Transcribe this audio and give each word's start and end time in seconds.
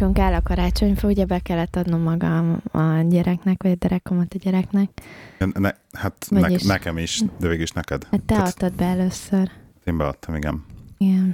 Nekünk 0.00 0.18
áll 0.18 0.32
a 0.34 0.42
karácsonyfa, 0.42 1.08
ugye 1.08 1.24
be 1.24 1.38
kellett 1.38 1.76
adnom 1.76 2.00
magam 2.00 2.62
a 2.72 3.00
gyereknek, 3.08 3.62
vagy 3.62 3.70
a 3.72 3.74
derekomat 3.74 4.34
a 4.34 4.38
gyereknek. 4.38 4.90
Ne, 5.38 5.70
hát 5.92 6.26
ne, 6.28 6.40
Vagyis- 6.40 6.62
nekem 6.62 6.98
is, 6.98 7.22
de 7.38 7.46
végig 7.48 7.62
is 7.62 7.70
neked. 7.70 8.02
Hát 8.10 8.20
te 8.20 8.34
Tehát 8.34 8.46
adtad 8.46 8.72
be 8.74 8.84
először. 8.84 9.50
én 9.84 9.96
beadtam, 9.96 10.34
igen. 10.34 10.64
Igen. 10.98 11.30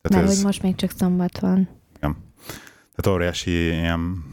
Tehát 0.00 0.10
Mert 0.10 0.22
ez, 0.24 0.34
hogy 0.36 0.44
most 0.44 0.62
még 0.62 0.74
csak 0.74 0.90
szombat 0.96 1.38
van. 1.38 1.68
tehát 2.94 3.18
óriási 3.18 3.50
ilyen, 3.50 4.24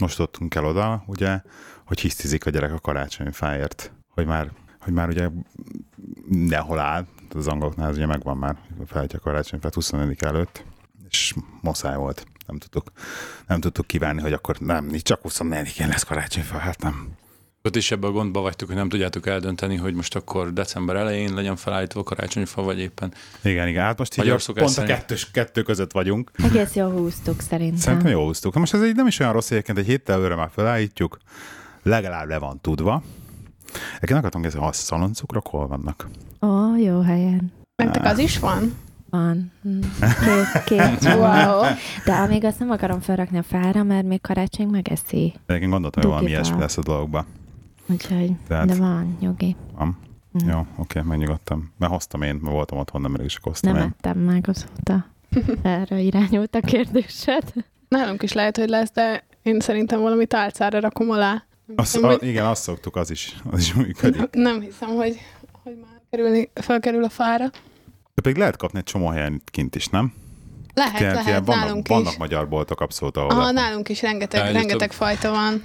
most 0.00 0.16
tudtunk 0.16 0.54
el 0.54 0.64
oda, 0.64 1.04
ugye, 1.06 1.40
hogy 1.86 2.00
hisztizik 2.00 2.46
a 2.46 2.50
gyerek 2.50 2.72
a 2.72 2.78
karácsonyfáért, 2.78 3.92
hogy 4.08 4.26
már, 4.26 4.50
hogy 4.80 4.92
már 4.92 5.08
ugye 5.08 5.28
mindenhol 6.24 6.78
áll, 6.78 7.06
az 7.34 7.46
angoloknál 7.46 7.88
ez 7.88 7.96
ugye 7.96 8.06
megvan 8.06 8.36
már, 8.36 8.56
felejtje 8.86 9.18
a 9.18 9.22
karácsonyfát 9.22 9.74
24 9.74 10.22
előtt, 10.22 10.64
és 11.08 11.34
moszáj 11.60 11.96
volt. 11.96 12.26
Nem 12.50 12.58
tudtuk, 12.58 12.92
nem 13.46 13.60
tudtuk 13.60 13.86
kívánni, 13.86 14.20
hogy 14.20 14.32
akkor 14.32 14.56
nem, 14.58 14.86
nincs 14.86 15.02
csak 15.02 15.20
24-én 15.28 15.88
lesz 15.88 16.02
karácsonyfa, 16.02 16.58
hát 16.58 16.82
nem. 16.82 17.08
Ott 17.62 17.76
is 17.76 17.90
ebben 17.90 18.10
a 18.10 18.12
gondba 18.12 18.40
vagytok, 18.40 18.68
hogy 18.68 18.76
nem 18.76 18.88
tudjátok 18.88 19.26
eldönteni, 19.26 19.76
hogy 19.76 19.94
most 19.94 20.16
akkor 20.16 20.52
december 20.52 20.96
elején 20.96 21.34
legyen 21.34 21.56
felállítva 21.56 22.00
a 22.00 22.02
karácsonyfa, 22.02 22.62
vagy 22.62 22.78
éppen. 22.78 23.12
Igen, 23.42 23.68
igen, 23.68 23.84
hát 23.84 23.98
most 23.98 24.18
így 24.18 24.28
a, 24.28 24.38
pont 24.46 24.60
a 24.60 24.68
szerint. 24.68 24.96
kettős, 24.96 25.30
kettő 25.30 25.62
között 25.62 25.92
vagyunk. 25.92 26.30
Egész 26.42 26.74
jól 26.74 26.90
húztuk 26.90 27.40
szerintem. 27.40 27.78
Szerintem 27.78 28.10
jól 28.10 28.24
húztuk. 28.24 28.54
Most 28.54 28.74
ez 28.74 28.84
így 28.84 28.94
nem 28.94 29.06
is 29.06 29.18
olyan 29.18 29.32
rossz 29.32 29.50
egyébként, 29.50 29.78
egy 29.78 29.86
héttel 29.86 30.16
előre 30.16 30.34
már 30.34 30.50
felállítjuk, 30.54 31.18
legalább 31.82 32.28
le 32.28 32.38
van 32.38 32.60
tudva. 32.60 33.02
Egyébként 33.94 34.18
akartam 34.18 34.42
kérdezni, 34.42 34.66
a 34.66 34.72
szaloncukrok 34.72 35.46
hol 35.46 35.66
vannak? 35.66 36.08
Ó, 36.40 36.76
jó 36.76 37.00
helyen. 37.00 37.52
Nektek 37.76 38.04
az 38.04 38.18
is 38.18 38.38
van? 38.38 38.74
Van. 39.10 39.52
Mm. 39.68 39.80
Két, 40.00 40.64
két 40.64 41.04
Wow. 41.14 41.62
De 42.04 42.12
amíg 42.12 42.44
azt 42.44 42.58
nem 42.58 42.70
akarom 42.70 43.00
felrakni 43.00 43.38
a 43.38 43.42
fára, 43.42 43.82
mert 43.82 44.06
még 44.06 44.20
karácsony 44.20 44.66
megeszi. 44.66 45.34
Egyébként 45.46 45.70
gondoltam, 45.72 46.02
hogy 46.02 46.10
valami 46.10 46.30
ilyesmi 46.30 46.58
lesz 46.58 46.76
a 46.76 46.82
dologba. 46.82 47.26
Úgyhogy, 47.86 48.32
Tehát- 48.48 48.66
de 48.66 48.74
van, 48.74 49.16
nyugi. 49.20 49.56
Van. 49.76 49.98
Mm. 50.44 50.48
Jó, 50.48 50.66
oké, 50.76 51.00
megnyugodtam. 51.00 51.72
Mert 51.78 51.92
hoztam 51.92 52.22
én, 52.22 52.34
mert 52.34 52.54
voltam 52.54 52.78
otthon, 52.78 53.00
nem 53.00 53.14
is 53.24 53.38
hoztam 53.42 53.72
Nem 53.72 53.82
én. 53.82 53.88
ettem 53.98 54.18
meg 54.18 54.48
azóta. 54.48 55.06
Erre 55.62 55.98
irányult 55.98 56.54
a 56.54 56.60
kérdésed. 56.60 57.42
Nálunk 57.88 58.22
is 58.22 58.32
lehet, 58.32 58.56
hogy 58.56 58.68
lesz, 58.68 58.90
de 58.92 59.24
én 59.42 59.60
szerintem 59.60 60.00
valami 60.00 60.26
tálcára 60.26 60.80
rakom 60.80 61.10
alá. 61.10 61.44
Azt, 61.76 61.92
hiszem, 61.92 62.08
a, 62.08 62.12
hogy, 62.12 62.28
igen, 62.28 62.46
azt 62.46 62.62
szoktuk, 62.62 62.96
az 62.96 63.10
is, 63.10 63.36
az 63.50 63.58
is 63.60 63.74
működik. 63.74 64.28
nem 64.32 64.60
hiszem, 64.60 64.88
hogy, 64.88 65.18
hogy 65.62 65.76
már 65.80 66.00
kerülni, 66.10 66.50
felkerül 66.54 67.04
a 67.04 67.08
fára. 67.08 67.44
De 68.20 68.26
pedig 68.26 68.40
lehet 68.40 68.56
kapni 68.56 68.78
egy 68.78 68.84
csomó 68.84 69.08
helyen 69.08 69.32
itt 69.34 69.50
kint 69.50 69.74
is, 69.76 69.86
nem? 69.86 70.12
Lehet, 70.74 71.00
Ilyen- 71.00 71.12
lehet, 71.12 71.28
ilyen 71.28 71.44
vannak, 71.44 71.64
nálunk 71.64 71.88
vannak 71.88 72.12
is. 72.12 72.18
magyar 72.18 72.48
boltok 72.48 72.80
abszolút, 72.80 73.16
ahol 73.16 73.30
Aha, 73.30 73.50
nálunk 73.50 73.88
is 73.88 74.02
rengeteg, 74.02 74.40
Eljutok. 74.40 74.60
rengeteg 74.60 74.92
fajta 74.92 75.30
van. 75.30 75.64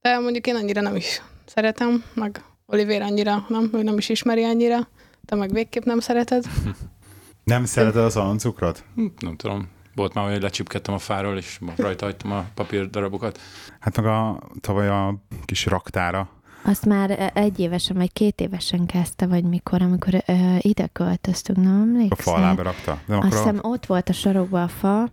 De 0.00 0.18
mondjuk 0.18 0.46
én 0.46 0.54
annyira 0.54 0.80
nem 0.80 0.96
is 0.96 1.22
szeretem, 1.46 2.04
meg 2.14 2.44
Olivér 2.66 3.02
annyira 3.02 3.44
nem, 3.48 3.70
ő 3.72 3.82
nem 3.82 3.98
is 3.98 4.08
ismeri 4.08 4.44
annyira. 4.44 4.88
Te 5.24 5.34
meg 5.34 5.52
végképp 5.52 5.84
nem 5.84 6.00
szereted. 6.00 6.44
Nem 7.44 7.64
szereted 7.64 8.04
a 8.04 8.10
szaloncukrot? 8.10 8.84
Hm, 8.94 9.06
Nem 9.18 9.36
tudom. 9.36 9.68
Volt 9.94 10.14
már, 10.14 10.30
hogy 10.30 10.42
lecsipkedtem 10.42 10.94
a 10.94 10.98
fáról, 10.98 11.36
és 11.36 11.58
rajta 11.76 12.04
hagytam 12.04 12.32
a 12.32 12.44
papír 12.54 12.90
darabokat. 12.90 13.40
Hát 13.80 13.96
meg 13.96 14.06
a 14.06 14.38
tavaly 14.60 14.88
a 14.88 15.14
kis 15.44 15.66
raktára, 15.66 16.28
Azt 16.64 16.86
már 16.86 17.30
egy 17.34 17.60
évesen, 17.60 17.96
vagy 17.96 18.12
két 18.12 18.40
évesen 18.40 18.86
kezdte, 18.86 19.26
vagy 19.26 19.44
mikor, 19.44 19.82
amikor 19.82 20.22
ö, 20.26 20.32
ide 20.58 20.86
költöztünk, 20.86 21.58
nem 21.58 21.74
a 21.74 21.80
emlékszel? 21.80 22.34
falába 22.34 22.62
rakta. 22.62 22.98
Nem 23.06 23.18
Azt 23.18 23.32
hiszem 23.32 23.58
ott 23.62 23.86
volt 23.86 24.08
a 24.08 24.12
sarokban 24.12 24.62
a 24.62 24.68
fa, 24.68 25.08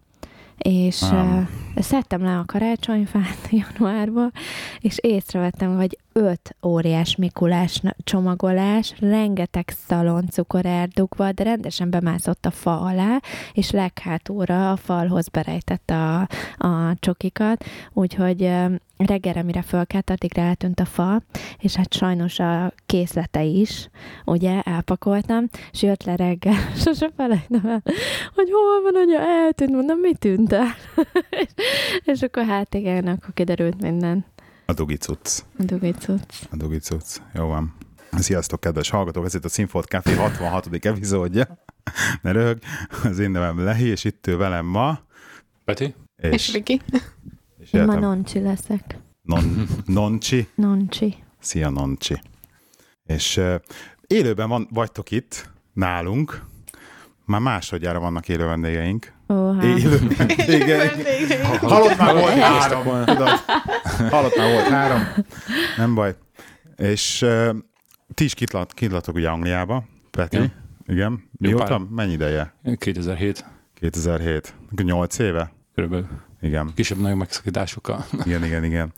és 0.58 1.02
uh, 1.02 1.48
szedtem 1.76 2.24
le 2.24 2.38
a 2.38 2.44
karácsonyfát 2.46 3.50
januárban, 3.78 4.32
és 4.80 4.98
észrevettem, 4.98 5.76
hogy 5.76 5.98
öt 6.14 6.56
óriás 6.66 7.16
Mikulás 7.16 7.82
csomagolás, 8.04 8.94
rengeteg 9.00 9.74
szalon 9.88 10.28
cukor 10.30 10.66
eldugva, 10.66 11.32
de 11.32 11.44
rendesen 11.44 11.90
bemászott 11.90 12.46
a 12.46 12.52
fa 12.52 12.82
alá, 12.82 13.20
és 13.54 13.72
leghátulra 13.72 14.72
a 14.72 14.76
falhoz 14.76 15.28
berejtette 15.28 15.96
a, 15.96 16.28
a 16.68 16.94
csokikat, 17.00 17.66
úgyhogy 17.94 18.52
reggelre, 18.98 19.44
mire 19.44 19.62
fölkelt, 19.62 20.10
addigra 20.10 20.42
eltűnt 20.42 20.80
a 20.80 20.86
fa, 20.86 21.22
és 21.58 21.76
hát 21.76 21.94
sajnos 21.94 22.40
a 22.40 22.74
készlete 22.86 23.44
is, 23.44 23.90
ugye, 24.26 24.62
elpakoltam, 24.62 25.50
és 25.72 25.82
jött 25.82 26.04
le 26.04 26.16
reggel, 26.16 26.74
sose 26.86 27.10
felejtem 27.16 27.66
el, 27.66 27.82
hogy 28.36 28.50
hol 28.52 28.82
van 28.84 28.96
anya, 28.96 29.20
eltűnt, 29.20 29.72
mondom, 29.72 30.00
mi 30.00 30.14
tűnt 30.14 30.54
el? 30.54 30.68
és, 31.42 31.52
és 32.04 32.22
akkor 32.22 32.46
hát 32.46 32.76
igen, 32.76 33.08
akkor 33.08 33.34
kiderült 33.34 33.82
minden. 33.82 34.26
A 34.70 34.74
dugi 34.74 34.98
cucc. 34.98 35.44
A 35.60 35.64
dugicuc. 35.64 36.22
A 36.52 36.56
dugi 36.56 36.78
cucc. 36.78 37.18
Jó 37.34 37.46
van. 37.48 37.76
Sziasztok, 38.12 38.60
kedves 38.60 38.90
hallgatók! 38.90 39.26
Ez 39.26 39.34
itt 39.34 39.46
a 39.46 39.50
Színfolt 39.50 39.86
Café 39.86 40.14
66. 40.14 40.68
epizódja. 40.86 41.64
Ne 42.22 42.32
röhög. 42.32 42.60
Az 43.04 43.20
én 43.20 43.32
nevem 43.32 43.64
Lehi, 43.64 43.88
és 43.88 44.04
itt 44.04 44.28
ő 44.28 44.38
velem 44.38 44.66
ma. 44.66 45.00
Peti? 45.66 45.96
És, 46.16 46.32
és 46.32 46.52
Viki. 46.52 46.82
és 47.60 47.74
Én 47.74 47.84
ma 47.84 47.96
noncsi 47.96 48.40
leszek. 48.40 48.98
non, 49.22 49.68
Noncsi. 49.86 50.48
Noncsi. 50.56 51.16
Szia, 51.40 51.70
Noncsi. 51.70 52.22
És 53.04 53.38
uh, 53.38 53.56
élőben 54.08 54.50
van, 54.50 54.68
vagytok 54.72 55.12
itt, 55.12 55.50
nálunk. 55.74 56.46
Már 57.26 57.42
másodjára 57.42 58.00
vannak 58.00 58.30
élő 58.30 58.46
vendégeink. 58.46 59.14
Ó, 59.34 59.52
hát. 59.52 59.64
Halott 61.62 61.98
már 61.98 62.14
volt 62.14 62.34
három. 62.34 63.06
Tudod? 63.06 63.30
Halott 64.10 64.38
már 64.38 64.52
volt 64.52 64.68
három. 64.68 65.08
Nem 65.78 65.96
baj. 65.96 66.16
És 66.76 67.22
uh, 67.22 67.56
ti 68.14 68.24
is 68.24 68.34
kitlat, 68.34 68.74
kitlatok 68.74 69.16
ugye 69.16 69.30
Angliába, 69.30 69.84
Peti. 70.12 70.36
Igen. 70.36 70.54
Igen. 70.88 71.30
Mióta? 71.38 71.88
Mennyi 71.90 72.14
ideje? 72.14 72.54
2007 72.78 73.46
2007. 73.74 74.54
8 74.84 75.20
éve? 75.20 75.52
körülbelül. 75.76 76.08
Igen. 76.42 76.72
Kisebb-nagyobb 76.76 77.18
megszakításokkal. 77.18 78.06
Igen, 78.24 78.46
igen, 78.46 78.64
igen. 78.64 78.94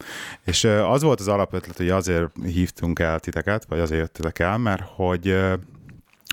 És 0.45 0.63
az 0.63 1.01
volt 1.01 1.19
az 1.19 1.27
alapötlet, 1.27 1.77
hogy 1.77 1.89
azért 1.89 2.29
hívtunk 2.43 2.99
el 2.99 3.19
titeket, 3.19 3.65
vagy 3.65 3.79
azért 3.79 4.01
jöttetek 4.01 4.39
el, 4.39 4.57
mert 4.57 4.83
hogy 4.95 5.37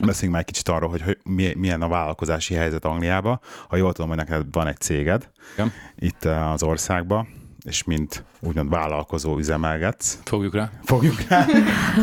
beszéljünk 0.06 0.32
már 0.32 0.40
egy 0.40 0.52
kicsit 0.54 0.68
arról, 0.68 0.90
hogy, 0.90 1.02
hogy 1.02 1.18
mi- 1.24 1.54
milyen 1.54 1.82
a 1.82 1.88
vállalkozási 1.88 2.54
helyzet 2.54 2.84
Angliába. 2.84 3.40
Ha 3.68 3.76
jól 3.76 3.92
tudom, 3.92 4.08
hogy 4.08 4.18
neked 4.18 4.44
van 4.52 4.66
egy 4.66 4.80
céged 4.80 5.30
Igen. 5.54 5.72
itt 5.98 6.24
ö, 6.24 6.30
az 6.30 6.62
országban, 6.62 7.28
és 7.68 7.84
mint 7.84 8.24
úgymond 8.40 8.68
vállalkozó 8.70 9.38
üzemelgetsz. 9.38 10.18
Fogjuk 10.24 10.54
rá. 10.54 10.70
Fogjuk 10.84 11.20
rá. 11.28 11.46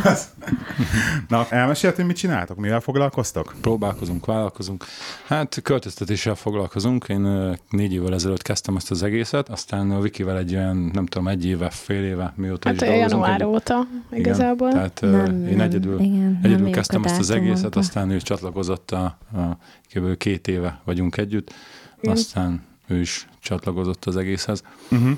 Na, 1.27 1.45
elmesélted, 1.49 1.97
hogy 1.97 2.05
mit 2.07 2.15
csináltok? 2.17 2.57
Mivel 2.57 2.79
foglalkoztok? 2.79 3.55
Próbálkozunk, 3.61 4.25
vállalkozunk. 4.25 4.85
Hát 5.25 5.59
költöztetéssel 5.63 6.35
foglalkozunk. 6.35 7.05
Én 7.09 7.21
négy 7.69 7.93
évvel 7.93 8.13
ezelőtt 8.13 8.41
kezdtem 8.41 8.75
ezt 8.75 8.91
az 8.91 9.03
egészet, 9.03 9.49
aztán 9.49 9.91
a 9.91 9.99
Vikivel 10.01 10.37
egy 10.37 10.55
olyan, 10.55 10.77
nem 10.93 11.05
tudom, 11.05 11.27
egy 11.27 11.45
éve, 11.45 11.69
fél 11.69 12.03
éve, 12.03 12.33
mióta 12.35 12.67
Hát 12.69 12.81
is 12.81 12.87
dolgozunk. 12.87 13.11
január 13.11 13.41
egy- 13.41 13.47
óta 13.47 13.87
Igen, 14.09 14.19
igazából. 14.19 14.71
Tehát 14.71 14.97
nem, 15.01 15.47
én 15.47 15.61
egyedül, 15.61 15.99
igen, 15.99 16.39
egyedül 16.43 16.63
nem 16.63 16.71
kezdtem 16.73 17.03
ezt 17.03 17.19
az 17.19 17.29
egészet, 17.29 17.53
dátumok. 17.61 17.75
aztán 17.87 18.09
ő 18.09 18.21
csatlakozott 18.21 18.91
a, 18.91 19.03
a 19.35 19.57
kb. 19.93 20.17
két 20.17 20.47
éve 20.47 20.79
vagyunk 20.83 21.17
együtt, 21.17 21.53
Igen. 22.01 22.15
aztán 22.15 22.61
ő 22.87 22.99
is 22.99 23.27
csatlakozott 23.39 24.05
az 24.05 24.17
egészhez. 24.17 24.63
Uh-huh. 24.91 25.17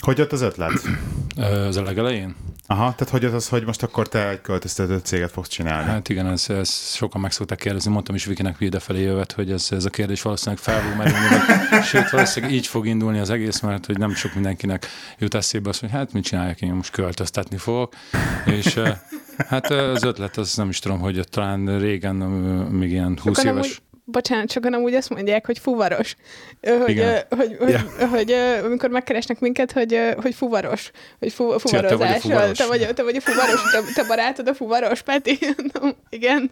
Hogy 0.00 0.18
jött 0.18 0.32
az 0.32 0.40
ötlet? 0.40 0.72
Az 1.68 1.76
a 1.76 1.82
legelején? 1.82 2.34
Aha, 2.70 2.94
tehát 2.94 3.08
hogy 3.08 3.22
jött 3.22 3.32
az, 3.32 3.48
hogy 3.48 3.64
most 3.64 3.82
akkor 3.82 4.08
te 4.08 4.28
egy 4.28 4.40
költöztető 4.40 4.98
céget 4.98 5.30
fogsz 5.30 5.48
csinálni? 5.48 5.90
Hát 5.90 6.08
igen, 6.08 6.26
ez, 6.26 6.48
ez 6.48 6.70
sokan 6.94 7.20
meg 7.20 7.32
szokták 7.32 7.58
kérdezni, 7.58 7.92
mondtam 7.92 8.14
is 8.14 8.24
Vikinek, 8.24 8.58
hogy 8.58 8.66
idefelé 8.66 9.02
jövet, 9.02 9.32
hogy 9.32 9.50
ez, 9.50 9.68
ez 9.70 9.84
a 9.84 9.90
kérdés 9.90 10.22
valószínűleg 10.22 10.62
fel 10.62 10.80
fog 10.80 10.96
merülni, 10.96 11.84
sőt, 11.84 12.10
valószínűleg 12.10 12.54
így 12.54 12.66
fog 12.66 12.86
indulni 12.86 13.18
az 13.18 13.30
egész, 13.30 13.60
mert 13.60 13.86
hogy 13.86 13.98
nem 13.98 14.14
sok 14.14 14.34
mindenkinek 14.34 14.86
jut 15.18 15.34
eszébe 15.34 15.68
az, 15.68 15.78
hogy 15.78 15.90
hát 15.90 16.12
mit 16.12 16.24
csináljak, 16.24 16.60
én 16.60 16.72
most 16.72 16.90
költöztetni 16.90 17.56
fogok, 17.56 17.94
és 18.44 18.80
hát 19.48 19.70
az 19.70 20.02
ötlet, 20.02 20.36
az 20.36 20.54
nem 20.54 20.68
is 20.68 20.78
tudom, 20.78 20.98
hogy 20.98 21.26
talán 21.30 21.78
régen, 21.78 22.14
még 22.70 22.90
ilyen 22.90 23.18
20 23.22 23.36
Sokan 23.36 23.52
éves, 23.52 23.66
amúgy, 23.66 23.87
bocsánat, 24.10 24.50
sokan 24.50 24.72
amúgy 24.72 24.94
azt 24.94 25.10
mondják, 25.10 25.46
hogy 25.46 25.58
fuvaros. 25.58 26.16
Hogy, 26.60 26.88
Igen. 26.88 27.22
hogy, 27.28 27.56
hogy, 27.58 27.70
Ja. 27.70 28.06
hogy, 28.06 28.30
ö, 28.30 28.64
amikor 28.64 28.90
megkeresnek 28.90 29.40
minket, 29.40 29.72
hogy, 29.72 29.98
hogy 30.22 30.34
fuvaros, 30.34 30.90
hogy 31.18 31.32
fu, 31.32 31.58
Szia, 31.58 31.80
te 31.80 31.96
vagy 31.96 32.08
a 32.08 32.14
fuvarozás. 32.14 32.20
fuvaros. 32.20 32.58
Te 32.58 32.66
vagy, 32.66 32.94
te 32.94 33.02
vagy 33.02 33.16
a 33.16 33.20
fuvaros, 33.20 33.60
te, 33.72 33.80
te 33.94 34.04
barátod 34.08 34.48
a 34.48 34.54
fuvaros, 34.54 35.02
Peti. 35.02 35.38
No, 35.80 35.88
igen. 36.08 36.50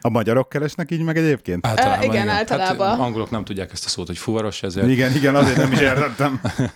A 0.00 0.08
magyarok 0.08 0.48
keresnek 0.48 0.90
így 0.90 1.02
meg 1.02 1.16
egyébként? 1.16 1.66
általában, 1.66 2.04
igen, 2.04 2.28
általában. 2.28 2.88
Hát 2.88 2.98
angolok 2.98 3.30
nem 3.30 3.44
tudják 3.44 3.72
ezt 3.72 3.84
a 3.84 3.88
szót, 3.88 4.06
hogy 4.06 4.18
fuvaros, 4.18 4.62
ezért 4.62 4.86
Igen, 4.88 5.14
igen, 5.14 5.34
azért 5.34 5.56
nem 5.56 5.72
is 5.72 5.80
értettem. 5.90 6.40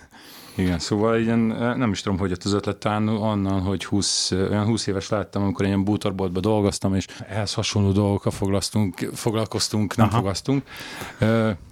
Igen, 0.56 0.78
szóval 0.78 1.18
ilyen, 1.18 1.38
nem 1.76 1.90
is 1.90 2.00
tudom, 2.00 2.18
hogy 2.18 2.30
jött 2.30 2.44
az 2.44 2.52
ötlet 2.52 2.76
talán 2.76 3.08
onnan, 3.08 3.60
hogy 3.60 3.84
20, 3.84 4.30
olyan 4.30 4.64
20 4.64 4.86
éves 4.86 5.08
lettem, 5.08 5.42
amikor 5.42 5.66
ilyen 5.66 5.84
bútorboltban 5.84 6.42
dolgoztam, 6.42 6.94
és 6.94 7.06
ehhez 7.28 7.54
hasonló 7.54 7.92
dolgokkal 7.92 8.32
foglalkoztunk, 8.32 8.98
foglalkoztunk 9.12 9.96
nem 9.96 10.06
Aha. 10.06 10.16
fogasztunk. 10.16 10.62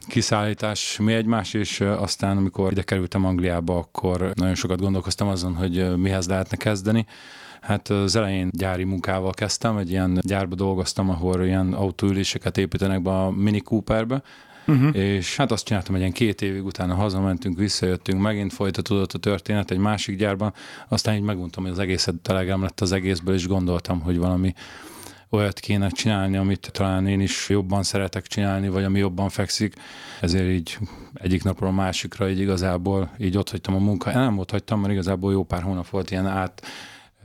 Kiszállítás, 0.06 0.98
mi 1.02 1.12
egymás, 1.12 1.54
és 1.54 1.80
aztán, 1.80 2.36
amikor 2.36 2.72
ide 2.72 2.82
kerültem 2.82 3.24
Angliába, 3.24 3.76
akkor 3.76 4.32
nagyon 4.34 4.54
sokat 4.54 4.80
gondolkoztam 4.80 5.28
azon, 5.28 5.54
hogy 5.54 5.96
mihez 5.96 6.28
lehetne 6.28 6.56
kezdeni. 6.56 7.06
Hát 7.60 7.88
az 7.88 8.16
elején 8.16 8.50
gyári 8.52 8.84
munkával 8.84 9.32
kezdtem, 9.32 9.76
egy 9.76 9.90
ilyen 9.90 10.18
gyárba 10.20 10.54
dolgoztam, 10.54 11.10
ahol 11.10 11.44
ilyen 11.44 11.72
autóüléseket 11.72 12.58
építenek 12.58 13.02
be 13.02 13.10
a 13.10 13.30
Mini 13.30 13.60
Cooperbe, 13.60 14.22
Uh-huh. 14.66 14.96
És 14.96 15.36
hát 15.36 15.52
azt 15.52 15.64
csináltam, 15.64 15.92
hogy 15.92 16.00
ilyen 16.00 16.12
két 16.12 16.42
évig 16.42 16.64
utána 16.64 16.94
hazamentünk, 16.94 17.58
visszajöttünk, 17.58 18.20
megint 18.20 18.52
folytatódott 18.52 19.12
a 19.12 19.18
történet 19.18 19.70
egy 19.70 19.78
másik 19.78 20.16
gyárban, 20.16 20.52
aztán 20.88 21.14
így 21.14 21.22
megmondtam, 21.22 21.62
hogy 21.62 21.72
az 21.72 21.78
egészet 21.78 22.14
telegem 22.14 22.62
lett 22.62 22.80
az 22.80 22.92
egészből, 22.92 23.34
és 23.34 23.46
gondoltam, 23.46 24.00
hogy 24.00 24.18
valami 24.18 24.54
olyat 25.34 25.60
kéne 25.60 25.88
csinálni, 25.88 26.36
amit 26.36 26.70
talán 26.72 27.06
én 27.06 27.20
is 27.20 27.48
jobban 27.48 27.82
szeretek 27.82 28.26
csinálni, 28.26 28.68
vagy 28.68 28.84
ami 28.84 28.98
jobban 28.98 29.28
fekszik. 29.28 29.74
Ezért 30.20 30.48
így 30.48 30.78
egyik 31.14 31.44
napról 31.44 31.68
a 31.68 31.72
másikra 31.72 32.30
így 32.30 32.40
igazából 32.40 33.10
így 33.18 33.36
ott 33.36 33.50
hagytam 33.50 33.74
a 33.74 33.78
munkát. 33.78 34.14
Nem 34.14 34.38
ott 34.38 34.50
hagytam, 34.50 34.80
mert 34.80 34.92
igazából 34.92 35.32
jó 35.32 35.44
pár 35.44 35.62
hónap 35.62 35.88
volt 35.88 36.10
ilyen 36.10 36.26
át 36.26 36.62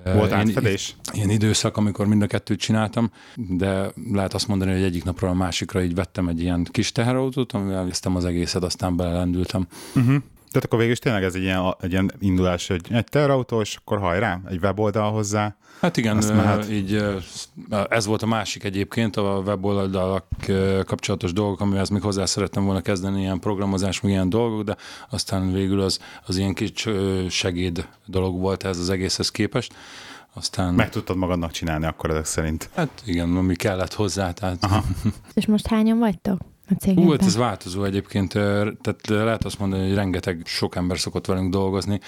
volt 0.04 0.32
átfedés? 0.32 0.96
Ilyen 1.14 1.30
időszak, 1.30 1.78
amikor 1.78 2.08
mind 2.08 2.22
a 2.22 2.28
kettőt 2.28 2.60
csináltam, 2.60 3.12
de 3.36 3.92
lehet 4.14 4.34
azt 4.34 4.48
mondani, 4.48 4.72
hogy 4.72 4.84
egyik 4.84 5.04
napról 5.04 5.30
a 5.30 5.34
másikra 5.34 5.84
így 5.84 5.96
vettem 5.96 6.28
egy 6.28 6.42
ilyen 6.42 6.68
kis 6.72 6.92
teherautót, 6.92 7.52
amivel 7.52 7.86
visztem 7.86 8.16
az 8.16 8.26
egészet, 8.26 8.64
aztán 8.64 8.96
belelendültem. 8.96 9.68
Uh-huh. 9.96 10.16
Tehát 10.52 10.64
akkor 10.66 10.78
végül 10.78 10.94
is 10.94 11.00
tényleg 11.00 11.24
ez 11.24 11.36
egy 11.36 11.42
ilyen, 11.42 11.76
egy 11.82 11.92
ilyen 11.92 12.12
indulás, 12.20 12.68
hogy 12.68 12.82
egy 12.90 13.04
teherautó, 13.04 13.62
és 13.62 13.76
akkor 13.76 14.00
hajrá, 14.00 14.40
egy 14.50 14.60
weboldal 14.62 15.12
hozzá. 15.12 15.56
Hát 15.82 15.98
igen, 15.98 16.24
így 16.72 17.06
ez 17.90 18.06
volt 18.06 18.22
a 18.22 18.26
másik 18.26 18.64
egyébként, 18.64 19.16
a 19.16 19.42
weboldalak 19.46 20.26
kapcsolatos 20.86 21.34
dolgok, 21.34 21.60
amivel 21.60 21.86
még 21.92 22.02
hozzá 22.02 22.26
szerettem 22.26 22.66
volna 22.66 22.82
kezdeni, 22.82 23.22
ilyen 23.22 23.40
programozás, 23.40 24.02
meg 24.02 24.12
ilyen 24.12 24.30
dolgok, 24.30 24.64
de 24.64 24.76
aztán 25.10 25.54
végül 25.54 25.82
az, 25.82 26.00
az 26.26 26.38
ilyen 26.38 26.54
kis 26.54 26.88
segéd 27.30 27.88
dolog 28.06 28.40
volt 28.40 28.64
ez 28.64 28.78
az 28.78 28.90
egészhez 28.90 29.32
képest. 29.32 29.74
Aztán... 30.34 30.74
Meg 30.74 30.90
tudtad 30.90 31.18
magadnak 31.18 31.52
csinálni 31.52 31.86
akkor 31.86 32.10
ezek 32.10 32.26
szerint. 32.26 32.70
Hát 32.76 33.02
igen, 33.06 33.38
ami 33.38 33.56
kellett 33.56 33.94
hozzá. 33.94 34.32
Tehát... 34.32 34.64
Aha. 34.64 34.84
És 35.34 35.46
most 35.46 35.68
hányan 35.68 36.00
vagytok? 36.00 36.40
A 36.70 36.74
cégedben? 36.80 37.06
Hú, 37.06 37.12
hát 37.12 37.22
ez 37.26 37.36
változó 37.36 37.84
egyébként, 37.84 38.32
tehát 38.34 39.08
lehet 39.08 39.46
azt 39.46 39.60
mondani, 39.60 39.88
hogy 39.88 39.96
rengeteg 39.96 40.42
sok 40.46 40.76
ember 40.76 41.00
szokott 41.00 41.26
velünk 41.26 41.52
dolgozni, 41.52 42.00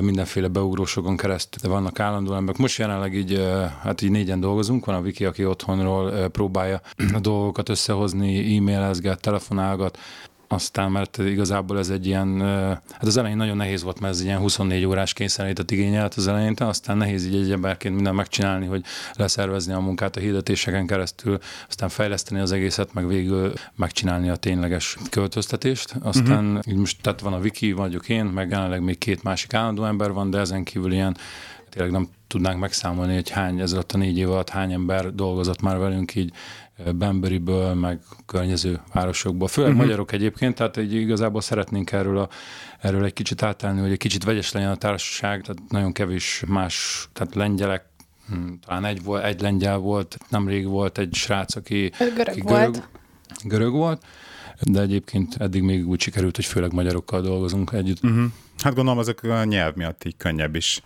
mindenféle 0.00 0.48
beugrósokon 0.48 1.16
keresztül, 1.16 1.70
vannak 1.70 2.00
állandó 2.00 2.34
emberek. 2.34 2.60
Most 2.60 2.78
jelenleg 2.78 3.14
így, 3.14 3.42
hát 3.82 4.02
így 4.02 4.10
négyen 4.10 4.40
dolgozunk, 4.40 4.84
van 4.84 4.94
a 4.94 5.00
Viki, 5.00 5.24
aki 5.24 5.46
otthonról 5.46 6.28
próbálja 6.28 6.80
a 7.12 7.20
dolgokat 7.20 7.68
összehozni, 7.68 8.56
e-mailezget, 8.56 9.20
telefonálgat, 9.20 9.98
aztán, 10.52 10.90
mert 10.90 11.18
igazából 11.18 11.78
ez 11.78 11.90
egy 11.90 12.06
ilyen, 12.06 12.40
hát 12.90 13.02
az 13.02 13.16
elején 13.16 13.36
nagyon 13.36 13.56
nehéz 13.56 13.82
volt, 13.82 14.00
mert 14.00 14.12
ez 14.12 14.20
egy 14.20 14.26
ilyen 14.26 14.38
24 14.38 14.84
órás 14.84 15.12
kényszerített 15.12 15.70
igényelt 15.70 16.14
az 16.14 16.28
elején, 16.28 16.54
aztán 16.58 16.96
nehéz 16.96 17.26
így 17.26 17.34
egy 17.34 17.52
emberként 17.52 17.94
minden 17.94 18.14
megcsinálni, 18.14 18.66
hogy 18.66 18.84
leszervezni 19.12 19.72
a 19.72 19.80
munkát 19.80 20.16
a 20.16 20.20
hirdetéseken 20.20 20.86
keresztül, 20.86 21.38
aztán 21.68 21.88
fejleszteni 21.88 22.40
az 22.40 22.52
egészet, 22.52 22.92
meg 22.92 23.06
végül 23.06 23.52
megcsinálni 23.74 24.28
a 24.28 24.36
tényleges 24.36 24.96
költöztetést. 25.10 25.94
Aztán 26.02 26.44
uh-huh. 26.46 26.66
így 26.66 26.76
most 26.76 27.02
tehát 27.02 27.20
van 27.20 27.32
a 27.32 27.38
Wiki, 27.38 27.72
vagyok 27.72 28.08
én, 28.08 28.24
meg 28.24 28.50
jelenleg 28.50 28.82
még 28.82 28.98
két 28.98 29.22
másik 29.22 29.54
állandó 29.54 29.84
ember 29.84 30.12
van, 30.12 30.30
de 30.30 30.38
ezen 30.38 30.64
kívül 30.64 30.92
ilyen 30.92 31.16
tényleg 31.68 31.92
nem 31.92 32.08
tudnánk 32.26 32.60
megszámolni, 32.60 33.14
hogy 33.14 33.30
hány, 33.30 33.60
ez 33.60 33.72
alatt 33.72 33.92
a 33.92 33.98
négy 33.98 34.18
év 34.18 34.30
alatt 34.30 34.48
hány 34.48 34.72
ember 34.72 35.14
dolgozott 35.14 35.60
már 35.60 35.78
velünk 35.78 36.14
így 36.14 36.32
Bemberiből, 36.94 37.74
meg 37.74 38.00
környező 38.26 38.80
városokból, 38.92 39.48
főleg 39.48 39.70
uh-huh. 39.70 39.86
magyarok 39.86 40.12
egyébként, 40.12 40.54
tehát 40.54 40.76
egy, 40.76 40.94
igazából 40.94 41.40
szeretnénk 41.40 41.92
erről, 41.92 42.18
a, 42.18 42.28
erről 42.80 43.04
egy 43.04 43.12
kicsit 43.12 43.42
átállni, 43.42 43.80
hogy 43.80 43.90
egy 43.90 43.98
kicsit 43.98 44.24
vegyes 44.24 44.52
legyen 44.52 44.70
a 44.70 44.76
társaság, 44.76 45.42
tehát 45.42 45.62
nagyon 45.68 45.92
kevés 45.92 46.42
más, 46.46 47.08
tehát 47.12 47.34
lengyelek, 47.34 47.84
hm, 48.28 48.52
talán 48.66 48.84
egy, 48.84 49.02
volt, 49.02 49.24
egy 49.24 49.40
lengyel 49.40 49.78
volt, 49.78 50.18
nemrég 50.28 50.66
volt 50.66 50.98
egy 50.98 51.14
srác, 51.14 51.56
aki 51.56 51.92
görög, 51.98 52.28
aki 52.28 52.40
görög 52.40 52.46
volt. 52.46 52.88
Görög 53.44 53.72
volt, 53.72 54.04
de 54.62 54.80
egyébként 54.80 55.36
eddig 55.38 55.62
még 55.62 55.88
úgy 55.88 56.00
sikerült, 56.00 56.36
hogy 56.36 56.44
főleg 56.44 56.72
magyarokkal 56.72 57.20
dolgozunk 57.20 57.72
együtt. 57.72 58.04
Uh-huh. 58.04 58.24
Hát 58.62 58.74
gondolom, 58.74 59.00
ezek 59.00 59.22
a 59.22 59.44
nyelv 59.44 59.74
miatt 59.74 60.04
így 60.04 60.16
könnyebb 60.16 60.54
is 60.54 60.82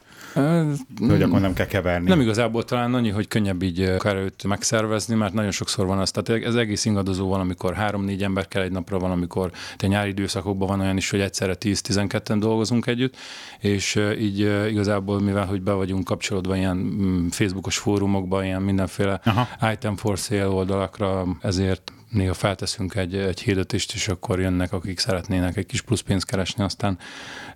hogy 1.08 1.22
akkor 1.22 1.40
nem 1.40 1.52
kell 1.52 1.66
keverni. 1.66 2.08
Nem 2.08 2.20
igazából 2.20 2.64
talán 2.64 2.94
annyi, 2.94 3.10
hogy 3.10 3.28
könnyebb 3.28 3.62
így 3.62 3.80
erőt 4.04 4.44
megszervezni, 4.44 5.14
mert 5.14 5.32
nagyon 5.32 5.50
sokszor 5.50 5.86
van 5.86 5.98
az, 5.98 6.10
tehát 6.10 6.44
ez 6.44 6.54
egész 6.54 6.84
ingadozó 6.84 7.28
van, 7.28 7.40
amikor 7.40 7.74
három-négy 7.74 8.22
ember 8.22 8.48
kell 8.48 8.62
egy 8.62 8.72
napra, 8.72 8.98
van, 8.98 9.10
amikor 9.10 9.50
te 9.76 9.86
nyári 9.86 10.08
időszakokban 10.08 10.68
van 10.68 10.80
olyan 10.80 10.96
is, 10.96 11.10
hogy 11.10 11.20
egyszerre 11.20 11.56
10-12-en 11.60 12.36
dolgozunk 12.38 12.86
együtt, 12.86 13.16
és 13.58 14.00
így 14.18 14.38
igazából, 14.70 15.20
mivel 15.20 15.46
hogy 15.46 15.62
be 15.62 15.72
vagyunk 15.72 16.04
kapcsolódva 16.04 16.56
ilyen 16.56 16.76
mm, 16.76 17.26
Facebookos 17.26 17.78
fórumokba, 17.78 18.44
ilyen 18.44 18.62
mindenféle 18.62 19.20
Aha. 19.24 19.72
item 19.72 19.96
for 19.96 20.16
sale 20.16 20.48
oldalakra, 20.48 21.26
ezért 21.40 21.92
néha 22.14 22.34
felteszünk 22.34 22.94
egy, 22.94 23.14
egy 23.14 23.40
hirdetést, 23.40 23.94
és 23.94 24.08
akkor 24.08 24.40
jönnek, 24.40 24.72
akik 24.72 24.98
szeretnének 24.98 25.56
egy 25.56 25.66
kis 25.66 25.82
plusz 25.82 26.00
pénzt 26.00 26.26
keresni, 26.26 26.64
aztán 26.64 26.98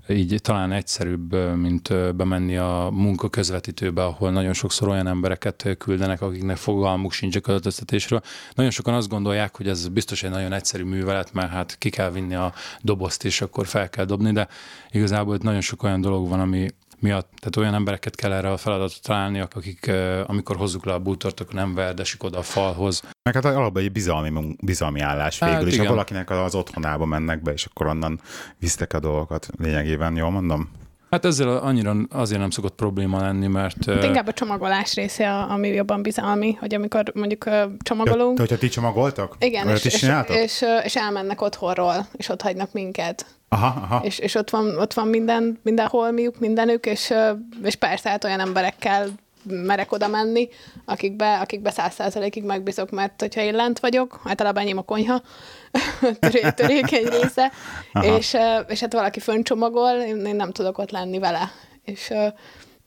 így 0.08 0.38
talán 0.42 0.72
egyszerűbb, 0.72 1.56
mint 1.56 2.14
bemenni 2.16 2.56
a 2.56 2.88
munka 2.92 3.28
közvetítőbe, 3.28 4.04
ahol 4.04 4.30
nagyon 4.30 4.52
sokszor 4.52 4.88
olyan 4.88 5.06
embereket 5.06 5.74
küldenek, 5.78 6.22
akiknek 6.22 6.56
fogalmuk 6.56 7.12
sincs 7.12 7.36
a 7.36 7.40
költöztetésről. 7.40 8.20
Nagyon 8.54 8.70
sokan 8.70 8.94
azt 8.94 9.08
gondolják, 9.08 9.56
hogy 9.56 9.68
ez 9.68 9.88
biztos 9.88 10.22
egy 10.22 10.30
nagyon 10.30 10.52
egyszerű 10.52 10.84
művelet, 10.84 11.32
mert 11.32 11.50
hát 11.50 11.78
ki 11.78 11.90
kell 11.90 12.10
vinni 12.10 12.34
a 12.34 12.52
dobozt, 12.80 13.24
és 13.24 13.40
akkor 13.40 13.66
fel 13.66 13.90
kell 13.90 14.04
dobni, 14.04 14.32
de 14.32 14.48
igazából 14.90 15.34
itt 15.34 15.42
nagyon 15.42 15.60
sok 15.60 15.82
olyan 15.82 16.00
dolog 16.00 16.28
van, 16.28 16.40
ami, 16.40 16.68
miatt. 17.00 17.28
Tehát 17.36 17.56
olyan 17.56 17.74
embereket 17.74 18.14
kell 18.14 18.32
erre 18.32 18.50
a 18.50 18.56
feladatot 18.56 19.02
találni, 19.02 19.40
akik 19.40 19.90
amikor 20.26 20.56
hozzuk 20.56 20.84
le 20.84 20.92
a 20.92 20.98
bútort, 20.98 21.40
akkor 21.40 21.54
nem 21.54 21.74
verdesik 21.74 22.22
oda 22.22 22.38
a 22.38 22.42
falhoz. 22.42 23.02
Meg 23.22 23.34
hát 23.34 23.44
alapban 23.44 23.82
egy 23.82 23.92
bizalmi, 23.92 24.56
bizalmi 24.60 25.00
állás 25.00 25.38
végül 25.38 25.54
hát, 25.54 25.66
is. 25.66 25.78
Ha 25.78 25.84
valakinek 25.84 26.30
az 26.30 26.54
otthonába 26.54 27.04
mennek 27.04 27.42
be, 27.42 27.52
és 27.52 27.64
akkor 27.64 27.86
onnan 27.86 28.20
visztek 28.58 28.92
a 28.92 29.00
dolgokat 29.00 29.48
lényegében, 29.58 30.16
jól 30.16 30.30
mondom? 30.30 30.70
Hát 31.10 31.24
ezzel 31.24 31.56
annyira 31.56 31.96
azért 32.10 32.40
nem 32.40 32.50
szokott 32.50 32.74
probléma 32.74 33.20
lenni, 33.20 33.46
mert... 33.46 33.84
Hát 33.84 34.04
inkább 34.04 34.26
a 34.26 34.32
csomagolás 34.32 34.94
része, 34.94 35.32
ami 35.32 35.68
jobban 35.68 36.02
bizalmi, 36.02 36.52
hogy 36.52 36.74
amikor 36.74 37.12
mondjuk 37.14 37.48
csomagolunk... 37.78 38.38
Ja, 38.38 38.44
hogyha 38.44 38.58
ti 38.58 38.68
csomagoltak? 38.68 39.36
Igen, 39.38 39.68
és, 39.68 39.84
és, 39.84 40.02
és, 40.28 40.64
és, 40.84 40.96
elmennek 40.96 41.40
otthonról, 41.40 42.06
és 42.12 42.28
ott 42.28 42.42
hagynak 42.42 42.72
minket. 42.72 43.26
Aha, 43.48 43.66
aha. 43.66 44.04
És, 44.04 44.18
és 44.18 44.34
ott 44.34 44.50
van, 44.50 44.78
ott 44.78 44.92
van 44.92 45.08
minden, 45.08 45.58
minden 45.62 45.86
holmiuk, 45.86 46.38
mindenük, 46.38 46.86
és, 46.86 47.14
és 47.62 47.74
persze 47.74 48.10
hát 48.10 48.24
olyan 48.24 48.40
emberekkel 48.40 49.08
merek 49.42 49.92
oda 49.92 50.08
menni, 50.08 50.48
akikbe, 50.84 51.38
akikbe 51.38 51.70
száz 51.70 51.94
százalékig 51.94 52.44
megbízok, 52.44 52.90
mert 52.90 53.20
hogyha 53.20 53.40
én 53.40 53.54
lent 53.54 53.80
vagyok, 53.80 54.20
általában 54.24 54.62
enyém 54.62 54.78
a 54.78 54.82
konyha, 54.82 55.22
töré, 56.20 56.50
törékeny 56.50 57.08
része, 57.20 57.52
és, 58.00 58.36
és 58.68 58.80
hát 58.80 58.92
valaki 58.92 59.20
fönncsomagol, 59.20 59.90
én, 59.90 60.26
én 60.26 60.36
nem 60.36 60.50
tudok 60.50 60.78
ott 60.78 60.90
lenni 60.90 61.18
vele. 61.18 61.50
És 61.84 62.12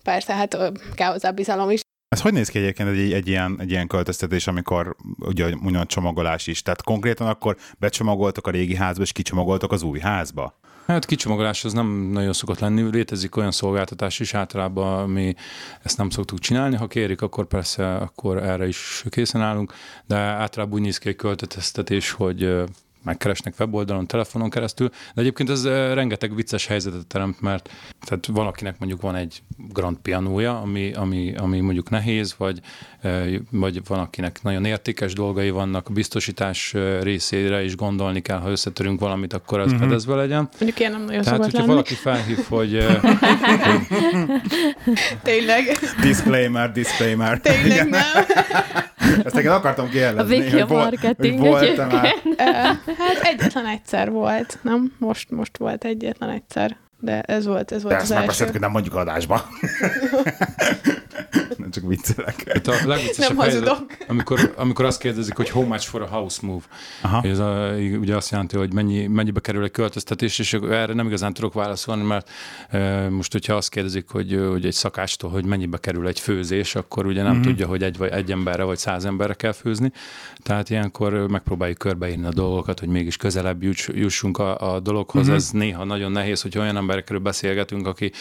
persze, 0.04 0.34
hát 0.34 0.58
kell 0.96 1.12
hozzá 1.12 1.32
bizalom 1.32 1.70
is. 1.70 1.82
Ez 2.12 2.22
hogy 2.22 2.34
néz 2.34 2.50
ki 2.50 2.58
egyébként 2.58 2.90
egy, 2.90 3.14
egy, 3.14 3.28
ilyen, 3.28 3.56
egy 3.60 3.70
ilyen 3.70 3.88
költöztetés, 3.88 4.48
amikor 4.48 4.96
ugye 5.20 5.56
mondjam, 5.56 5.86
csomagolás 5.86 6.48
is? 6.48 6.62
Tehát 6.62 6.82
konkrétan 6.82 7.28
akkor 7.28 7.58
becsomagoltok 7.80 8.48
a 8.48 8.52
régi 8.52 8.76
házba, 8.76 9.04
és 9.04 9.12
kicsomagoltok 9.12 9.72
az 9.72 9.84
új 9.84 10.00
házba? 10.00 10.60
Hát 10.88 11.06
kicsomagolás 11.06 11.66
az 11.66 11.74
nem 11.74 11.88
nagyon 11.88 12.34
szokott 12.34 12.60
lenni. 12.60 12.90
Létezik 12.92 13.36
olyan 13.36 13.52
szolgáltatás 13.52 14.20
is 14.20 14.34
általában, 14.34 15.10
mi 15.10 15.36
ezt 15.84 15.98
nem 15.98 16.10
szoktuk 16.10 16.40
csinálni. 16.40 16.76
Ha 16.76 16.88
kérik, 16.88 17.22
akkor 17.22 17.46
persze 17.46 17.96
akkor 17.96 18.38
erre 18.38 18.68
is 18.68 19.04
készen 19.10 19.42
állunk, 19.42 19.74
de 20.06 20.16
általában 20.16 20.74
úgy 20.74 20.82
néz 20.82 20.98
ki 20.98 21.10
egy 21.10 21.16
költeteztetés, 21.16 22.12
hogy 22.12 22.64
megkeresnek 23.04 23.54
weboldalon, 23.60 24.08
telefonon 24.08 24.50
keresztül, 24.50 24.90
de 24.90 25.22
egyébként 25.22 25.50
ez 25.50 25.66
eh, 25.66 25.94
rengeteg 25.94 26.36
vicces 26.36 26.66
helyzetet 26.66 27.08
teremt, 27.08 27.42
mert 27.42 27.70
tehát 28.00 28.26
valakinek 28.26 28.80
mondjuk 28.80 29.02
van 29.02 29.16
egy 29.16 29.44
grand 29.58 29.98
pianója, 29.98 30.62
ami, 30.62 30.94
ami, 30.94 31.36
ami 31.36 31.60
mondjuk 31.60 31.90
nehéz, 31.90 32.36
vagy, 32.38 32.60
vagy 33.52 33.82
van, 33.88 34.00
akinek 34.00 34.40
nagyon 34.44 34.66
értékes 34.66 35.14
dolgai 35.14 35.50
vannak, 35.50 35.88
a 35.90 35.92
biztosítás 35.92 36.76
részére 37.02 37.64
is 37.64 37.76
gondolni 37.76 38.22
kell, 38.22 38.38
ha 38.38 38.50
összetörünk 38.50 39.00
valamit, 39.00 39.34
akkor 39.34 39.60
az 39.60 39.72
uh-huh. 39.72 39.82
fedezve 39.82 40.16
legyen. 40.16 40.50
Mondjuk 40.60 40.80
én 40.80 40.92
nem 40.92 41.04
nagyon 41.04 41.22
Tehát, 41.22 41.40
hogyha 41.40 41.58
lenni. 41.58 41.70
valaki 41.70 41.94
felhív, 41.94 42.40
hogy... 42.50 42.78
Tényleg. 45.24 45.64
Disclaimer, 46.02 46.72
disclaimer. 46.72 47.40
Tényleg 47.40 47.90
nem. 47.90 48.02
Ezt 49.26 49.36
neked 49.36 49.52
akartam 49.52 49.90
kérdezni. 49.90 50.62
A 50.62 50.64
a 50.64 50.68
marketing 50.68 51.40
hogy 51.40 51.50
volt 51.50 51.78
Hát 52.98 53.20
egyetlen 53.22 53.66
egyszer 53.66 54.12
volt, 54.12 54.60
nem? 54.62 54.94
Most, 54.98 55.30
most 55.30 55.58
volt 55.58 55.84
egyetlen 55.84 56.30
egyszer. 56.30 56.78
de 57.00 57.22
ez 57.22 57.46
volt, 57.46 57.72
ez 57.72 57.84
volt 57.84 57.96
De 57.96 58.02
az 58.02 58.02
ezt 58.02 58.10
már 58.12 58.20
első. 58.20 58.32
beszéltük, 58.32 58.56
hogy 58.56 58.64
nem 58.64 58.72
mondjuk 58.72 58.96
adásba. 58.96 59.50
Nem 61.72 61.82
csak 61.82 61.90
viccelek. 61.90 62.52
Hát 62.54 62.68
a 62.68 62.88
legviccesebb 62.88 63.36
Nem 63.36 63.38
helyzet, 63.38 63.68
hazudok. 63.68 63.98
amikor, 64.08 64.54
amikor 64.58 64.86
azt 64.86 65.00
kérdezik, 65.00 65.36
hogy 65.36 65.50
how 65.50 65.64
much 65.64 65.88
for 65.88 66.02
a 66.02 66.08
house 66.08 66.40
move. 66.42 66.64
Aha. 67.02 67.22
Ez 67.28 67.40
a, 67.40 67.74
ugye 68.00 68.16
azt 68.16 68.32
jelenti, 68.32 68.58
hogy 68.58 68.74
mennyi, 68.74 69.08
mennyibe 69.08 69.40
kerül 69.40 69.64
egy 69.64 69.72
költöztetés, 69.72 70.40
és 70.40 70.54
erre 70.54 70.94
nem 70.94 71.08
igazán 71.08 71.34
tudok 71.34 71.54
válaszolni, 71.54 72.04
mert 72.04 72.30
e, 72.70 73.10
most, 73.10 73.32
hogyha 73.32 73.54
azt 73.54 73.70
kérdezik, 73.70 74.10
hogy, 74.10 74.40
hogy 74.50 74.66
egy 74.66 74.74
szakástól, 74.74 75.30
hogy 75.30 75.46
mennyibe 75.46 75.78
kerül 75.78 76.08
egy 76.08 76.20
főzés, 76.20 76.76
akkor 76.76 77.06
ugye 77.06 77.24
nem 77.24 77.32
mm-hmm. 77.32 77.42
tudja, 77.42 77.68
hogy 77.68 77.84
egy, 77.84 77.98
vagy 77.98 78.10
egy 78.10 78.32
emberre 78.32 78.64
vagy 78.64 78.78
száz 78.78 79.06
emberre 79.06 79.34
kell 79.34 79.52
főzni. 79.52 79.92
Tehát 80.44 80.70
ilyenkor 80.70 81.14
megpróbáljuk 81.14 81.78
körbeírni 81.78 82.26
a 82.26 82.34
dolgokat, 82.34 82.80
hogy 82.80 82.90
mégis 82.90 83.18
közelebb 83.18 83.64
juss, 83.64 83.88
jussunk 83.94 84.38
a, 84.38 84.74
a 84.74 84.80
dologhoz. 84.80 85.26
Mm-hmm. 85.26 85.36
Ez 85.36 85.50
néha 85.52 85.84
nagyon 85.84 86.12
nehéz, 86.12 86.42
hogy 86.42 86.58
olyan 86.58 86.78
emberekről 86.78 87.20
beszélgetünk, 87.20 87.88
aki, 87.88 88.12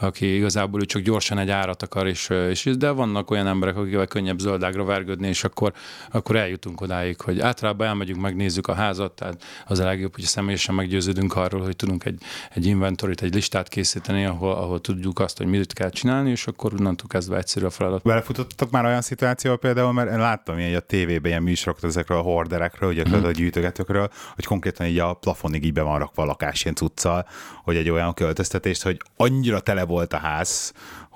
aki 0.00 0.36
igazából 0.36 0.80
csak 0.80 1.02
gyorsan 1.02 1.38
egy 1.38 1.50
árat 1.50 1.82
akar, 1.82 2.06
és, 2.06 2.28
és 2.50 2.70
de 2.78 2.90
vannak 2.98 3.30
olyan 3.30 3.46
emberek, 3.46 3.76
akikkel 3.76 4.06
könnyebb 4.06 4.38
zöldágra 4.38 4.84
vergődni, 4.84 5.28
és 5.28 5.44
akkor, 5.44 5.72
akkor 6.10 6.36
eljutunk 6.36 6.80
odáig, 6.80 7.20
hogy 7.20 7.40
általában 7.40 7.86
elmegyünk, 7.86 8.20
megnézzük 8.20 8.66
a 8.66 8.74
házat, 8.74 9.12
tehát 9.12 9.42
az 9.66 9.78
a 9.78 9.84
legjobb, 9.84 10.14
hogy 10.14 10.24
személyesen 10.24 10.74
meggyőződünk 10.74 11.36
arról, 11.36 11.62
hogy 11.62 11.76
tudunk 11.76 12.04
egy, 12.04 12.20
egy 12.54 12.66
inventorit, 12.66 13.22
egy 13.22 13.34
listát 13.34 13.68
készíteni, 13.68 14.24
ahol, 14.24 14.52
ahol 14.52 14.80
tudjuk 14.80 15.18
azt, 15.18 15.38
hogy 15.38 15.46
mit 15.46 15.72
kell 15.72 15.90
csinálni, 15.90 16.30
és 16.30 16.46
akkor 16.46 16.72
onnantól 16.72 17.06
kezdve 17.08 17.36
egyszerű 17.36 17.66
a 17.66 17.70
feladat. 17.70 18.02
Belefutottak 18.02 18.70
már 18.70 18.84
olyan 18.84 19.02
szituáció 19.02 19.56
például, 19.56 19.92
mert 19.92 20.10
én 20.10 20.18
láttam 20.18 20.56
ilyen, 20.58 20.68
hogy 20.68 20.78
a 20.78 20.86
tévében 20.86 21.30
ilyen 21.30 21.42
műsorokat 21.42 21.84
ezekről 21.84 22.18
a 22.18 22.22
horderekről, 22.22 22.90
ugye 22.90 23.04
mm. 23.08 23.24
a 23.24 23.30
gyűjtögetőkről, 23.30 24.10
hogy 24.34 24.44
konkrétan 24.44 24.86
így 24.86 24.98
a 24.98 25.14
plafonig 25.14 25.64
így 25.64 25.72
be 25.72 25.82
van 25.82 25.98
rakva 25.98 26.22
a 26.22 26.26
lakás 26.26 26.62
ilyen 26.62 26.74
cuccal, 26.74 27.26
hogy 27.64 27.76
egy 27.76 27.90
olyan 27.90 28.14
költöztetést, 28.14 28.82
hogy 28.82 29.00
annyira 29.16 29.60
tele 29.60 29.84
volt 29.84 30.12
a 30.12 30.16
ház, 30.16 30.72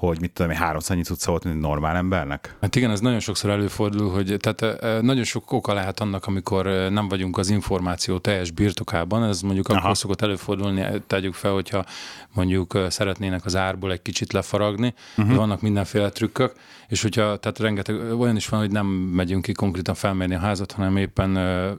hogy 0.08 0.20
mit 0.20 0.30
tudom 0.30 0.50
én, 0.50 0.56
háromszor 0.56 0.94
annyi 0.94 1.04
cucca 1.04 1.30
volt, 1.30 1.44
mint 1.44 1.56
egy 1.56 1.62
normál 1.62 1.96
embernek. 1.96 2.56
Hát 2.60 2.76
igen, 2.76 2.90
ez 2.90 3.00
nagyon 3.00 3.20
sokszor 3.20 3.50
előfordul, 3.50 4.10
hogy 4.10 4.36
tehát 4.38 4.82
eh, 4.82 5.00
nagyon 5.00 5.24
sok 5.24 5.52
oka 5.52 5.72
lehet 5.74 6.00
annak, 6.00 6.26
amikor 6.26 6.64
nem 6.90 7.08
vagyunk 7.08 7.38
az 7.38 7.50
információ 7.50 8.18
teljes 8.18 8.50
birtokában. 8.50 9.24
Ez 9.24 9.40
mondjuk 9.40 9.68
Aha. 9.68 9.78
akkor 9.78 9.96
szokott 9.96 10.22
előfordulni, 10.22 11.02
tegyük 11.06 11.34
fel, 11.34 11.52
hogyha 11.52 11.84
mondjuk 12.32 12.78
szeretnének 12.88 13.44
az 13.44 13.56
árból 13.56 13.92
egy 13.92 14.02
kicsit 14.02 14.32
lefaragni, 14.32 14.94
uh-huh. 15.16 15.36
vannak 15.36 15.60
mindenféle 15.60 16.08
trükkök, 16.10 16.52
és 16.92 17.02
hogyha, 17.02 17.36
tehát 17.36 17.58
rengeteg 17.58 18.20
olyan 18.20 18.36
is 18.36 18.48
van, 18.48 18.60
hogy 18.60 18.70
nem 18.70 18.86
megyünk 18.86 19.42
ki 19.42 19.52
konkrétan 19.52 19.94
felmérni 19.94 20.34
a 20.34 20.38
házat, 20.38 20.72
hanem 20.72 20.96
éppen 20.96 21.36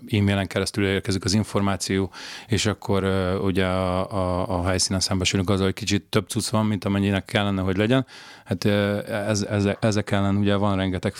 e-mailen 0.08 0.48
keresztül 0.48 0.86
érkezik 0.86 1.26
az 1.26 1.34
információ, 1.34 2.12
és 2.48 2.66
akkor 2.66 3.04
ugye 3.44 3.66
a, 3.66 4.12
a, 4.12 4.60
a 4.60 4.68
helyszínen 4.68 5.00
szembesülünk 5.00 5.50
azzal, 5.50 5.66
hogy 5.66 5.74
kicsit 5.74 6.04
több 6.04 6.28
cucc 6.30 6.50
van, 6.50 6.66
mint 6.66 6.86
amennyinek 6.86 7.26
kellene, 7.26 7.62
hogy 7.62 7.78
legyen. 7.78 8.06
Hát 8.44 8.66
ez, 8.66 9.42
ez, 9.42 9.70
ezek 9.80 10.12
ellen 10.12 10.36
ugye 10.36 10.56
van 10.56 10.76
rengeteg 10.76 11.14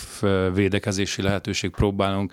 védekezési 0.54 1.22
lehetőség, 1.22 1.70
próbálunk 1.70 2.32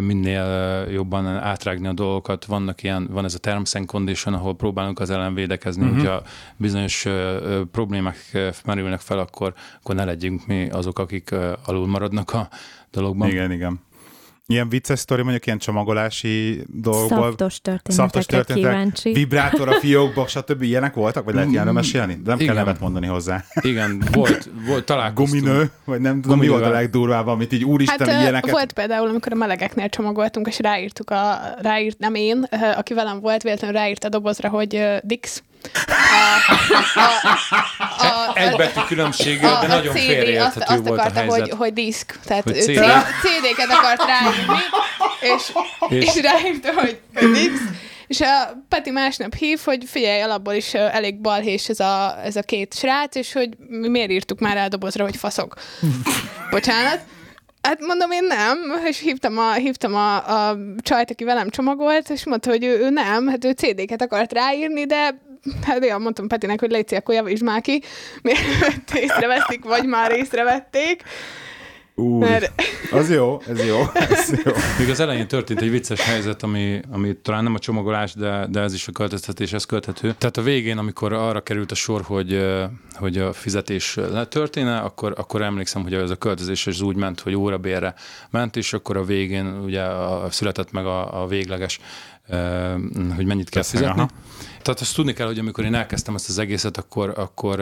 minél 0.00 0.86
jobban 0.90 1.26
átrágni 1.26 1.86
a 1.86 1.92
dolgokat. 1.92 2.44
Vannak 2.44 2.82
ilyen, 2.82 3.08
van 3.10 3.24
ez 3.24 3.34
a 3.34 3.38
terms 3.38 3.74
and 3.74 3.86
condition, 3.86 4.34
ahol 4.34 4.56
próbálunk 4.56 4.98
az 5.00 5.10
ellen 5.10 5.34
védekezni, 5.34 5.82
uh-huh. 5.82 5.98
hogyha 5.98 6.22
bizonyos 6.56 7.06
problémák 7.72 8.16
merülnek 8.64 9.00
fel, 9.00 9.18
akkor, 9.18 9.54
akkor 9.80 9.94
ne 9.94 10.04
legyünk 10.04 10.46
mi 10.46 10.68
azok, 10.70 10.98
akik 10.98 11.34
alul 11.64 11.86
maradnak 11.86 12.32
a 12.32 12.48
dologban. 12.90 13.28
Igen, 13.28 13.50
igen. 13.50 13.80
Ilyen 14.46 14.68
vicces 14.68 14.98
sztori, 14.98 15.22
mondjuk 15.22 15.46
ilyen 15.46 15.58
csomagolási 15.58 16.64
dolgokból. 16.66 17.24
Szaftos 17.26 17.60
történetek 17.60 18.10
történetek, 18.10 18.56
kíváncsi. 18.56 19.12
Vibrátor 19.12 19.68
a 19.68 19.72
fiókba, 19.72 20.26
stb. 20.26 20.62
ilyenek 20.62 20.94
voltak? 20.94 21.24
Vagy 21.24 21.34
lehet 21.34 21.50
ilyenről 21.50 21.72
mesélni? 21.72 22.14
De 22.14 22.30
nem 22.30 22.40
Igen. 22.40 22.46
kell 22.54 22.64
nevet 22.64 22.80
mondani 22.80 23.06
hozzá. 23.06 23.44
Igen, 23.60 24.04
volt, 24.12 24.50
volt 24.66 24.84
találkoztunk. 24.84 25.42
Guminő, 25.42 25.70
vagy 25.84 26.00
nem 26.00 26.20
tudom, 26.20 26.36
Guminővel. 26.36 26.58
mi 26.58 26.64
volt 26.64 26.74
a 26.74 26.80
legdurvább, 26.80 27.26
amit 27.26 27.52
így 27.52 27.64
úristen, 27.64 28.08
hát, 28.08 28.20
ilyeneket. 28.20 28.50
Volt 28.50 28.72
például, 28.72 29.08
amikor 29.08 29.32
a 29.32 29.36
melegeknél 29.36 29.88
csomagoltunk, 29.88 30.46
és 30.46 30.58
ráírtuk 30.58 31.10
a, 31.10 31.40
ráírt, 31.58 31.98
nem 31.98 32.14
én, 32.14 32.42
aki 32.76 32.94
velem 32.94 33.20
volt, 33.20 33.42
véletlenül 33.42 33.76
ráírt 33.76 34.04
a 34.04 34.08
dobozra, 34.08 34.48
hogy 34.48 34.84
Dix, 35.02 35.42
a, 35.86 37.00
a, 37.00 37.04
a, 38.04 38.11
Egy 38.34 38.56
betű 38.56 38.80
különbséggel, 38.86 39.60
de 39.60 39.66
nagyon 39.66 39.94
félreérthető 39.94 40.60
azt, 40.60 40.70
azt 40.70 40.88
volt 40.88 41.00
akarta, 41.00 41.20
a 41.20 41.22
helyzet. 41.22 41.40
Hogy, 41.40 41.50
hogy 41.50 41.72
diszk, 41.72 42.18
tehát 42.24 42.42
hogy 42.42 42.54
CD? 42.54 42.84
CD-ket 43.22 43.70
akart 43.70 44.02
ráírni, 44.04 44.62
és, 45.20 45.52
és, 45.88 46.04
és 46.04 46.22
ráírta, 46.22 46.72
hogy, 46.72 46.98
hogy 47.14 47.30
diszk. 47.30 47.62
És 48.06 48.20
a 48.20 48.62
Peti 48.68 48.90
másnap 48.90 49.34
hív, 49.34 49.60
hogy 49.64 49.84
figyelj, 49.86 50.20
alapból 50.20 50.54
is 50.54 50.74
elég 50.74 51.20
balhés 51.20 51.68
ez 51.68 51.80
a, 51.80 52.18
ez 52.24 52.36
a 52.36 52.42
két 52.42 52.74
srác, 52.74 53.14
és 53.14 53.32
hogy 53.32 53.48
mi 53.68 53.88
miért 53.88 54.10
írtuk 54.10 54.40
már 54.40 54.56
el 54.56 54.64
a 54.64 54.68
dobozra, 54.68 55.04
hogy 55.04 55.16
faszok. 55.16 55.54
Bocsánat. 56.50 57.00
Hát 57.62 57.80
mondom, 57.80 58.10
én 58.10 58.24
nem, 58.24 58.58
és 58.84 59.00
hívtam 59.00 59.38
a, 59.38 59.52
hívtam 59.52 59.94
a, 59.94 60.16
a 60.48 60.56
csajt, 60.78 61.10
aki 61.10 61.24
velem 61.24 61.50
csomagolt, 61.50 62.10
és 62.10 62.26
mondta, 62.26 62.50
hogy 62.50 62.64
ő, 62.64 62.78
ő 62.78 62.90
nem, 62.90 63.28
hát 63.28 63.44
ő 63.44 63.50
CD-ket 63.50 64.02
akart 64.02 64.32
ráírni, 64.32 64.86
de 64.86 65.20
én 65.82 65.96
mondtam 65.98 66.28
Petinek, 66.28 66.60
hogy 66.60 66.70
légy 66.70 66.94
akkor 66.94 67.14
javítsd 67.14 67.42
már 67.42 67.60
ki, 67.60 67.82
miért 68.22 68.94
észreveszik, 68.94 69.64
vagy 69.64 69.86
már 69.86 70.12
észrevették. 70.12 71.02
Új, 71.94 72.18
Mert... 72.18 72.52
az 72.90 73.10
jó, 73.10 73.40
ez 73.48 73.64
jó, 73.66 73.80
ez 73.94 74.30
jó. 74.44 74.52
Még 74.78 74.90
az 74.90 75.00
elején 75.00 75.28
történt 75.28 75.60
egy 75.60 75.70
vicces 75.70 76.00
helyzet, 76.00 76.42
ami, 76.42 76.80
ami 76.90 77.16
talán 77.16 77.42
nem 77.42 77.54
a 77.54 77.58
csomagolás, 77.58 78.14
de, 78.14 78.46
de 78.50 78.60
ez 78.60 78.74
is 78.74 78.88
a 78.88 78.92
költöztetéshez 78.92 79.64
köthető. 79.64 80.14
Tehát 80.18 80.36
a 80.36 80.42
végén, 80.42 80.78
amikor 80.78 81.12
arra 81.12 81.42
került 81.42 81.70
a 81.70 81.74
sor, 81.74 82.02
hogy, 82.02 82.46
hogy 82.94 83.18
a 83.18 83.32
fizetés 83.32 83.94
letörténe, 83.94 84.78
akkor, 84.78 85.14
akkor 85.16 85.42
emlékszem, 85.42 85.82
hogy 85.82 85.94
ez 85.94 86.10
a 86.10 86.16
költözés 86.16 86.66
az 86.66 86.80
úgy 86.80 86.96
ment, 86.96 87.20
hogy 87.20 87.34
órabérre 87.34 87.94
ment, 88.30 88.56
és 88.56 88.72
akkor 88.72 88.96
a 88.96 89.04
végén 89.04 89.46
ugye 89.64 89.82
a, 89.82 90.30
született 90.30 90.72
meg 90.72 90.86
a, 90.86 91.22
a 91.22 91.26
végleges, 91.26 91.80
hogy 93.16 93.26
mennyit 93.26 93.48
kell 93.48 93.62
fizetni. 93.62 94.00
Aha. 94.00 94.10
Tehát 94.62 94.80
azt 94.80 94.94
tudni 94.94 95.12
kell, 95.12 95.26
hogy 95.26 95.38
amikor 95.38 95.64
én 95.64 95.74
elkezdtem 95.74 96.14
ezt 96.14 96.28
az 96.28 96.38
egészet, 96.38 96.76
akkor, 96.76 97.12
akkor 97.16 97.60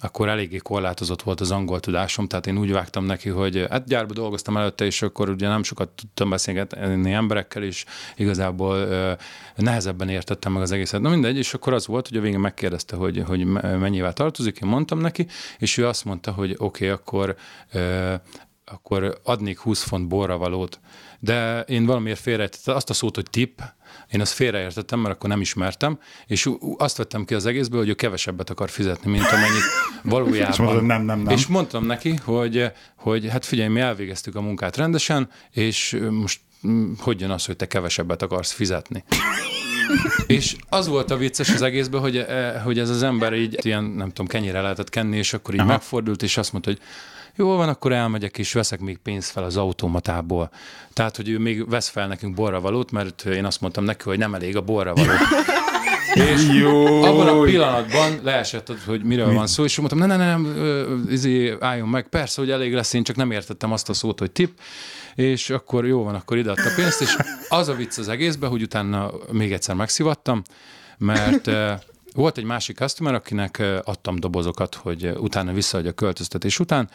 akkor 0.00 0.28
eléggé 0.28 0.56
korlátozott 0.56 1.22
volt 1.22 1.40
az 1.40 1.50
angol 1.50 1.80
tudásom, 1.80 2.26
tehát 2.26 2.46
én 2.46 2.58
úgy 2.58 2.72
vágtam 2.72 3.04
neki, 3.04 3.28
hogy 3.28 3.66
hát 3.70 3.86
gyárba 3.86 4.12
dolgoztam 4.12 4.56
előtte, 4.56 4.84
és 4.84 5.02
akkor 5.02 5.28
ugye 5.28 5.48
nem 5.48 5.62
sokat 5.62 5.88
tudtam 5.88 6.30
beszélgetni 6.30 7.12
emberekkel, 7.12 7.62
és 7.62 7.84
igazából 8.16 8.88
nehezebben 9.56 10.08
értettem 10.08 10.52
meg 10.52 10.62
az 10.62 10.72
egészet. 10.72 11.00
Na 11.00 11.08
mindegy, 11.08 11.36
és 11.36 11.54
akkor 11.54 11.72
az 11.72 11.86
volt, 11.86 12.08
hogy 12.08 12.16
a 12.16 12.20
végén 12.20 12.38
megkérdezte, 12.38 12.96
hogy, 12.96 13.22
hogy 13.26 13.44
mennyivel 13.62 14.12
tartozik, 14.12 14.58
én 14.62 14.68
mondtam 14.68 14.98
neki, 14.98 15.26
és 15.58 15.76
ő 15.76 15.86
azt 15.86 16.04
mondta, 16.04 16.32
hogy 16.32 16.54
oké, 16.58 16.64
okay, 16.64 16.88
akkor 16.88 17.36
uh, 17.74 18.14
akkor 18.72 19.20
adnék 19.22 19.58
20 19.58 19.82
font 19.82 20.08
borravalót. 20.08 20.80
De 21.18 21.60
én 21.60 21.86
valamiért 21.86 22.20
félrejtettem 22.20 22.74
azt 22.74 22.90
a 22.90 22.94
szót, 22.94 23.14
hogy 23.14 23.30
tip, 23.30 23.62
én 24.10 24.20
azt 24.20 24.32
félreértettem, 24.32 25.00
mert 25.00 25.14
akkor 25.14 25.28
nem 25.28 25.40
ismertem, 25.40 25.98
és 26.26 26.50
azt 26.78 26.96
vettem 26.96 27.24
ki 27.24 27.34
az 27.34 27.46
egészből, 27.46 27.80
hogy 27.80 27.88
ő 27.88 27.94
kevesebbet 27.94 28.50
akar 28.50 28.70
fizetni, 28.70 29.10
mint 29.10 29.26
amennyit 29.32 29.62
valójában. 30.14 30.52
És 30.52 30.58
mondom, 30.58 30.86
nem, 30.86 31.02
nem, 31.02 31.20
nem. 31.20 31.34
És 31.34 31.46
mondtam 31.46 31.86
neki, 31.86 32.16
hogy, 32.24 32.72
hogy 32.96 33.28
hát 33.28 33.44
figyelj, 33.44 33.68
mi 33.68 33.80
elvégeztük 33.80 34.34
a 34.34 34.40
munkát 34.40 34.76
rendesen, 34.76 35.30
és 35.50 35.98
most 36.10 36.40
hogy 36.98 37.20
jön 37.20 37.30
az, 37.30 37.46
hogy 37.46 37.56
te 37.56 37.66
kevesebbet 37.66 38.22
akarsz 38.22 38.52
fizetni? 38.52 39.04
és 40.26 40.56
az 40.68 40.86
volt 40.86 41.10
a 41.10 41.16
vicces 41.16 41.50
az 41.50 41.62
egészben, 41.62 42.00
hogy, 42.00 42.26
hogy 42.64 42.78
ez 42.78 42.90
az 42.90 43.02
ember 43.02 43.32
így 43.32 43.58
ilyen, 43.62 43.84
nem 43.84 44.08
tudom, 44.08 44.26
kenyére 44.26 44.60
lehetett 44.60 44.88
kenni, 44.88 45.16
és 45.16 45.32
akkor 45.32 45.54
így 45.54 45.60
Aha. 45.60 45.68
megfordult, 45.68 46.22
és 46.22 46.36
azt 46.36 46.52
mondta, 46.52 46.70
hogy 46.70 46.80
jó 47.36 47.56
van, 47.56 47.68
akkor 47.68 47.92
elmegyek 47.92 48.38
és 48.38 48.52
veszek 48.52 48.80
még 48.80 48.98
pénzt 48.98 49.30
fel 49.30 49.44
az 49.44 49.56
automatából. 49.56 50.50
Tehát, 50.92 51.16
hogy 51.16 51.28
ő 51.28 51.38
még 51.38 51.68
vesz 51.68 51.88
fel 51.88 52.06
nekünk 52.06 52.34
borravalót, 52.34 52.90
mert 52.90 53.24
én 53.24 53.44
azt 53.44 53.60
mondtam 53.60 53.84
neki, 53.84 54.02
hogy 54.04 54.18
nem 54.18 54.34
elég 54.34 54.56
a 54.56 54.60
borravaló. 54.60 55.12
És 56.14 56.46
Jó. 56.60 57.02
abban 57.02 57.28
a 57.28 57.40
pillanatban 57.40 58.20
leesett, 58.22 58.72
hogy 58.86 59.02
miről 59.02 59.26
Mi? 59.26 59.34
van 59.34 59.46
szó, 59.46 59.64
és 59.64 59.78
mondtam, 59.78 59.98
nem, 59.98 60.08
nem, 60.08 60.18
nem, 60.18 61.06
izé, 61.10 61.56
álljon 61.60 61.88
meg, 61.88 62.08
persze, 62.08 62.40
hogy 62.40 62.50
elég 62.50 62.74
lesz, 62.74 62.92
én 62.92 63.04
csak 63.04 63.16
nem 63.16 63.30
értettem 63.30 63.72
azt 63.72 63.88
a 63.88 63.92
szót, 63.92 64.18
hogy 64.18 64.30
tip, 64.30 64.60
és 65.14 65.50
akkor 65.50 65.86
jó 65.86 66.02
van, 66.02 66.14
akkor 66.14 66.36
ide 66.36 66.50
a 66.50 66.54
pénzt, 66.76 67.00
és 67.00 67.16
az 67.48 67.68
a 67.68 67.74
vicc 67.74 67.98
az 67.98 68.08
egészben, 68.08 68.50
hogy 68.50 68.62
utána 68.62 69.10
még 69.32 69.52
egyszer 69.52 69.74
megszivattam, 69.74 70.42
mert 70.98 71.50
volt 72.14 72.38
egy 72.38 72.44
másik 72.44 72.76
customer, 72.76 73.14
akinek 73.14 73.62
adtam 73.84 74.20
dobozokat, 74.20 74.74
hogy 74.74 75.12
utána 75.16 75.52
visszaadja 75.52 75.90
a 75.90 75.94
költöztetés 75.94 76.58
után, 76.58 76.88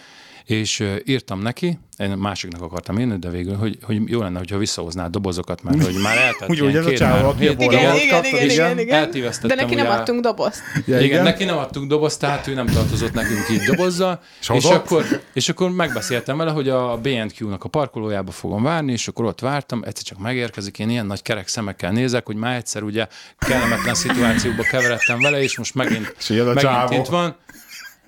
és 0.45 0.83
írtam 1.05 1.41
neki, 1.41 1.79
én 2.01 2.09
másiknak 2.09 2.61
akartam 2.61 2.99
írni, 2.99 3.17
de 3.19 3.29
végül, 3.29 3.55
hogy, 3.55 3.77
hogy 3.81 4.09
jó 4.09 4.21
lenne, 4.21 4.37
hogyha 4.37 4.57
visszahozná 4.57 5.05
a 5.05 5.07
dobozokat, 5.07 5.63
mert 5.63 5.83
hogy 5.83 6.01
már 6.01 6.17
eltelt 6.17 6.51
Úgy, 6.51 6.57
ilyen 6.69 6.85
két 6.85 6.99
három 6.99 7.37
hét 7.37 7.61
igen, 7.61 7.95
igen, 7.95 7.95
igen, 8.25 8.79
igen, 8.79 8.79
igen. 9.13 9.33
De 9.41 9.55
neki 9.55 9.75
nem 9.75 9.89
adtunk 9.89 10.21
dobozt. 10.21 10.61
Ja, 10.73 10.81
igen, 10.85 11.01
igen, 11.03 11.23
neki 11.23 11.43
nem 11.43 11.57
adtunk 11.57 11.89
dobozt, 11.89 12.19
tehát 12.19 12.47
ő 12.47 12.53
nem 12.53 12.65
tartozott 12.65 13.13
nekünk 13.13 13.49
így 13.51 13.61
dobozzal. 13.61 14.21
és, 14.41 14.49
és, 14.49 14.65
akkor, 14.65 15.05
és 15.33 15.49
akkor 15.49 15.71
megbeszéltem 15.71 16.37
vele, 16.37 16.51
hogy 16.51 16.69
a 16.69 16.97
BNQ-nak 16.97 17.63
a 17.63 17.69
parkolójába 17.69 18.31
fogom 18.31 18.63
várni, 18.63 18.91
és 18.91 19.07
akkor 19.07 19.25
ott 19.25 19.39
vártam, 19.39 19.83
egyszer 19.85 20.03
csak 20.03 20.17
megérkezik, 20.19 20.79
én 20.79 20.89
ilyen 20.89 21.05
nagy 21.05 21.21
kerek 21.21 21.47
szemekkel 21.47 21.91
nézek, 21.91 22.25
hogy 22.25 22.35
már 22.35 22.55
egyszer 22.55 22.83
ugye 22.83 23.07
kellemetlen 23.37 23.95
szituációba 23.95 24.63
keveredtem 24.63 25.19
vele, 25.19 25.41
és 25.41 25.57
most 25.57 25.75
megint, 25.75 26.15
megint 26.29 26.59
csávó. 26.59 26.95
itt 26.95 27.07
van. 27.07 27.35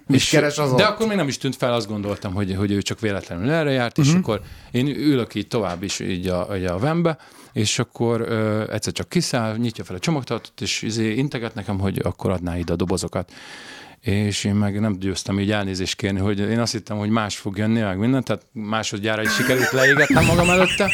És 0.09 0.29
keres 0.29 0.57
az 0.57 0.69
de 0.69 0.75
ott? 0.83 0.89
akkor 0.89 1.07
még 1.07 1.17
nem 1.17 1.27
is 1.27 1.37
tűnt 1.37 1.55
fel, 1.55 1.73
azt 1.73 1.87
gondoltam, 1.87 2.33
hogy, 2.33 2.55
hogy 2.57 2.71
ő 2.71 2.81
csak 2.81 2.99
véletlenül 2.99 3.49
erre 3.51 3.71
járt, 3.71 3.97
Mhm. 3.97 4.07
és 4.07 4.13
akkor 4.13 4.41
én 4.71 4.87
ülök 4.87 5.35
így 5.35 5.47
tovább 5.47 5.83
is 5.83 5.99
így 5.99 6.27
a, 6.27 6.47
így 6.57 6.63
a 6.65 6.77
vembe, 6.77 7.17
és 7.53 7.79
akkor 7.79 8.21
ö, 8.21 8.71
egyszer 8.71 8.93
csak 8.93 9.09
kiszáll, 9.09 9.55
nyitja 9.57 9.83
fel 9.83 9.95
a 9.95 9.99
csomagtartót, 9.99 10.61
és 10.61 10.81
izé 10.81 11.13
integet 11.13 11.53
nekem, 11.55 11.79
hogy 11.79 11.99
akkor 12.03 12.31
adná 12.31 12.57
ide 12.57 12.73
a 12.73 12.75
dobozokat. 12.75 13.31
És 14.01 14.43
én 14.43 14.55
meg 14.55 14.79
nem 14.79 14.99
győztem 14.99 15.39
így 15.39 15.51
elnézést 15.51 15.95
kérni, 15.95 16.19
hogy 16.19 16.39
én 16.39 16.59
azt 16.59 16.71
hittem, 16.71 16.97
hogy 16.97 17.09
más 17.09 17.35
fog 17.37 17.57
jönni, 17.57 17.79
meg 17.81 17.97
mindent, 17.97 18.25
tehát 18.25 18.45
másodjára 18.51 19.21
is 19.21 19.33
sikerült 19.33 19.71
leégetnem 19.71 20.25
magam 20.25 20.49
előtte. 20.49 20.89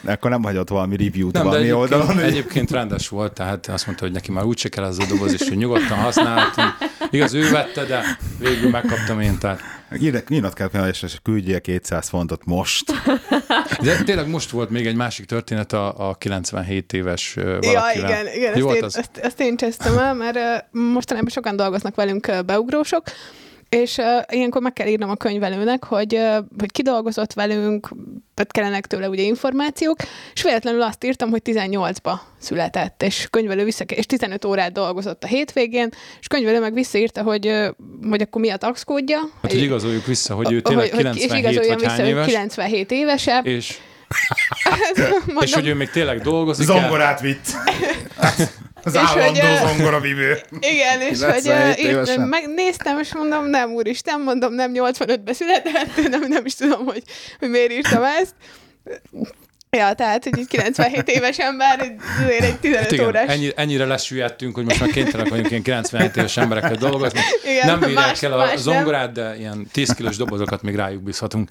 De 0.00 0.12
akkor 0.12 0.30
nem 0.30 0.42
hagyott 0.42 0.68
valami 0.68 0.96
review-t 0.96 1.32
Nem, 1.32 1.42
valami 1.44 1.62
egyébként, 1.62 1.92
oldalon. 1.92 2.18
egyébként 2.30 2.70
rendes 2.70 3.08
volt, 3.08 3.32
tehát 3.32 3.66
azt 3.66 3.86
mondta, 3.86 4.04
hogy 4.04 4.14
neki 4.14 4.32
már 4.32 4.44
úgyse 4.44 4.68
kell 4.68 4.84
az 4.84 4.98
a 4.98 5.04
doboz, 5.08 5.32
és 5.32 5.48
hogy 5.48 5.56
nyugodtan 5.56 5.98
használhatom. 5.98 6.64
Igaz, 7.10 7.34
ő 7.34 7.50
vette, 7.50 7.84
de 7.84 8.02
végül 8.38 8.70
megkaptam 8.70 9.20
én, 9.20 9.38
tehát. 9.38 9.60
Kell, 10.54 10.68
hogy 10.82 11.22
küldjél 11.22 11.60
200 11.60 12.08
fontot 12.08 12.44
most. 12.44 12.92
De 13.82 14.02
tényleg 14.02 14.28
most 14.28 14.50
volt 14.50 14.70
még 14.70 14.86
egy 14.86 14.94
másik 14.94 15.26
történet 15.26 15.72
a, 15.72 16.08
a 16.08 16.14
97 16.14 16.92
éves 16.92 17.36
ö, 17.36 17.58
Ja, 17.60 17.72
valakivel. 17.72 18.10
igen, 18.10 18.34
igen 18.34 18.52
ezt, 18.52 18.62
volt 18.62 18.76
én, 18.76 18.84
az? 18.84 18.96
ezt, 18.98 19.16
ezt 19.16 19.40
én 19.40 19.56
csesztem 19.56 19.98
el, 19.98 20.14
mert 20.14 20.64
mostanában 20.70 21.30
sokan 21.30 21.56
dolgoznak 21.56 21.94
velünk 21.94 22.44
beugrósok, 22.46 23.02
és 23.70 23.96
uh, 23.96 24.04
ilyenkor 24.28 24.62
meg 24.62 24.72
kell 24.72 24.86
írnom 24.86 25.10
a 25.10 25.14
könyvelőnek, 25.16 25.84
hogy, 25.84 26.14
uh, 26.14 26.36
hogy 26.58 26.72
ki 26.72 26.82
dolgozott 26.82 27.32
velünk, 27.32 27.88
tehát 28.34 28.52
kellenek 28.52 28.86
tőle 28.86 29.08
ugye 29.08 29.22
információk, 29.22 29.96
és 30.34 30.42
véletlenül 30.42 30.82
azt 30.82 31.04
írtam, 31.04 31.30
hogy 31.30 31.42
18-ba 31.44 32.12
született, 32.38 33.02
és 33.02 33.26
könyvelő 33.30 33.64
vissza, 33.64 33.84
és 33.84 34.06
15 34.06 34.44
órát 34.44 34.72
dolgozott 34.72 35.24
a 35.24 35.26
hétvégén, 35.26 35.88
és 36.20 36.26
könyvelő 36.26 36.60
meg 36.60 36.74
visszaírta, 36.74 37.22
hogy, 37.22 37.46
uh, 37.46 37.68
hogy 38.08 38.20
akkor 38.20 38.40
mi 38.40 38.50
a 38.50 38.56
taxkódja. 38.56 39.18
Hát, 39.18 39.50
hogy 39.52 39.62
igazoljuk 39.62 40.06
vissza, 40.06 40.34
hogy 40.34 40.52
ő 40.52 40.60
tényleg 40.60 40.90
hogy, 40.90 41.04
hogy, 41.04 41.16
és 41.16 41.26
97 41.26 41.38
igazoljon 41.38 41.78
vagy 41.78 41.88
vissza, 41.88 42.06
éves, 42.06 42.26
97 42.26 42.90
évesebb. 42.90 43.46
és, 43.46 43.78
Mondom, 45.26 45.42
és 45.42 45.54
hogy 45.54 45.66
ő 45.66 45.74
még 45.74 45.90
tényleg 45.90 46.20
dolgozik 46.20 46.68
el. 46.68 46.80
Zongorát 46.80 47.20
vitt. 47.20 47.46
Az 48.84 48.94
És 48.94 49.00
hogy, 49.00 49.22
állandó 49.22 49.40
ö, 49.40 49.68
zongoravívő. 49.68 50.38
Igen, 50.60 51.00
és 51.00 51.22
hogy 51.22 51.42
97 51.42 51.78
évesen. 51.78 52.20
megnéztem, 52.20 52.98
és 52.98 53.14
mondom, 53.14 53.46
nem 53.46 53.70
úristen, 53.70 54.20
mondom, 54.20 54.54
nem 54.54 54.70
85-ben 54.74 55.34
született, 55.34 55.96
nem, 56.10 56.24
nem 56.28 56.44
is 56.46 56.54
tudom, 56.54 56.84
hogy, 56.84 57.02
hogy 57.38 57.48
miért 57.50 57.72
írtam 57.72 58.02
ezt. 58.02 58.34
Ja, 59.76 59.92
tehát, 59.92 60.24
hogy 60.24 60.38
egy 60.38 60.46
97 60.46 61.08
éves 61.08 61.38
ember, 61.38 61.94
azért 62.22 62.42
egy 62.42 62.58
15 62.58 62.80
Hát 62.82 62.92
igen, 62.92 63.06
órás. 63.06 63.28
ennyi, 63.28 63.50
ennyire 63.56 63.84
lesüllyedtünk, 63.84 64.54
hogy 64.54 64.64
most 64.64 64.80
már 64.80 64.90
kénytelenek 64.90 65.30
vagyunk 65.30 65.50
ilyen 65.50 65.62
97 65.62 66.16
éves 66.16 66.36
emberekkel 66.36 66.74
dolgozni. 66.76 67.20
Igen, 67.44 67.66
nem 67.66 67.80
bírják 67.80 68.22
el 68.22 68.32
a 68.32 68.36
más 68.36 68.48
nem. 68.48 68.56
zongorát, 68.56 69.12
de 69.12 69.36
ilyen 69.38 69.66
10 69.72 69.90
kilós 69.94 70.16
dobozokat 70.16 70.62
még 70.62 70.74
rájuk 70.74 71.02
bízhatunk. 71.02 71.48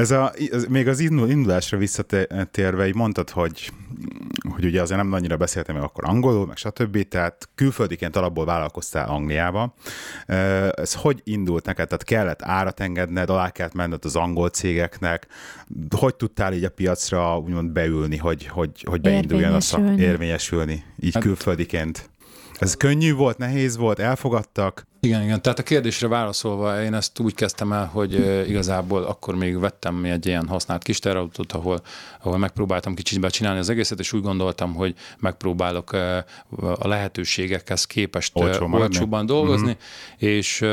Ez 0.00 0.10
a, 0.10 0.32
ez, 0.50 0.64
még 0.64 0.88
az 0.88 0.98
indul- 0.98 1.30
indulásra 1.30 1.78
visszatérve, 1.78 2.86
így 2.86 2.94
mondtad, 2.94 3.30
hogy, 3.30 3.72
hogy 4.50 4.64
ugye 4.64 4.82
azért 4.82 5.00
nem 5.02 5.12
annyira 5.12 5.36
beszéltem 5.36 5.74
meg 5.74 5.84
akkor 5.84 6.04
angolul, 6.04 6.46
meg 6.46 6.56
stb., 6.56 7.08
tehát 7.08 7.48
külföldiként 7.54 8.16
alapból 8.16 8.44
vállalkoztál 8.44 9.08
Angliába. 9.08 9.74
Ez 10.74 10.94
hogy 10.94 11.20
indult 11.24 11.64
neked? 11.66 11.86
Tehát 11.86 12.04
kellett 12.04 12.42
árat 12.42 12.80
engedned, 12.80 13.30
alá 13.30 13.50
kellett 13.50 13.74
menned 13.74 14.04
az 14.04 14.16
angol 14.16 14.48
cégeknek? 14.48 15.26
Hogy 15.96 16.14
tudtál 16.14 16.52
így 16.52 16.64
a 16.64 16.70
piacra 16.70 17.38
úgymond 17.38 17.70
beülni, 17.70 18.16
hogy, 18.16 18.46
hogy, 18.46 18.84
hogy 18.84 19.00
beinduljon 19.00 19.54
a 19.54 19.60
szak, 19.60 19.80
Érvényesülni. 19.80 20.10
érvényesülni, 20.10 20.84
így 21.00 21.14
Hát- 21.14 21.22
külföldiként? 21.22 22.10
Ez 22.58 22.74
könnyű 22.74 23.14
volt, 23.14 23.38
nehéz 23.38 23.76
volt, 23.76 23.98
elfogadtak? 23.98 24.86
Igen, 25.00 25.22
igen. 25.22 25.42
Tehát 25.42 25.58
a 25.58 25.62
kérdésre 25.62 26.08
válaszolva, 26.08 26.82
én 26.82 26.94
ezt 26.94 27.18
úgy 27.18 27.34
kezdtem 27.34 27.72
el, 27.72 27.86
hogy 27.86 28.12
igazából 28.48 29.02
akkor 29.02 29.34
még 29.34 29.58
vettem 29.58 30.04
egy 30.04 30.26
ilyen 30.26 30.48
használt 30.48 30.82
kis 30.82 30.98
terautót, 30.98 31.52
ahol, 31.52 31.80
ahol 32.22 32.38
megpróbáltam 32.38 32.94
kicsit 32.94 33.20
becsinálni 33.20 33.58
az 33.58 33.68
egészet, 33.68 33.98
és 33.98 34.12
úgy 34.12 34.22
gondoltam, 34.22 34.74
hogy 34.74 34.94
megpróbálok 35.18 35.92
a 36.78 36.88
lehetőségekhez 36.88 37.84
képest 37.84 38.32
Olcsó 38.34 38.68
olcsóban 38.72 39.26
dolgozni, 39.26 39.66
mm-hmm. 39.66 40.28
és 40.28 40.64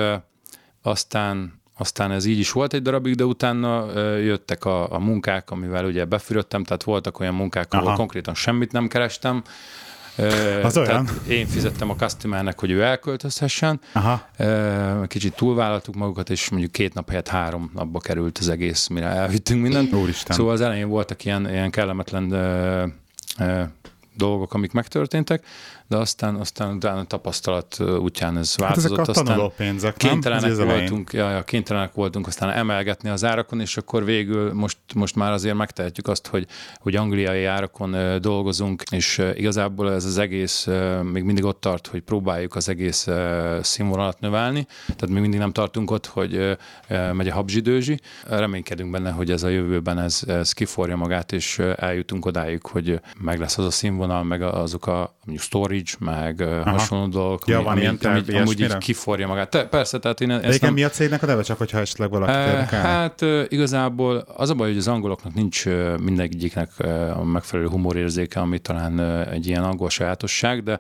aztán 0.82 1.56
aztán 1.80 2.12
ez 2.12 2.26
így 2.26 2.40
is 2.40 2.52
volt 2.52 2.74
egy 2.74 2.82
darabig, 2.82 3.16
de 3.16 3.24
utána 3.24 4.00
jöttek 4.20 4.66
a, 4.66 4.92
a 4.92 5.00
munkák, 5.00 5.52
amivel 5.52 5.86
ugye 5.86 6.06
befürödtem, 6.06 6.64
tehát 6.64 6.84
voltak 6.84 7.20
olyan 7.20 7.34
munkák, 7.34 7.74
ahol 7.74 7.88
Aha. 7.88 7.96
konkrétan 7.96 8.34
semmit 8.34 8.72
nem 8.72 8.88
kerestem. 8.88 9.44
Az 10.64 10.78
olyan. 10.78 11.06
Tehát 11.06 11.22
én 11.28 11.48
fizettem 11.48 11.90
a 11.90 11.96
customernek, 11.96 12.60
hogy 12.60 12.72
ő 12.72 12.82
elköltözhessen, 12.84 13.80
Aha. 13.92 14.28
Kicsit 15.08 15.36
túlvállaltuk 15.36 15.96
magukat, 15.96 16.30
és 16.30 16.50
mondjuk 16.50 16.72
két 16.72 16.94
nap 16.94 17.10
helyett 17.10 17.28
három 17.28 17.72
napba 17.74 18.00
került 18.00 18.38
az 18.38 18.50
egész, 18.50 18.88
mire 18.88 19.06
elvittünk 19.06 19.62
mindent. 19.62 19.94
Úristen. 19.94 20.36
Szóval 20.36 20.54
az 20.54 20.62
elején 20.62 20.88
voltak 20.88 21.26
ilyen, 21.26 21.50
ilyen 21.50 21.72
kellemetlen 21.72 22.30
dolgok, 24.16 24.54
amik 24.54 24.72
megtörténtek, 24.72 25.46
de 25.88 25.98
aztán, 25.98 26.36
aztán 26.36 26.76
utána 26.76 27.00
a 27.00 27.04
tapasztalat 27.04 27.80
útján 27.80 28.38
ez 28.38 28.56
Hát 28.56 28.78
ezek 28.78 28.96
változott. 28.96 29.18
a 29.18 29.22
aztán 29.22 29.52
nem? 29.72 29.94
kénytelenek 29.98 30.52
elején. 30.52 30.66
voltunk, 30.68 31.14
ja, 31.14 31.30
ja, 31.30 31.44
kénytelenek 31.44 31.94
voltunk 31.94 32.28
aztán 32.28 32.50
emelgetni 32.50 33.10
az 33.10 33.24
árakon, 33.24 33.60
és 33.60 33.78
akkor 33.78 34.06
végül 34.06 34.54
most, 34.54 34.78
most 34.96 35.16
már 35.16 35.32
azért 35.32 35.56
megtehetjük 35.56 36.08
azt, 36.08 36.28
hogy, 36.28 36.48
hogy 36.78 36.96
angliai 36.96 37.46
árakon 37.46 38.22
dolgozunk, 38.22 38.84
és 38.92 39.22
igazából 39.36 39.92
ez 39.94 40.06
az 40.06 40.18
egész 40.18 40.68
még 41.04 41.24
mindig 41.24 41.44
ott 41.44 41.62
tart, 41.62 41.88
hogy 41.88 42.02
próbáljuk 42.02 42.56
az 42.56 42.70
egész 42.70 43.08
színvonalat 43.62 44.20
növelni, 44.20 44.66
tehát 44.86 45.10
még 45.10 45.22
mindig 45.22 45.40
nem 45.40 45.52
tartunk 45.52 45.92
ott, 45.92 46.06
hogy 46.06 46.58
megy 47.14 47.28
a 47.28 47.34
habzsidőzsi. 47.34 48.00
Reménykedünk 48.28 48.92
benne, 48.92 49.12
hogy 49.12 49.32
ez 49.32 49.44
a 49.44 49.48
jövőben 49.48 50.00
ez, 50.00 50.22
ez 50.28 50.52
kiforja 50.52 50.96
magát, 50.96 51.32
és 51.32 51.60
eljutunk 51.60 52.26
odáig, 52.26 52.66
hogy 52.66 53.00
meg 53.20 53.40
lesz 53.40 53.58
az 53.58 53.66
a 53.66 53.72
színvonal, 53.72 54.24
meg 54.24 54.42
azok 54.42 54.88
a 54.88 55.16
mondjuk 55.26 55.48
storage, 55.86 55.92
meg 56.00 56.40
ö, 56.40 56.62
hasonló 56.66 57.08
dolgok, 57.08 57.48
Ja, 57.48 57.56
ami, 57.58 57.66
van 57.66 57.78
ilyen 57.78 57.98
terv 57.98 58.30
ami, 58.30 58.38
amúgy 58.38 58.60
így 58.60 58.78
kiforja 58.78 59.28
magát. 59.28 59.50
Te, 59.50 59.66
persze, 59.66 60.00
tehát 60.00 60.22
én 60.22 60.32
ezt 60.32 60.40
Egyébként 60.40 60.62
nem... 60.62 60.74
mi 60.74 60.84
a 60.84 60.90
cégnek 60.90 61.24
a 61.24 61.26
neve, 61.26 61.42
csak 61.42 61.58
hogyha 61.58 61.80
esetleg 61.80 62.10
valaki 62.10 62.50
érdekel? 62.50 62.82
Hát 62.82 63.26
igazából 63.48 64.16
az 64.36 64.50
a 64.50 64.54
baj, 64.54 64.68
hogy 64.68 64.78
az 64.78 64.88
angoloknak 64.88 65.34
nincs 65.34 65.66
mindegyiknek 66.02 66.70
a 67.16 67.24
megfelelő 67.24 67.70
humorérzéke, 67.70 68.40
ami 68.40 68.60
talán 68.60 69.00
egy 69.30 69.48
ilyen 69.48 69.64
angol 69.64 69.90
sajátosság, 69.90 70.64
de 70.64 70.80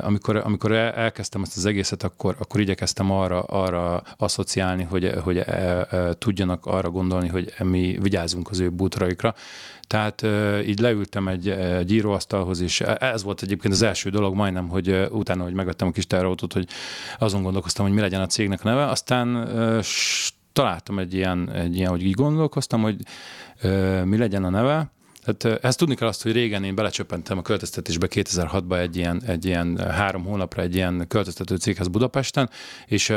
amikor, 0.00 0.36
amikor 0.36 0.72
el- 0.72 0.92
elkezdtem 0.92 1.42
ezt 1.42 1.56
az 1.56 1.66
egészet, 1.66 2.02
akkor, 2.02 2.36
akkor 2.38 2.60
igyekeztem 2.60 3.10
arra, 3.10 3.42
arra 3.42 4.02
asszociálni, 4.16 4.82
hogy, 4.82 5.12
hogy 5.22 5.44
tudjanak 6.18 6.66
arra 6.66 6.90
gondolni, 6.90 7.28
hogy 7.28 7.54
mi 7.58 7.98
vigyázunk 8.00 8.50
az 8.50 8.60
ő 8.60 8.70
bútoraikra. 8.70 9.34
Tehát 9.92 10.22
így 10.66 10.78
leültem 10.78 11.28
egy, 11.28 11.48
egy 11.48 11.92
íróasztalhoz, 11.92 12.60
és 12.60 12.80
ez 12.80 13.22
volt 13.22 13.42
egyébként 13.42 13.72
az 13.72 13.82
első 13.82 14.10
dolog 14.10 14.34
majdnem, 14.34 14.68
hogy 14.68 15.08
utána, 15.10 15.42
hogy 15.42 15.52
megvettem 15.52 15.88
a 15.88 15.90
kis 15.90 16.06
terautót, 16.06 16.52
hogy 16.52 16.68
azon 17.18 17.42
gondolkoztam, 17.42 17.84
hogy 17.84 17.94
mi 17.94 18.00
legyen 18.00 18.20
a 18.20 18.26
cégnek 18.26 18.64
a 18.64 18.68
neve. 18.68 18.86
Aztán 18.86 19.48
találtam 20.52 20.98
egy 20.98 21.14
ilyen, 21.14 21.50
egy 21.50 21.76
ilyen, 21.76 21.90
hogy 21.90 22.02
így 22.02 22.14
gondolkoztam, 22.14 22.82
hogy 22.82 22.96
mi 24.04 24.16
legyen 24.16 24.44
a 24.44 24.50
neve. 24.50 24.90
Tehát 25.24 25.64
ezt 25.64 25.78
tudni 25.78 25.94
kell 25.94 26.08
azt, 26.08 26.22
hogy 26.22 26.32
régen 26.32 26.64
én 26.64 26.74
belecsöppentem 26.74 27.38
a 27.38 27.42
költöztetésbe 27.42 28.06
2006-ban 28.10 28.78
egy 28.78 28.96
ilyen, 28.96 29.22
egy 29.26 29.44
ilyen 29.44 29.78
három 29.90 30.24
hónapra 30.24 30.62
egy 30.62 30.74
ilyen 30.74 31.04
költöztető 31.08 31.56
céghez 31.56 31.88
Budapesten, 31.88 32.50
és 32.86 33.12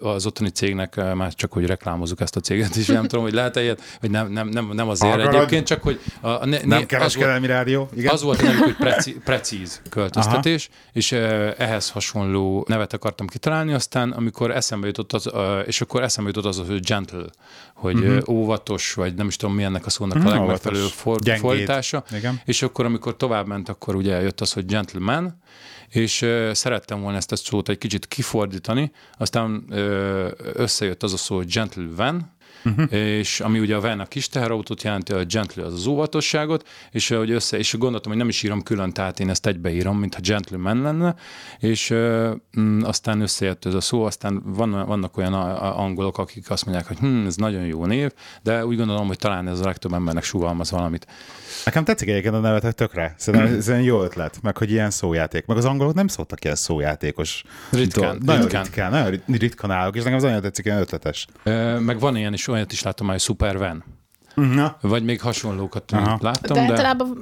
az 0.00 0.26
ottani 0.26 0.50
cégnek 0.50 1.14
már 1.14 1.34
csak, 1.34 1.52
hogy 1.52 1.66
reklámozzuk 1.66 2.20
ezt 2.20 2.36
a 2.36 2.40
céget 2.40 2.76
is, 2.76 2.86
nem 2.86 3.06
tudom, 3.06 3.24
hogy 3.24 3.32
lehet-e 3.32 3.62
ilyet, 3.62 3.80
vagy 4.00 4.10
nem, 4.10 4.32
nem, 4.32 4.48
nem, 4.48 4.70
nem 4.72 4.88
azért 4.88 5.14
Akarod? 5.14 5.34
egyébként, 5.34 5.66
csak 5.66 5.82
hogy 5.82 6.00
a, 6.20 6.46
ne, 6.46 6.58
Nem 6.64 6.86
kereskedelmi 6.86 7.46
rádió? 7.46 7.88
Igen? 7.96 8.12
az 8.12 8.22
volt 8.22 8.42
nevük, 8.42 8.62
hogy 8.62 8.76
preci, 8.76 9.12
precíz 9.24 9.80
költöztetés, 9.90 10.68
Aha. 10.70 10.90
és 10.92 11.12
eh, 11.12 11.54
ehhez 11.58 11.90
hasonló 11.90 12.64
nevet 12.68 12.92
akartam 12.92 13.26
kitalálni, 13.26 13.72
aztán 13.72 14.10
amikor 14.10 14.50
eszembe 14.50 14.86
jutott 14.86 15.12
az, 15.12 15.30
és 15.66 15.80
akkor 15.80 16.02
eszembe 16.02 16.30
jutott 16.34 16.56
az, 16.58 16.62
hogy 16.66 16.80
gentle, 16.80 17.24
hogy 17.74 17.96
uh-huh. 17.96 18.28
óvatos, 18.28 18.92
vagy 18.94 19.14
nem 19.14 19.26
is 19.26 19.36
tudom, 19.36 19.54
mi 19.54 19.62
ennek 19.62 19.86
a 19.86 19.90
szónak 19.90 20.22
Mhm, 20.24 20.32
a 20.32 20.38
legmegfelelőbb 20.38 20.88
for. 20.88 21.20
Fordítása. 21.48 22.04
Igen. 22.16 22.40
És 22.44 22.62
akkor, 22.62 22.84
amikor 22.84 23.16
tovább 23.16 23.46
ment, 23.46 23.68
akkor 23.68 23.94
ugye 23.94 24.20
jött 24.20 24.40
az, 24.40 24.52
hogy 24.52 24.66
gentleman, 24.66 25.38
és 25.88 26.22
ö, 26.22 26.50
szerettem 26.54 27.00
volna 27.00 27.16
ezt 27.16 27.32
a 27.32 27.36
szót 27.36 27.68
egy 27.68 27.78
kicsit 27.78 28.06
kifordítani, 28.06 28.92
aztán 29.18 29.64
ö, 29.68 30.30
összejött 30.52 31.02
az 31.02 31.12
a 31.12 31.16
szó, 31.16 31.36
hogy 31.36 31.52
gentleman, 31.52 32.33
uh-huh. 32.64 32.92
és 32.92 33.40
ami 33.40 33.58
ugye 33.58 33.76
a 33.76 33.80
van 33.80 34.00
a 34.00 34.06
kis 34.06 34.28
teherautót 34.28 34.82
jelenti, 34.82 35.12
a 35.12 35.24
gently 35.24 35.60
az 35.60 35.72
az 35.72 35.86
óvatosságot, 35.86 36.68
és 36.90 37.08
hogy 37.08 37.30
össze, 37.30 37.58
és 37.58 37.74
gondoltam, 37.78 38.10
hogy 38.10 38.20
nem 38.20 38.28
is 38.28 38.42
írom 38.42 38.62
külön, 38.62 38.92
tehát 38.92 39.20
én 39.20 39.30
ezt 39.30 39.46
egybeírom, 39.46 39.98
mintha 39.98 40.20
gentleman 40.20 40.82
lenne, 40.82 41.14
és 41.58 41.92
mm, 42.60 42.82
aztán 42.82 43.20
összejött 43.20 43.64
ez 43.64 43.74
a 43.74 43.80
szó, 43.80 44.04
aztán 44.04 44.42
van, 44.44 44.86
vannak 44.86 45.16
olyan 45.16 45.32
angolok, 45.32 46.18
akik 46.18 46.50
azt 46.50 46.64
mondják, 46.64 46.86
hogy 46.86 46.98
hm, 46.98 47.26
ez 47.26 47.36
nagyon 47.36 47.64
jó 47.64 47.86
név, 47.86 48.10
de 48.42 48.66
úgy 48.66 48.76
gondolom, 48.76 49.06
hogy 49.06 49.18
talán 49.18 49.48
ez 49.48 49.60
a 49.60 49.64
legtöbb 49.64 49.92
embernek 49.92 50.24
sugalmaz 50.24 50.70
valamit. 50.70 51.06
Nekem 51.64 51.84
tetszik 51.84 52.08
egyébként 52.08 52.34
a 52.34 52.40
nevetek 52.40 52.72
tökre. 52.72 53.14
Szerintem 53.16 53.54
ez 53.54 53.68
egy 53.68 53.84
jó 53.84 54.02
ötlet, 54.02 54.38
meg 54.42 54.56
hogy 54.56 54.70
ilyen 54.70 54.90
szójáték. 54.90 55.46
Meg 55.46 55.56
az 55.56 55.64
angolok 55.64 55.94
nem 55.94 56.06
szóltak 56.06 56.44
ilyen 56.44 56.56
szójátékos. 56.56 57.44
Ritkán. 57.70 58.18
Nagyon 58.24 58.42
ritkán. 58.42 58.62
ritkán, 58.62 58.90
nagyon 58.90 59.22
ritkán 59.26 59.70
állok, 59.70 59.96
és 59.96 60.02
nekem 60.02 60.16
az 60.16 60.22
nagyon 60.22 60.40
tetszik, 60.40 60.64
ilyen 60.64 60.78
ötletes. 60.78 61.26
Meg 61.78 61.98
van 61.98 62.16
ilyen 62.16 62.32
is, 62.32 62.46
olyat 62.54 62.72
is 62.72 62.82
látom, 62.82 63.08
hogy 63.08 63.20
Super 63.20 63.58
Van. 63.58 63.84
Na. 64.34 64.76
Vagy 64.80 65.04
még 65.04 65.20
hasonlókat 65.20 65.92
Aha. 65.92 66.18
láttam. 66.20 66.56
De, 66.56 66.66
de 66.66 66.72
általában 66.72 67.18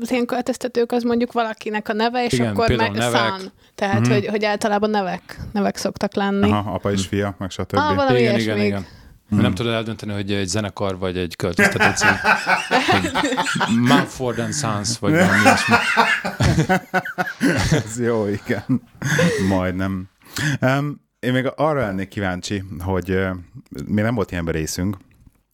az 0.00 0.10
ilyen 0.10 0.26
költöztetők 0.26 0.92
az 0.92 1.02
mondjuk 1.02 1.32
valakinek 1.32 1.88
a 1.88 1.92
neve, 1.92 2.24
és 2.24 2.32
Igen, 2.32 2.46
akkor 2.46 2.70
meg 2.70 2.92
nevek. 2.92 3.38
Sun. 3.38 3.52
Tehát, 3.74 4.00
mm-hmm. 4.00 4.12
hogy, 4.12 4.26
hogy 4.26 4.44
általában 4.44 4.90
nevek, 4.90 5.40
nevek 5.52 5.76
szoktak 5.76 6.14
lenni. 6.14 6.50
Aha, 6.50 6.72
apa 6.72 6.92
és 6.92 7.06
fia, 7.06 7.34
meg 7.38 7.50
stb. 7.50 7.76
Ah, 7.76 7.94
valami 7.94 8.18
igen, 8.18 8.38
igen, 8.38 8.58
igen. 8.58 8.86
Hmm. 9.28 9.40
Nem 9.40 9.54
tudod 9.54 9.72
eldönteni, 9.72 10.12
hogy 10.12 10.32
egy 10.32 10.46
zenekar 10.46 10.98
vagy 10.98 11.16
egy 11.16 11.36
költöztető 11.36 11.92
cím. 11.94 12.16
Mumford 13.88 14.38
and 14.38 14.54
Sons, 14.54 14.98
vagy 14.98 15.12
valami 15.12 15.40
ilyesmi. 15.44 15.74
Ez 17.70 18.00
jó, 18.00 18.26
igen. 18.26 18.82
Majdnem. 19.48 20.08
Um, 20.60 21.03
én 21.24 21.32
még 21.32 21.52
arra 21.56 21.80
lennék 21.80 22.08
kíváncsi, 22.08 22.62
hogy 22.78 23.18
mi 23.86 24.00
nem 24.00 24.14
volt 24.14 24.30
ilyen 24.30 24.44
részünk, 24.44 24.96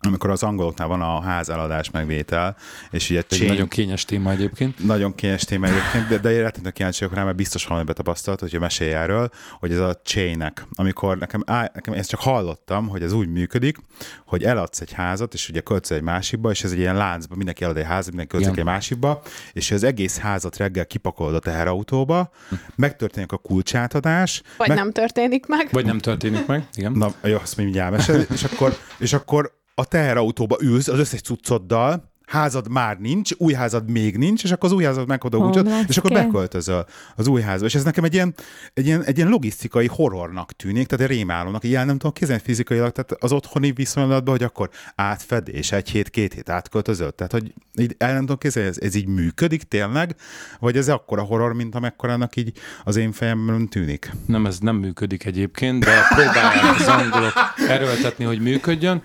amikor 0.02 0.30
az 0.30 0.42
angoloknál 0.42 0.88
van 0.88 1.00
a 1.00 1.20
házeladás 1.20 1.90
megvétel, 1.90 2.56
és 2.90 3.10
ugye 3.10 3.22
chain, 3.22 3.46
nagyon 3.46 3.68
kényes 3.68 4.04
téma 4.04 4.30
egyébként. 4.30 4.84
Nagyon 4.84 5.14
kényes 5.14 5.44
téma 5.44 5.66
egyébként, 5.66 6.08
de, 6.08 6.18
de 6.18 6.32
én 6.32 6.42
rettenek 6.42 6.72
kíváncsi 6.72 7.06
rá, 7.12 7.24
mert 7.24 7.36
biztos 7.36 7.66
valami 7.66 7.86
betapasztalt, 7.86 8.40
hogy 8.40 8.56
mesélj 8.60 8.92
erről, 8.92 9.30
hogy 9.58 9.72
ez 9.72 9.78
a 9.78 10.00
chainek, 10.04 10.66
amikor 10.74 11.18
nekem, 11.18 11.42
á, 11.46 11.70
nekem 11.74 11.94
ezt 11.94 12.08
csak 12.08 12.20
hallottam, 12.20 12.88
hogy 12.88 13.02
ez 13.02 13.12
úgy 13.12 13.28
működik, 13.28 13.78
hogy 14.26 14.44
eladsz 14.44 14.80
egy 14.80 14.92
házat, 14.92 15.34
és 15.34 15.48
ugye 15.48 15.60
költsz 15.60 15.90
egy 15.90 16.02
másikba, 16.02 16.50
és 16.50 16.64
ez 16.64 16.72
egy 16.72 16.78
ilyen 16.78 16.96
láncba, 16.96 17.34
mindenki 17.34 17.64
elad 17.64 17.76
egy 17.76 17.84
házat, 17.84 18.08
mindenki 18.08 18.36
költsz 18.36 18.58
egy 18.58 18.64
másikba, 18.64 19.22
és 19.52 19.70
az 19.70 19.82
egész 19.82 20.18
házat 20.18 20.56
reggel 20.56 20.86
kipakolod 20.86 21.34
a 21.34 21.38
teherautóba, 21.38 22.30
megtörténik 22.76 23.32
a 23.32 23.36
kulcsátadás. 23.36 24.42
Vagy 24.56 24.68
meg... 24.68 24.76
nem 24.76 24.92
történik 24.92 25.46
meg. 25.46 25.68
Vagy 25.70 25.84
nem 25.84 25.98
történik 25.98 26.46
meg, 26.46 26.68
igen. 26.74 26.92
Na, 26.92 27.12
jó, 27.22 27.36
azt 27.36 27.56
mindjárt 27.56 27.90
mesel, 27.90 28.20
és 28.20 28.44
akkor, 28.44 28.76
és 28.98 29.12
akkor 29.12 29.58
a 29.80 29.84
teherautóba 29.84 30.56
ülsz 30.60 30.88
az 30.88 30.98
összes 30.98 31.20
cuccoddal, 31.20 32.08
házad 32.26 32.68
már 32.68 32.98
nincs, 32.98 33.30
új 33.36 33.52
házad 33.52 33.90
még 33.90 34.16
nincs, 34.16 34.44
és 34.44 34.50
akkor 34.50 34.68
az 34.68 34.74
új 34.74 34.84
házad 34.84 35.08
meghod 35.08 35.34
a 35.34 35.38
úgyot, 35.38 35.68
és 35.88 35.96
akkor 35.96 36.10
beköltözöl 36.10 36.84
az 37.16 37.26
új 37.26 37.40
házba. 37.40 37.66
És 37.66 37.74
ez 37.74 37.84
nekem 37.84 38.04
egy 38.04 38.14
ilyen, 38.14 38.34
egy 38.74 38.86
ilyen, 38.86 39.04
egy 39.04 39.16
ilyen 39.16 39.28
logisztikai 39.28 39.86
horrornak 39.86 40.52
tűnik, 40.52 40.86
tehát 40.86 41.10
egy 41.10 41.16
rémálónak, 41.16 41.64
ilyen 41.64 41.86
nem 41.86 41.96
tudom 41.96 42.12
kézen 42.12 42.38
fizikailag, 42.38 42.92
tehát 42.92 43.22
az 43.22 43.32
otthoni 43.32 43.72
viszonylatban, 43.72 44.34
hogy 44.34 44.42
akkor 44.42 44.70
átfedés, 44.94 45.72
egy 45.72 45.90
hét, 45.90 46.10
két 46.10 46.32
hét 46.34 46.48
átköltözött. 46.48 47.16
Tehát, 47.16 47.32
hogy 47.32 47.52
így 47.78 47.94
el 47.98 48.12
nem 48.12 48.20
tudom 48.20 48.38
kézen, 48.38 48.64
ez, 48.64 48.78
ez 48.80 48.94
így 48.94 49.06
működik 49.06 49.62
tényleg, 49.62 50.14
vagy 50.58 50.76
ez 50.76 50.88
akkora 50.88 51.22
horror, 51.22 51.52
mint 51.52 51.74
amekkorának 51.74 52.36
így 52.36 52.52
az 52.84 52.96
én 52.96 53.12
fejemben 53.12 53.68
tűnik? 53.68 54.12
Nem, 54.26 54.46
ez 54.46 54.58
nem 54.58 54.76
működik 54.76 55.24
egyébként, 55.24 55.84
de 55.84 56.06
próbálják 56.08 56.80
az 56.80 56.86
angolok 56.86 57.32
erőltetni, 57.68 58.24
hogy 58.24 58.40
működjön. 58.40 59.02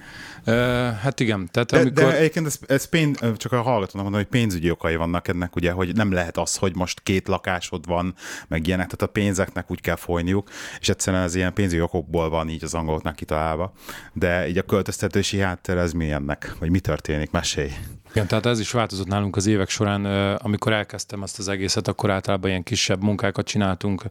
Hát 1.02 1.20
igen. 1.20 1.50
Tehát 1.52 1.72
de, 1.72 1.80
amikor... 1.80 2.04
de 2.04 2.18
egyébként 2.18 2.46
ez, 2.46 2.60
ez 2.68 2.86
pénz, 2.86 3.20
csak 3.38 3.52
a 3.52 3.62
hallgatónak 3.62 3.94
mondom, 3.94 4.14
hogy 4.14 4.30
pénzügyi 4.30 4.72
okai 4.72 4.96
vannak 4.96 5.28
ennek, 5.28 5.56
ugye, 5.56 5.72
hogy 5.72 5.96
nem 5.96 6.12
lehet 6.12 6.38
az, 6.38 6.56
hogy 6.56 6.76
most 6.76 7.02
két 7.04 7.28
lakásod 7.28 7.86
van, 7.86 8.16
meg 8.48 8.68
ilyenek, 8.68 8.86
tehát 8.86 9.02
a 9.02 9.20
pénzeknek 9.20 9.72
úgy 9.72 9.82
kell 9.82 9.96
folyniuk, 9.96 10.50
és 10.80 10.90
egyszerűen 10.90 11.24
ez 11.24 11.36
ilyen 11.36 11.54
pénzügyi 11.54 11.82
okokból 11.82 12.30
van 12.30 12.50
így 12.50 12.64
az 12.64 12.74
angoloknak 12.74 13.16
kitalálva. 13.16 13.74
De 14.14 14.48
így 14.48 14.58
a 14.58 14.62
költöztetési 14.62 15.40
háttér 15.40 15.78
ez 15.78 15.92
milyennek, 15.92 16.56
vagy 16.60 16.70
mi 16.70 16.80
történik, 16.80 17.32
mesélj. 17.32 17.72
Igen, 18.16 18.28
tehát 18.28 18.46
ez 18.46 18.60
is 18.60 18.72
változott 18.72 19.08
nálunk 19.08 19.36
az 19.36 19.46
évek 19.46 19.70
során. 19.70 20.06
Amikor 20.36 20.74
elkezdtem 20.74 21.24
ezt 21.24 21.40
az 21.40 21.48
egészet, 21.48 21.88
akkor 21.88 22.10
általában 22.10 22.50
ilyen 22.50 22.64
kisebb 22.64 23.04
munkákat 23.04 23.46
csináltunk, 23.46 24.04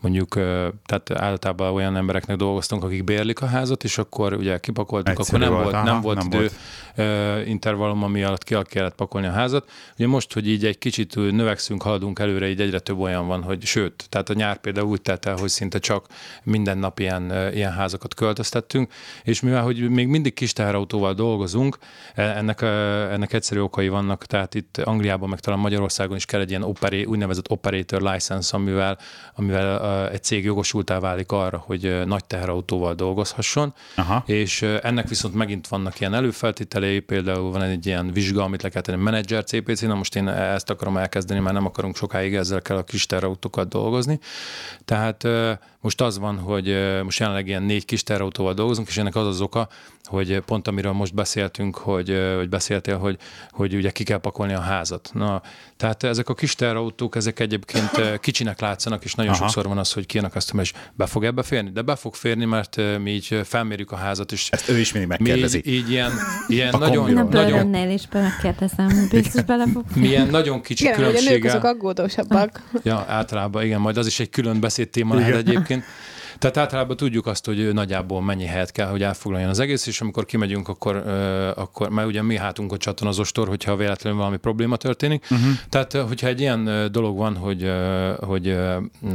mondjuk, 0.00 0.34
tehát 0.86 1.10
általában 1.14 1.72
olyan 1.72 1.96
embereknek 1.96 2.36
dolgoztunk, 2.36 2.84
akik 2.84 3.04
bérlik 3.04 3.42
a 3.42 3.46
házat, 3.46 3.84
és 3.84 3.98
akkor 3.98 4.32
ugye 4.32 4.58
kipakoltunk, 4.58 5.18
Egyszerű 5.18 5.44
akkor 5.44 5.54
nem 5.54 5.62
volt, 5.62 5.72
volt, 5.72 5.84
nem 5.84 6.00
volt 6.00 6.16
nem 6.18 6.26
idő 6.26 6.50
volt. 6.94 7.46
intervallum, 7.46 8.02
ami 8.02 8.22
alatt 8.22 8.44
ki 8.44 8.56
kellett 8.62 8.94
pakolni 8.94 9.26
a 9.26 9.32
házat. 9.32 9.70
Ugye 9.96 10.06
most, 10.06 10.32
hogy 10.32 10.48
így 10.48 10.64
egy 10.64 10.78
kicsit 10.78 11.14
növekszünk, 11.14 11.82
haladunk 11.82 12.18
előre, 12.18 12.48
így 12.48 12.60
egyre 12.60 12.78
több 12.78 12.98
olyan 12.98 13.26
van, 13.26 13.42
hogy 13.42 13.64
sőt, 13.64 14.06
tehát 14.08 14.28
a 14.28 14.34
nyár 14.34 14.56
például 14.56 14.88
úgy 14.88 15.02
telt 15.02 15.26
el, 15.26 15.36
hogy 15.36 15.48
szinte 15.48 15.78
csak 15.78 16.06
minden 16.42 16.78
nap 16.78 16.98
ilyen, 16.98 17.52
ilyen 17.54 17.72
házakat 17.72 18.14
költöztettünk, 18.14 18.92
és 19.24 19.40
mivel, 19.40 19.62
hogy 19.62 19.90
még 19.90 20.08
mindig 20.08 20.34
kis 20.34 20.52
teherautóval 20.52 21.14
dolgozunk, 21.14 21.78
e, 22.14 22.22
ennek, 22.62 23.12
ennek 23.12 23.32
egyszerű 23.32 23.60
okai 23.60 23.88
vannak, 23.88 24.24
tehát 24.24 24.54
itt 24.54 24.78
Angliában, 24.78 25.28
meg 25.28 25.40
talán 25.40 25.58
Magyarországon 25.58 26.16
is 26.16 26.24
kell 26.24 26.40
egy 26.40 26.50
ilyen 26.50 26.62
operé, 26.62 27.04
úgynevezett 27.04 27.50
operator 27.50 28.02
license, 28.02 28.56
amivel, 28.56 28.98
amivel 29.34 30.10
egy 30.10 30.22
cég 30.22 30.44
jogosultá 30.44 30.98
válik 30.98 31.32
arra, 31.32 31.62
hogy 31.66 32.06
nagy 32.06 32.24
teherautóval 32.24 32.94
dolgozhasson, 32.94 33.74
Aha. 33.96 34.22
és 34.26 34.62
ennek 34.62 35.08
viszont 35.08 35.34
megint 35.34 35.68
vannak 35.68 36.00
ilyen 36.00 36.14
előfeltételei, 36.14 37.00
például 37.00 37.50
van 37.50 37.62
egy 37.62 37.86
ilyen 37.86 38.12
vizsga, 38.12 38.42
amit 38.42 38.62
le 38.62 38.68
kell 38.68 38.82
tenni, 38.82 39.02
menedzser 39.02 39.44
CPC, 39.44 39.80
na 39.80 39.94
most 39.94 40.16
én 40.16 40.28
ezt 40.28 40.70
akarom 40.70 40.96
elkezdeni, 40.96 41.40
mert 41.40 41.54
nem 41.54 41.66
akarunk 41.66 41.96
sokáig 41.96 42.34
ezzel 42.34 42.62
kell 42.62 42.76
a 42.76 42.84
kis 42.84 43.06
teherautókat 43.06 43.68
dolgozni. 43.68 44.18
Tehát 44.84 45.26
most 45.80 46.00
az 46.00 46.18
van, 46.18 46.38
hogy 46.38 46.76
most 47.02 47.18
jelenleg 47.18 47.46
ilyen 47.46 47.62
négy 47.62 47.84
kis 47.84 48.02
terautóval 48.02 48.54
dolgozunk, 48.54 48.88
és 48.88 48.96
ennek 48.96 49.16
az 49.16 49.26
az 49.26 49.40
oka, 49.40 49.68
hogy 50.08 50.40
pont 50.40 50.68
amiről 50.68 50.92
most 50.92 51.14
beszéltünk, 51.14 51.76
hogy, 51.76 52.18
hogy 52.36 52.48
beszéltél, 52.48 52.98
hogy, 52.98 53.16
hogy 53.50 53.74
ugye 53.74 53.90
ki 53.90 54.04
kell 54.04 54.18
pakolni 54.18 54.52
a 54.52 54.60
házat. 54.60 55.10
Na, 55.14 55.42
tehát 55.76 56.02
ezek 56.02 56.28
a 56.28 56.34
kis 56.34 56.54
terautók, 56.54 57.16
ezek 57.16 57.40
egyébként 57.40 58.18
kicsinek 58.20 58.60
látszanak, 58.60 59.04
és 59.04 59.14
nagyon 59.14 59.32
Aha. 59.32 59.42
sokszor 59.42 59.66
van 59.66 59.78
az, 59.78 59.92
hogy 59.92 60.06
kijönnek 60.06 60.34
azt, 60.34 60.50
hogy 60.50 60.72
be 60.94 61.06
fog 61.06 61.24
ebbe 61.24 61.42
férni? 61.42 61.70
De 61.70 61.82
be 61.82 61.96
fog 61.96 62.14
férni, 62.14 62.44
mert 62.44 62.80
mi 63.02 63.10
így 63.10 63.40
felmérjük 63.44 63.92
a 63.92 63.96
házat, 63.96 64.32
és 64.32 64.48
Ezt 64.50 64.68
ő 64.68 64.78
is 64.78 64.92
mindig 64.92 65.10
megkérdezi. 65.10 65.62
Mi 65.64 65.72
így, 65.72 65.78
így 65.78 65.90
ilyen, 65.90 66.12
ilyen 66.48 66.74
nagyon, 66.78 67.16
a 67.16 67.22
nagyon, 67.22 67.74
is 67.74 68.08
megkérdezem, 68.12 69.08
biztos 69.10 69.42
bele 69.42 69.64
fog 69.72 69.84
milyen 69.94 70.26
nagyon 70.26 70.62
kicsi 70.62 70.84
Igen, 70.84 70.96
különbséggel. 70.96 71.50
azok 71.50 71.64
aggódósabbak. 71.64 72.62
Ja, 72.82 73.04
általában 73.08 73.64
igen, 73.64 73.80
majd 73.80 73.96
az 73.96 74.06
is 74.06 74.20
egy 74.20 74.30
külön 74.30 74.60
beszédtéma 74.60 75.14
lehet 75.14 75.34
egyébként. 75.34 75.77
second. 75.82 76.17
Tehát 76.38 76.56
általában 76.56 76.96
tudjuk 76.96 77.26
azt, 77.26 77.46
hogy 77.46 77.72
nagyjából 77.72 78.22
mennyi 78.22 78.44
helyet 78.44 78.72
kell, 78.72 78.88
hogy 78.88 79.02
elfoglaljon 79.02 79.50
az 79.50 79.58
egész, 79.58 79.86
és 79.86 80.00
amikor 80.00 80.24
kimegyünk, 80.24 80.68
akkor, 80.68 80.96
akkor 81.56 81.88
mert 81.88 82.08
ugye 82.08 82.22
mi 82.22 82.36
hátunk 82.36 82.72
a 82.72 82.76
csaton 82.76 83.08
az 83.08 83.18
ostor, 83.18 83.48
hogyha 83.48 83.76
véletlenül 83.76 84.18
valami 84.18 84.36
probléma 84.36 84.76
történik. 84.76 85.26
Uh-huh. 85.30 85.48
Tehát, 85.68 85.92
hogyha 85.92 86.26
egy 86.26 86.40
ilyen 86.40 86.88
dolog 86.92 87.16
van, 87.16 87.36
hogy, 87.36 87.72
hogy 88.18 88.56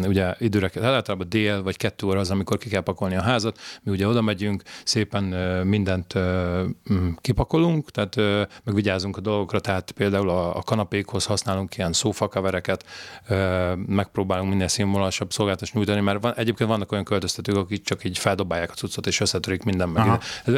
ugye 0.07 0.33
időre, 0.39 0.71
hát 0.73 0.83
általában 0.83 1.29
dél 1.29 1.63
vagy 1.63 1.77
kettő 1.77 2.07
óra 2.07 2.19
az, 2.19 2.31
amikor 2.31 2.57
ki 2.57 2.69
kell 2.69 2.81
pakolni 2.81 3.15
a 3.15 3.21
házat, 3.21 3.59
mi 3.83 3.91
ugye 3.91 4.07
oda 4.07 4.21
megyünk, 4.21 4.63
szépen 4.83 5.23
mindent 5.65 6.13
kipakolunk, 7.21 7.91
tehát 7.91 8.15
meg 8.63 8.75
vigyázunk 8.75 9.17
a 9.17 9.21
dolgokra, 9.21 9.59
tehát 9.59 9.91
például 9.91 10.29
a, 10.29 10.57
a 10.57 10.61
kanapékhoz 10.61 11.25
használunk 11.25 11.77
ilyen 11.77 11.93
szófakavereket, 11.93 12.85
megpróbálunk 13.85 14.49
minél 14.49 14.67
színvonalasabb 14.67 15.31
szolgáltatást 15.31 15.73
nyújtani, 15.73 16.01
mert 16.01 16.21
van, 16.21 16.33
egyébként 16.35 16.69
vannak 16.69 16.91
olyan 16.91 17.03
költöztetők, 17.13 17.55
akik 17.55 17.83
csak 17.83 18.03
így 18.03 18.17
feldobálják 18.17 18.71
a 18.71 18.73
cuccot 18.73 19.07
és 19.07 19.19
összetörik 19.19 19.63
minden 19.63 19.89
meg. 19.89 20.19
Ez, 20.45 20.53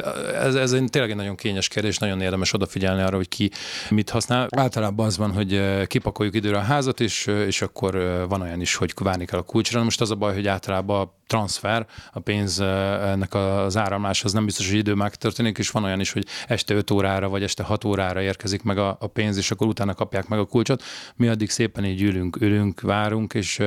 ez, 0.56 0.56
ez 0.56 0.70
tényleg 0.70 1.10
egy 1.10 1.16
nagyon 1.16 1.36
kényes 1.36 1.68
kérdés, 1.68 1.98
nagyon 1.98 2.22
érdemes 2.22 2.54
odafigyelni 2.54 3.02
arra, 3.02 3.16
hogy 3.16 3.28
ki 3.28 3.52
mit 3.90 4.10
használ. 4.10 4.48
Általában 4.56 5.06
az 5.06 5.18
van, 5.18 5.32
hogy 5.32 5.62
kipakoljuk 5.88 6.36
időre 6.36 6.58
a 6.58 6.62
házat, 6.62 7.00
és, 7.00 7.26
és 7.26 7.62
akkor 7.62 8.26
van 8.30 8.42
olyan 8.42 8.62
is, 8.62 8.76
hogy 8.76 8.94
várni 8.96 9.26
kell 9.26 9.40
a 9.40 9.44
kulcsra. 9.44 9.84
Most 9.84 10.02
az 10.02 10.12
a 10.12 10.16
baj, 10.16 10.34
hogy 10.34 10.48
általában 10.48 11.02
a 11.02 11.14
transfer, 11.28 11.86
a 12.12 12.20
pénz 12.20 12.60
ennek 12.60 13.34
az 13.34 13.78
áramlás 13.78 14.24
az 14.24 14.34
nem 14.34 14.46
biztos, 14.46 14.70
hogy 14.70 14.78
idő 14.78 14.94
megtörténik, 14.94 15.58
és 15.58 15.70
van 15.70 15.84
olyan 15.84 16.00
is, 16.00 16.12
hogy 16.12 16.26
este 16.48 16.74
5 16.74 16.92
órára 16.92 17.30
vagy 17.30 17.44
este 17.44 17.64
6 17.64 17.84
órára 17.84 18.22
érkezik 18.22 18.64
meg 18.64 18.78
a, 18.78 18.98
a 19.00 19.08
pénz, 19.08 19.38
és 19.38 19.52
akkor 19.52 19.68
utána 19.68 19.94
kapják 19.94 20.28
meg 20.28 20.40
a 20.40 20.46
kulcsot. 20.46 20.84
Mi 21.16 21.28
addig 21.28 21.50
szépen 21.50 21.86
így 21.86 22.02
ülünk, 22.02 22.42
ülünk, 22.42 22.82
várunk, 22.82 23.34
és 23.34 23.62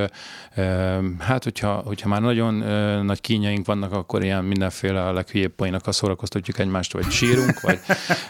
hát 1.18 1.44
hogyha, 1.44 1.72
hogyha 1.72 2.08
már 2.08 2.20
nagyon 2.20 2.62
ö, 2.78 3.02
nagy 3.02 3.20
kínjaink 3.20 3.66
vannak, 3.66 3.92
akkor 3.92 4.22
ilyen 4.24 4.44
mindenféle 4.44 5.06
a 5.06 5.12
leghülyébb 5.12 5.52
poénokkal 5.52 5.92
szórakoztatjuk 5.92 6.58
egymást, 6.58 6.92
vagy 6.92 7.10
sírunk, 7.10 7.60
vagy 7.60 7.80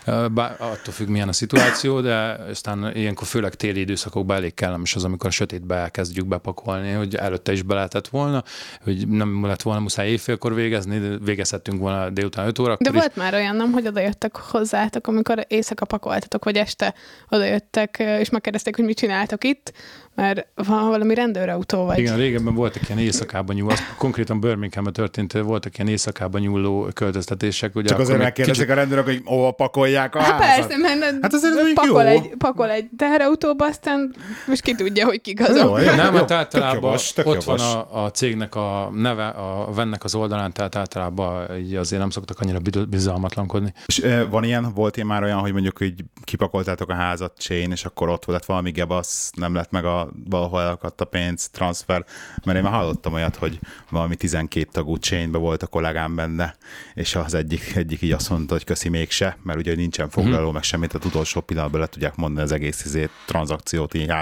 ö, 0.05 0.27
bár, 0.29 0.57
attól 0.59 0.93
függ, 0.93 1.09
milyen 1.09 1.29
a 1.29 1.33
szituáció, 1.33 2.01
de 2.01 2.15
aztán 2.51 2.97
ilyenkor 2.97 3.27
főleg 3.27 3.55
téli 3.55 3.81
időszakokban 3.81 4.37
elég 4.37 4.55
kellemes 4.55 4.95
az, 4.95 5.05
amikor 5.05 5.27
a 5.27 5.33
sötétbe 5.33 5.75
elkezdjük 5.75 6.27
bepakolni, 6.27 6.93
hogy 6.93 7.15
előtte 7.15 7.53
is 7.53 7.63
be 7.63 7.75
lehetett 7.75 8.09
volna, 8.09 8.43
hogy 8.83 9.09
nem 9.09 9.47
lett 9.47 9.63
volna 9.63 9.81
muszáj 9.81 10.11
éjfélkor 10.11 10.55
végezni, 10.55 10.99
de 10.99 11.17
végezhettünk 11.19 11.79
volna 11.79 12.11
délután 12.11 12.47
5 12.47 12.59
órakor 12.59 12.87
De 12.87 12.91
is. 12.93 12.97
volt 12.99 13.17
már 13.17 13.35
olyan, 13.35 13.57
nem, 13.57 13.73
hogy 13.73 13.87
odajöttek 13.87 14.37
hozzátok, 14.37 15.07
amikor 15.07 15.45
éjszaka 15.49 15.85
pakoltatok, 15.85 16.45
vagy 16.45 16.57
este 16.57 16.95
odajöttek, 17.29 17.97
és 17.99 18.31
megkérdezték, 18.31 18.77
hogy 18.77 18.85
mit 18.85 18.97
csináltok 18.97 19.45
itt, 19.45 19.73
mert 20.19 20.47
van 20.55 20.89
valami 20.89 21.15
rendőrautó 21.15 21.85
vagy. 21.85 21.99
Igen, 21.99 22.17
régebben 22.17 22.55
voltak 22.55 22.89
ilyen 22.89 23.01
éjszakában 23.01 23.55
nyúló, 23.57 23.71
az 23.71 23.81
konkrétan 23.99 24.41
Birminghamben 24.41 24.93
történt, 24.93 25.33
voltak 25.33 25.75
ilyen 25.79 25.89
éjszakában 25.91 26.41
nyúló 26.41 26.89
költöztetések. 26.95 27.77
Ugye 27.77 27.89
Csak 27.89 27.99
azért 27.99 28.19
megkérdezik 28.19 28.55
kicsit- 28.63 28.77
a 28.77 28.81
rendőrök, 28.81 29.05
hogy 29.05 29.21
hova 29.25 29.51
pakolják 29.51 30.15
a 30.15 30.21
Hát 30.23 30.43
házat. 30.43 30.67
persze, 30.67 30.97
mert 30.99 31.17
Hát 31.23 31.33
azért 31.33 31.55
ez 31.57 31.73
pakol, 31.75 32.03
jó. 32.03 32.09
egy, 32.09 32.33
pakol 32.39 32.71
egy 32.71 32.89
teherautóba, 32.97 33.67
aztán 33.67 34.15
most 34.47 34.63
ki 34.63 34.75
tudja, 34.75 35.05
hogy 35.07 35.21
kik 35.21 35.41
azok. 35.49 35.81
Jó. 35.81 35.95
Nem, 35.95 36.13
mert 36.13 36.27
tök 36.27 36.37
általában 36.37 36.97
tök 37.15 37.27
ott 37.27 37.45
van 37.45 37.59
a, 37.61 38.05
a 38.05 38.11
cégnek 38.11 38.55
a 38.55 38.91
neve, 38.95 39.27
a 39.27 39.73
vennek 39.75 40.05
az 40.05 40.15
oldalán, 40.15 40.53
tehát 40.53 40.77
általában 40.77 41.57
így 41.59 41.75
azért 41.75 42.01
nem 42.01 42.11
szoktak 42.11 42.41
annyira 42.41 42.59
bizalmatlankodni. 42.89 43.73
És 43.87 44.07
van 44.31 44.45
ilyen, 44.45 44.73
volt 44.75 44.97
ilyen 44.97 45.09
már 45.09 45.23
olyan, 45.23 45.39
hogy 45.39 45.53
mondjuk 45.53 45.81
így 45.81 46.05
kipakoltátok 46.25 46.89
a 46.91 46.95
házat 46.95 47.33
chain, 47.39 47.71
és 47.71 47.85
akkor 47.85 48.09
ott 48.09 48.25
volt 48.25 48.45
valami 48.45 48.71
gebasz, 48.71 49.31
nem 49.37 49.55
lett 49.55 49.71
meg 49.71 49.85
a, 49.85 50.08
valahol 50.25 50.61
elakadt 50.61 51.01
a 51.01 51.05
pénz, 51.05 51.49
transfer, 51.51 52.05
mert 52.45 52.59
én 52.59 52.65
már 52.65 52.73
hallottam 52.73 53.13
olyat, 53.13 53.37
hogy 53.37 53.59
valami 53.91 54.17
12 54.17 54.69
tagú 54.73 54.97
chainbe 54.97 55.39
volt 55.39 55.63
a 55.63 55.67
kollégám 55.67 56.15
benne, 56.15 56.57
és 56.95 57.15
az 57.15 57.35
egyik, 57.35 57.77
egyik 57.77 58.03
így 58.03 58.13
azt 58.13 58.31
mondta, 58.31 58.53
hogy 58.55 58.65
köszi 58.65 58.89
mégse, 58.89 59.37
mert 59.43 59.59
ugye 59.59 59.75
nincsen 59.75 60.09
foglaló, 60.09 60.45
Mhm. 60.45 60.55
meg 60.55 60.63
semmit, 60.63 60.93
az 60.93 61.05
utolsó 61.05 61.41
pillanatban 61.41 61.81
le 61.81 61.87
tudják 61.87 62.17
mondani 62.17 62.45
az 62.47 62.53
egész 62.53 62.85
izét, 62.85 63.11
tranzakciót 63.27 63.95
így 63.95 64.13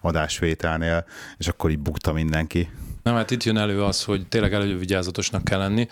adásvételnél, 0.00 1.04
és 1.38 1.48
akkor 1.48 1.70
így 1.70 1.78
bukta 1.78 2.12
mindenki. 2.12 2.68
Nem, 3.08 3.16
hát 3.16 3.30
itt 3.30 3.44
jön 3.44 3.56
elő 3.56 3.82
az, 3.82 4.04
hogy 4.04 4.26
tényleg 4.26 4.52
elővigyázatosnak 4.52 5.44
kell 5.44 5.58
lenni. 5.58 5.88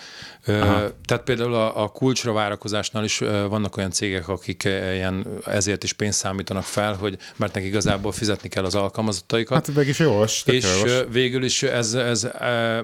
Aha. 0.47 0.91
tehát 1.05 1.25
például 1.25 1.55
a, 1.55 1.83
a 1.83 1.89
kulcsra 1.89 2.33
várakozásnál 2.33 3.05
is 3.05 3.19
vannak 3.49 3.77
olyan 3.77 3.91
cégek, 3.91 4.29
akik 4.29 4.65
ilyen, 4.65 5.27
ezért 5.47 5.85
is 5.85 5.93
pénzt 5.93 6.19
számítanak 6.19 6.63
fel, 6.63 6.95
hogy 6.95 7.19
mert 7.37 7.55
nekik 7.55 7.69
igazából 7.69 8.13
fizetni 8.13 8.49
kell 8.49 8.65
az 8.65 8.75
alkalmazottaikat. 8.75 9.67
Hát 9.67 9.77
meg 9.77 9.89
is 9.89 9.99
jogos, 9.99 10.43
és 10.47 10.65
jogos. 10.65 11.05
végül 11.11 11.45
is 11.45 11.63
ez, 11.63 11.95
ez, 11.95 12.29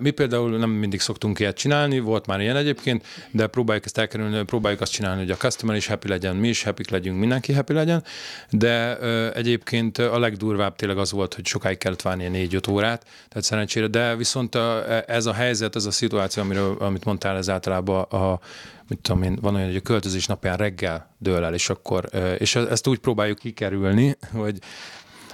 mi 0.01 0.11
például 0.11 0.59
nem 0.59 0.71
mindig 0.71 1.01
szoktunk 1.01 1.39
ilyet 1.39 1.57
csinálni, 1.57 1.99
volt 1.99 2.27
már 2.27 2.41
ilyen 2.41 2.57
egyébként, 2.57 3.07
de 3.31 3.47
próbáljuk 3.47 3.85
ezt 3.85 3.99
elkerülni, 3.99 4.45
próbáljuk 4.45 4.81
azt 4.81 4.93
csinálni, 4.93 5.21
hogy 5.21 5.31
a 5.31 5.37
customer 5.37 5.77
is 5.77 5.87
happy 5.87 6.09
legyen, 6.09 6.37
mi 6.37 6.49
is 6.49 6.63
happy 6.63 6.83
legyünk, 6.91 7.19
mindenki 7.19 7.53
happy 7.53 7.73
legyen, 7.73 8.05
de 8.51 8.99
egyébként 9.31 9.99
a 9.99 10.19
legdurvább 10.19 10.77
tényleg 10.77 10.99
az 10.99 11.13
volt, 11.13 11.35
hogy 11.35 11.47
sokáig 11.47 11.79
kellett 11.79 12.03
várni 12.03 12.29
négy-öt 12.29 12.67
órát, 12.67 13.05
tehát 13.29 13.45
szerencsére, 13.45 13.87
de 13.87 14.15
viszont 14.23 14.55
a, 14.55 14.85
ez 15.11 15.27
a 15.27 15.33
helyzet, 15.33 15.77
ez 15.77 15.85
a 15.85 15.91
szituáció, 15.91 16.43
amiről, 16.43 16.77
amit 16.79 17.05
mondtál, 17.05 17.37
ez 17.37 17.51
általában 17.51 18.03
a, 18.03 18.41
mit 18.89 18.99
tudom 18.99 19.23
én, 19.23 19.39
van 19.41 19.55
olyan, 19.55 19.67
hogy 19.67 19.77
a 19.77 19.81
költözés 19.81 20.27
napján 20.27 20.57
reggel 20.57 21.15
dől 21.19 21.45
el, 21.45 21.55
és 21.55 21.71
akkor, 21.71 22.09
és 22.39 22.55
e- 22.55 22.71
ezt 22.71 22.87
úgy 22.87 22.99
próbáljuk 22.99 23.39
kikerülni, 23.39 24.17
hogy 24.33 24.59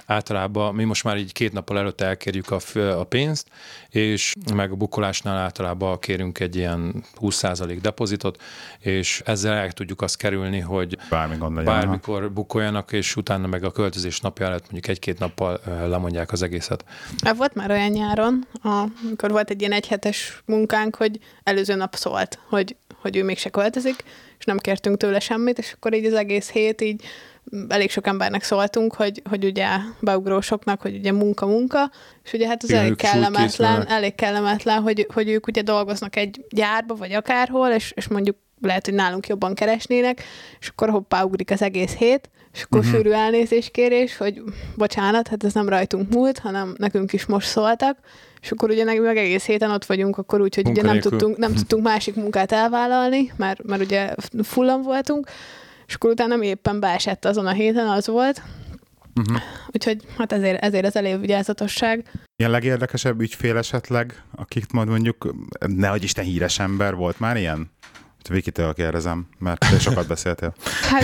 általában 0.09 0.75
mi 0.75 0.83
most 0.83 1.03
már 1.03 1.17
így 1.17 1.33
két 1.33 1.53
nappal 1.53 1.77
előtt 1.77 2.01
elkérjük 2.01 2.51
a, 2.51 2.59
a 2.99 3.03
pénzt, 3.03 3.47
és 3.89 4.33
meg 4.53 4.71
a 4.71 4.75
bukolásnál 4.75 5.37
általában 5.37 5.99
kérünk 5.99 6.39
egy 6.39 6.55
ilyen 6.55 7.03
20% 7.19 7.77
depozitot, 7.81 8.41
és 8.79 9.21
ezzel 9.25 9.53
el 9.53 9.71
tudjuk 9.71 10.01
azt 10.01 10.17
kerülni, 10.17 10.59
hogy 10.59 10.97
Bármi 11.09 11.35
gond 11.37 11.55
legyen. 11.55 11.71
aha. 11.71 11.81
bármikor 11.81 12.31
bukoljanak, 12.31 12.91
és 12.91 13.15
utána 13.15 13.47
meg 13.47 13.63
a 13.63 13.71
költözés 13.71 14.19
napja 14.19 14.45
előtt 14.45 14.61
mondjuk 14.61 14.87
egy-két 14.87 15.19
nappal 15.19 15.59
lemondják 15.65 16.31
az 16.31 16.41
egészet. 16.41 16.85
Hát 17.23 17.37
volt 17.37 17.53
már 17.53 17.71
olyan 17.71 17.91
nyáron, 17.91 18.47
amikor 18.61 19.31
volt 19.31 19.49
egy 19.49 19.59
ilyen 19.59 19.71
egyhetes 19.71 20.41
munkánk, 20.45 20.95
hogy 20.95 21.19
előző 21.43 21.75
nap 21.75 21.95
szólt, 21.95 22.39
hogy, 22.47 22.75
hogy 23.01 23.15
ő 23.15 23.23
mégse 23.23 23.49
költözik, 23.49 24.03
és 24.39 24.45
nem 24.45 24.57
kértünk 24.57 24.97
tőle 24.97 25.19
semmit, 25.19 25.57
és 25.57 25.73
akkor 25.73 25.93
így 25.93 26.05
az 26.05 26.13
egész 26.13 26.49
hét 26.51 26.81
így 26.81 27.03
elég 27.67 27.91
sok 27.91 28.07
embernek 28.07 28.43
szóltunk, 28.43 28.93
hogy, 28.93 29.21
hogy 29.29 29.45
ugye 29.45 29.67
beugrósoknak, 29.99 30.81
hogy 30.81 30.95
ugye 30.95 31.11
munka-munka, 31.11 31.91
és 32.23 32.33
ugye 32.33 32.47
hát 32.47 32.63
az 32.63 32.69
Igen, 32.69 32.81
elég 32.81 32.95
kellemetlen, 32.95 33.87
elég 33.87 34.15
kellemetlen, 34.15 34.81
hogy, 34.81 35.07
hogy 35.13 35.29
ők 35.29 35.47
ugye 35.47 35.61
dolgoznak 35.61 36.15
egy 36.15 36.45
gyárba, 36.49 36.95
vagy 36.95 37.13
akárhol, 37.13 37.69
és, 37.69 37.91
és 37.95 38.07
mondjuk 38.07 38.37
lehet, 38.61 38.85
hogy 38.85 38.93
nálunk 38.93 39.27
jobban 39.27 39.53
keresnének, 39.53 40.23
és 40.59 40.67
akkor 40.67 40.89
hoppá 40.89 41.23
ugrik 41.23 41.51
az 41.51 41.61
egész 41.61 41.95
hét, 41.95 42.29
és 42.53 42.63
akkor 42.63 42.79
uh-huh. 42.79 42.95
sűrű 42.95 43.09
elnézéskérés, 43.09 44.17
hogy 44.17 44.41
bocsánat, 44.75 45.27
hát 45.27 45.43
ez 45.43 45.53
nem 45.53 45.69
rajtunk 45.69 46.13
múlt, 46.13 46.39
hanem 46.39 46.75
nekünk 46.77 47.13
is 47.13 47.25
most 47.25 47.47
szóltak, 47.47 47.97
és 48.41 48.51
akkor 48.51 48.69
ugye 48.69 48.83
meg 48.83 49.17
egész 49.17 49.45
héten 49.45 49.71
ott 49.71 49.85
vagyunk, 49.85 50.17
akkor 50.17 50.41
úgy, 50.41 50.55
hogy 50.55 50.67
ugye 50.67 50.81
nem 50.81 50.99
tudtunk, 50.99 51.37
nem 51.37 51.53
tudtunk 51.53 51.83
másik 51.83 52.15
munkát 52.15 52.51
elvállalni, 52.51 53.31
mert, 53.35 53.63
mert 53.63 53.81
ugye 53.81 54.13
fullan 54.43 54.81
voltunk, 54.81 55.29
és 55.89 55.95
akkor 55.95 56.09
utána 56.09 56.35
mi 56.35 56.47
éppen 56.47 56.79
beesett 56.79 57.25
azon 57.25 57.47
a 57.47 57.51
héten, 57.51 57.87
az 57.87 58.07
volt. 58.07 58.41
Mhm. 59.13 59.35
Úgyhogy 59.67 60.05
hát 60.17 60.31
ezért, 60.31 60.63
ezért 60.63 60.85
az 60.85 60.95
elővigyázatosság. 60.95 62.11
Ilyen 62.35 62.51
legérdekesebb 62.51 63.21
ügyfél 63.21 63.57
esetleg, 63.57 64.23
akit 64.35 64.71
majd 64.71 64.87
mondjuk, 64.87 65.35
nehogy 65.67 66.03
Isten 66.03 66.23
híres 66.23 66.59
ember 66.59 66.95
volt 66.95 67.19
már 67.19 67.37
ilyen? 67.37 67.71
Vikitől 68.29 68.73
kérdezem, 68.73 69.27
mert 69.39 69.59
te 69.59 69.79
sokat 69.79 70.07
beszéltél. 70.07 70.53
Hát 70.89 71.01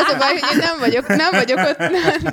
az 0.00 0.12
a 0.12 0.16
baj, 0.18 0.32
hogy 0.32 0.48
én 0.52 0.58
nem 0.58 0.78
vagyok, 0.78 1.06
nem 1.06 1.30
vagyok 1.30 1.58
ott, 1.58 1.78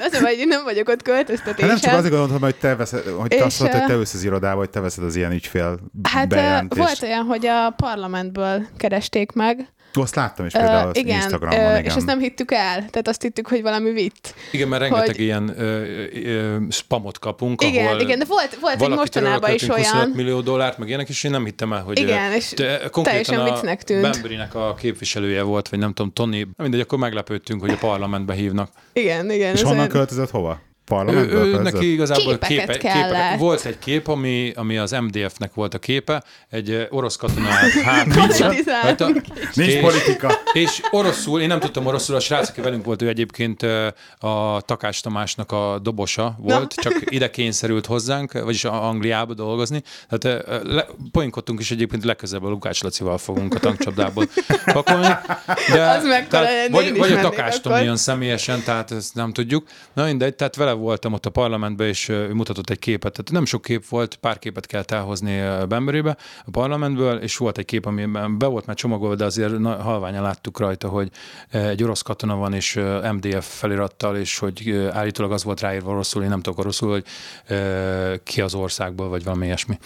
az 0.02 0.14
a 0.14 0.22
baj, 0.22 0.30
hogy 0.32 0.40
én 0.40 0.48
nem 0.48 0.64
vagyok 0.64 0.88
ott 0.90 0.94
Hát 0.94 1.04
költöztetésen. 1.04 1.68
nem 1.68 1.78
csak 1.78 1.94
azért 1.94 2.14
gondoltam, 2.14 2.42
hogy 2.42 2.56
te 2.56 2.76
veszed, 2.76 3.08
hogy 3.08 3.30
te 3.30 3.44
azt 3.44 3.60
mondtad, 3.60 3.80
hogy 3.82 3.90
te 3.90 3.96
ülsz 3.96 4.14
az 4.14 4.24
irodába, 4.24 4.58
hogy 4.58 4.70
te 4.70 4.80
veszed 4.80 5.04
az 5.04 5.16
ilyen 5.16 5.32
ügyfél 5.32 5.80
Hát 6.04 6.28
bejelentést. 6.28 6.82
volt 6.82 7.02
olyan, 7.02 7.26
hogy 7.26 7.46
a 7.46 7.70
parlamentből 7.70 8.68
keresték 8.78 9.32
meg. 9.32 9.68
Azt 9.94 10.16
láttam 10.16 10.46
is 10.46 10.52
például 10.52 10.86
Ö, 10.86 10.90
az 10.90 10.98
igen, 10.98 11.16
Instagramon, 11.16 11.60
ö, 11.60 11.70
igen. 11.70 11.84
és 11.84 11.94
ezt 11.96 12.06
nem 12.06 12.20
hittük 12.20 12.52
el. 12.52 12.76
Tehát 12.76 13.08
azt 13.08 13.22
hittük, 13.22 13.48
hogy 13.48 13.62
valami 13.62 13.92
vitt. 13.92 14.34
Igen, 14.52 14.68
mert 14.68 14.82
rengeteg 14.82 15.06
Hogy- 15.06 15.20
ilyen 15.20 15.54
ö, 15.58 15.84
ö, 16.26 16.58
spamot 16.70 17.20
kapunk, 17.20 17.62
Igen, 17.64 17.86
ahol 17.88 18.00
igen, 18.00 18.20
de 18.20 18.26
volt, 18.28 18.58
volt 18.62 18.82
egy 18.82 18.90
mostanában 18.90 19.54
is 19.54 19.62
elköltünk 19.62 19.74
25 19.78 19.96
olyan. 20.06 20.10
millió 20.16 20.42
dollárt, 20.42 20.78
meg 20.78 20.88
ilyenek, 20.88 21.10
és 21.10 21.24
én 21.24 21.32
nem 21.32 21.46
hittem 21.46 21.74
el, 21.74 21.82
hogy 21.82 22.00
Igen, 22.00 22.32
és 22.32 22.50
te- 22.50 22.66
konkrétan 22.92 23.04
teljesen 23.04 23.40
a 23.40 23.44
viccnek 23.44 23.84
tűnt. 23.84 24.02
Bemberinek 24.02 24.56
a 24.56 24.74
képviselője 24.80 25.42
volt, 25.42 25.70
vagy 25.70 25.80
nem 25.80 25.94
tudom, 25.94 26.14
Tony, 26.14 26.48
mindegy, 26.58 26.80
akkor 26.80 26.98
meglepődtünk, 26.98 27.62
hogy 27.62 27.70
a 27.72 27.78
parlamentbe 27.78 28.34
hívnak. 28.34 28.70
Igen, 28.94 29.32
igen. 29.32 29.54
És 29.54 29.62
honnan 29.62 29.78
olyan- 29.78 29.90
költözött 29.90 30.30
hova? 30.30 30.60
Ő, 30.92 30.96
Parlamentből 30.96 31.38
ő, 31.40 31.52
költözött? 31.52 31.74
neki 31.74 31.92
igazából 31.92 32.38
Képeket 32.38 32.78
kellett. 32.78 33.40
Volt 33.40 33.66
egy 33.66 33.80
kép, 33.80 34.08
ami, 34.08 34.52
ami 34.56 34.78
az 34.78 34.92
MDF-nek 34.92 35.54
volt 35.54 35.74
a 35.74 35.80
képe, 35.80 36.24
egy 36.50 36.70
ö, 36.70 36.84
orosz 36.90 37.16
katona 37.16 37.48
hát. 37.84 38.98
Nincs 39.54 39.74
és- 39.74 39.80
politika. 39.80 40.32
és 40.54 40.82
oroszul, 40.92 41.42
én 41.42 41.48
nem 41.48 41.60
tudtam 41.60 41.86
oroszul, 41.86 42.16
a 42.16 42.20
srác, 42.20 42.50
aki 42.50 42.62
velünk 42.62 42.86
volt, 42.86 43.02
ő 43.02 43.08
egyébként 43.08 43.64
ö, 43.64 43.88
a 44.20 44.62
Takás 44.62 45.00
Tamásnak 45.02 45.52
a 45.52 45.80
dobosa 45.82 46.36
volt, 46.40 46.76
Na. 46.76 46.82
csak 46.82 46.94
ide 47.06 47.30
kényszerült 47.30 47.86
hozzánk, 47.86 48.32
vagyis 48.32 48.64
a 48.66 48.88
Angliába 48.88 49.34
dolgozni. 49.34 49.82
Tehát 50.10 50.48
ö, 50.48 50.74
le, 50.74 50.86
poénkodtunk 51.12 51.60
is 51.60 51.72
egyébként 51.72 52.04
legközelebb 52.04 52.44
a 52.44 52.50
Lukács 52.50 52.84
Lacival 52.84 53.18
fogunk 53.18 53.54
a 53.56 53.60
tankcsapdából 53.60 54.26
pakolni. 54.74 55.08
De, 55.74 55.90
Az 55.90 56.06
mekkora 56.06 56.46
vagy, 56.72 56.98
vagy 56.98 57.12
a 57.12 57.20
Takás. 57.22 57.62
Tomi 57.62 57.84
jön 57.84 57.96
személyesen, 57.98 58.64
tehát 58.64 58.92
ezt 58.92 59.16
nem 59.16 59.34
tudjuk. 59.34 59.68
Na 59.94 60.06
mindegy, 60.06 60.36
tehát 60.36 60.56
vele 60.56 60.76
voltam 60.78 61.14
ott 61.14 61.26
a 61.26 61.30
parlamentben, 61.30 61.88
és 61.88 62.10
ő 62.10 62.34
mutatott 62.34 62.70
egy 62.70 62.80
képet. 62.80 63.12
Tehát 63.12 63.32
nem 63.32 63.46
sok 63.46 63.62
kép 63.62 63.88
volt, 63.88 64.16
pár 64.16 64.40
képet 64.40 64.66
kellett 64.66 64.92
elhozni 64.92 65.42
Bemberébe 65.68 66.18
a 66.46 66.50
parlamentből, 66.52 67.18
és 67.18 67.38
volt 67.38 67.58
egy 67.58 67.66
kép, 67.66 67.86
amiben 67.86 68.38
be 68.38 68.46
volt 68.46 68.66
már 68.66 68.76
csomagolva, 68.76 69.16
de 69.16 69.26
azért 69.26 69.64
halványan 69.64 70.24
láttuk 70.24 70.60
rajta, 70.60 70.88
hogy 70.88 71.10
egy 71.50 71.84
orosz 71.84 72.02
katona 72.02 72.36
van, 72.36 72.54
és 72.54 72.80
MDF 73.14 73.60
felirattal, 73.60 74.18
és 74.18 74.38
hogy 74.38 74.90
állítólag 74.92 75.32
az 75.32 75.44
volt 75.44 75.62
ráírva 75.62 75.92
oroszul, 75.92 76.24
én 76.24 76.30
nem 76.30 76.42
tudok 76.42 76.60
oroszul, 76.60 76.90
hogy 76.90 77.06
ki 78.24 78.42
az 78.42 78.54
országból, 78.54 79.10
vagy 79.10 79.24
valami 79.24 79.46
ilyesmi. 79.46 79.78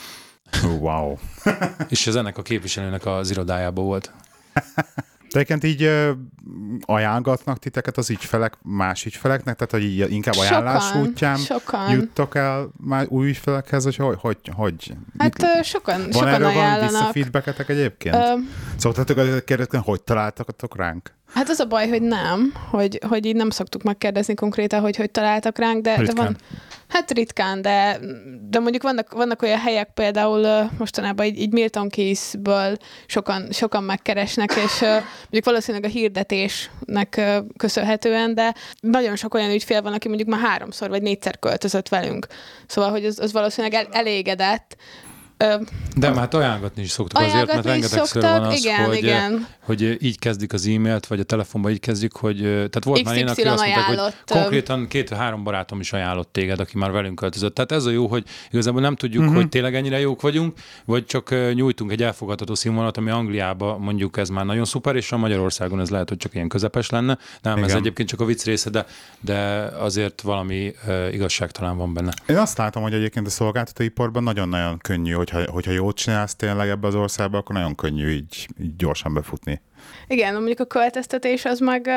Wow. 0.79 1.17
És 1.89 2.07
ez 2.07 2.15
ennek 2.15 2.37
a 2.37 2.41
képviselőnek 2.41 3.05
az 3.05 3.29
irodájában 3.29 3.85
volt. 3.85 4.11
De 5.33 5.39
egyébként 5.39 5.63
így 5.63 5.83
ö, 5.83 6.11
ajánlgatnak 6.81 7.59
titeket 7.59 7.97
az 7.97 8.09
ügyfelek 8.09 8.53
más 8.61 9.05
ügyfeleknek, 9.05 9.55
tehát 9.55 9.71
hogy 9.71 9.83
így 9.83 10.11
inkább 10.11 10.35
ajánlás 10.37 10.83
Sokan, 10.83 11.01
útján 11.01 11.37
sokan. 11.37 11.89
juttok 11.91 12.35
el 12.35 12.69
már 12.77 13.05
új 13.09 13.27
ügyfelekhez, 13.27 13.83
hogy 13.83 13.95
hogy, 13.95 14.17
hogy, 14.19 14.37
hogy 14.53 14.93
Hát 15.17 15.41
mit- 15.41 15.65
sokan, 15.65 16.01
van 16.01 16.11
sokan 16.11 16.27
erről 16.27 16.47
van 16.47 16.57
ajánlanak. 16.57 16.89
visszafeedbacketek 16.91 17.69
egyébként? 17.69 18.15
Ö, 18.15 18.33
Szoktatok 18.77 19.17
azért 19.17 19.43
kérdezni, 19.43 19.79
hogy 19.83 20.01
találtatok 20.03 20.75
ránk? 20.77 21.11
Hát 21.33 21.49
az 21.49 21.59
a 21.59 21.65
baj, 21.65 21.89
hogy 21.89 22.01
nem, 22.01 22.53
hogy, 22.69 22.99
hogy 23.07 23.25
így 23.25 23.35
nem 23.35 23.49
szoktuk 23.49 23.83
megkérdezni 23.83 24.33
konkrétan, 24.33 24.81
hogy 24.81 24.95
hogy 24.95 25.11
találtak 25.11 25.57
ránk, 25.57 25.81
de, 25.81 26.01
de 26.03 26.13
van, 26.13 26.37
Hát 26.91 27.11
ritkán, 27.11 27.61
de, 27.61 27.99
de 28.49 28.59
mondjuk 28.59 28.83
vannak, 28.83 29.13
vannak 29.13 29.41
olyan 29.41 29.59
helyek, 29.59 29.89
például 29.93 30.69
mostanában 30.77 31.25
így, 31.25 31.39
így 31.39 31.51
Milton 31.51 31.89
Keys-ből 31.89 32.77
sokan, 33.05 33.51
sokan 33.51 33.83
megkeresnek, 33.83 34.51
és 34.51 34.79
mondjuk 35.21 35.45
valószínűleg 35.45 35.89
a 35.89 35.93
hirdetésnek 35.93 37.21
köszönhetően, 37.57 38.35
de 38.35 38.55
nagyon 38.79 39.15
sok 39.15 39.33
olyan 39.33 39.51
ügyfél 39.51 39.81
van, 39.81 39.93
aki 39.93 40.07
mondjuk 40.07 40.29
már 40.29 40.39
háromszor 40.39 40.89
vagy 40.89 41.01
négyszer 41.01 41.39
költözött 41.39 41.89
velünk. 41.89 42.27
Szóval, 42.67 42.91
hogy 42.91 43.05
az, 43.05 43.19
az 43.19 43.31
valószínűleg 43.31 43.73
el, 43.73 43.87
elégedett, 43.91 44.75
de 45.95 46.09
már 46.09 46.17
hát 46.17 46.33
ajánlatni 46.33 46.81
is 46.81 46.89
szoktuk 46.89 47.19
azért, 47.19 47.47
mert 47.47 47.65
rengetegszer 47.65 48.21
van 48.21 48.43
az, 48.43 48.59
igen, 48.59 48.85
hogy, 48.85 48.97
igen. 48.97 49.47
hogy 49.59 49.97
így 50.03 50.19
kezdik 50.19 50.53
az 50.53 50.67
e-mailt, 50.67 51.07
vagy 51.07 51.19
a 51.19 51.23
telefonba 51.23 51.69
így 51.69 51.79
kezdik, 51.79 52.13
hogy 52.13 52.37
tehát 52.41 52.83
volt 52.83 53.03
már 53.03 53.17
én, 53.17 53.27
aki 53.27 53.41
azt 53.41 53.63
mondták, 53.63 53.85
hogy 53.85 54.13
konkrétan 54.25 54.87
két-három 54.87 55.43
barátom 55.43 55.79
is 55.79 55.93
ajánlott 55.93 56.29
téged, 56.31 56.59
aki 56.59 56.77
már 56.77 56.91
velünk 56.91 57.15
költözött. 57.15 57.55
Tehát 57.55 57.71
ez 57.71 57.85
a 57.85 57.89
jó, 57.89 58.07
hogy 58.07 58.23
igazából 58.51 58.81
nem 58.81 58.95
tudjuk, 58.95 59.23
uh-huh. 59.23 59.37
hogy 59.37 59.49
tényleg 59.49 59.75
ennyire 59.75 59.99
jók 59.99 60.21
vagyunk, 60.21 60.57
vagy 60.85 61.05
csak 61.05 61.53
nyújtunk 61.53 61.91
egy 61.91 62.03
elfogadható 62.03 62.55
színvonalat, 62.55 62.97
ami 62.97 63.09
Angliába 63.09 63.77
mondjuk 63.77 64.17
ez 64.17 64.29
már 64.29 64.45
nagyon 64.45 64.65
szuper, 64.65 64.95
és 64.95 65.11
a 65.11 65.17
Magyarországon 65.17 65.79
ez 65.79 65.89
lehet, 65.89 66.09
hogy 66.09 66.17
csak 66.17 66.33
ilyen 66.35 66.47
közepes 66.47 66.89
lenne. 66.89 67.17
Nem, 67.41 67.57
igen. 67.57 67.69
ez 67.69 67.75
egyébként 67.75 68.09
csak 68.09 68.19
a 68.19 68.25
vicc 68.25 68.43
része, 68.43 68.69
de, 68.69 68.85
de 69.19 69.37
azért 69.79 70.21
valami 70.21 70.73
uh, 70.87 71.13
igazságtalan 71.13 71.77
van 71.77 71.93
benne. 71.93 72.11
Én 72.27 72.37
azt 72.37 72.57
látom, 72.57 72.83
hogy 72.83 72.93
egyébként 72.93 73.27
a 73.27 73.29
szolgáltatóiparban 73.29 74.23
nagyon-nagyon 74.23 74.77
könnyű, 74.77 75.11
hogy 75.11 75.29
hogyha, 75.31 75.51
hogyha 75.51 75.71
jót 75.71 75.95
csinálsz 75.95 76.35
tényleg 76.35 76.69
ebbe 76.69 76.87
az 76.87 76.95
országba, 76.95 77.37
akkor 77.37 77.55
nagyon 77.55 77.75
könnyű 77.75 78.09
így, 78.09 78.47
így 78.61 78.75
gyorsan 78.75 79.13
befutni. 79.13 79.61
Igen, 80.07 80.33
mondjuk 80.33 80.59
a 80.59 80.65
költöztetés 80.65 81.45
az 81.45 81.59
meg, 81.59 81.89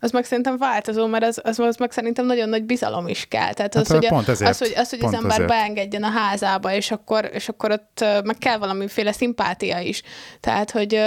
az 0.00 0.10
meg 0.10 0.24
szerintem 0.24 0.58
változó, 0.58 1.06
mert 1.06 1.24
az, 1.24 1.40
az, 1.44 1.58
az 1.58 1.76
meg 1.76 1.92
szerintem 1.92 2.26
nagyon 2.26 2.48
nagy 2.48 2.64
bizalom 2.64 3.08
is 3.08 3.26
kell. 3.28 3.52
Tehát 3.52 3.74
az, 3.74 3.88
hát, 3.88 3.98
hogy, 3.98 4.08
pont 4.08 4.28
ezért, 4.28 4.50
az, 4.50 4.58
hogy, 4.58 4.72
az, 4.76 4.90
hogy 4.90 4.98
az 5.02 5.12
ember 5.12 5.30
ezért. 5.30 5.48
beengedjen 5.48 6.02
a 6.02 6.10
házába, 6.10 6.72
és 6.74 6.90
akkor, 6.90 7.30
és 7.32 7.48
akkor 7.48 7.70
ott 7.70 8.04
meg 8.24 8.36
kell 8.38 8.58
valamiféle 8.58 9.12
szimpátia 9.12 9.78
is. 9.78 10.02
Tehát, 10.40 10.70
hogy 10.70 11.02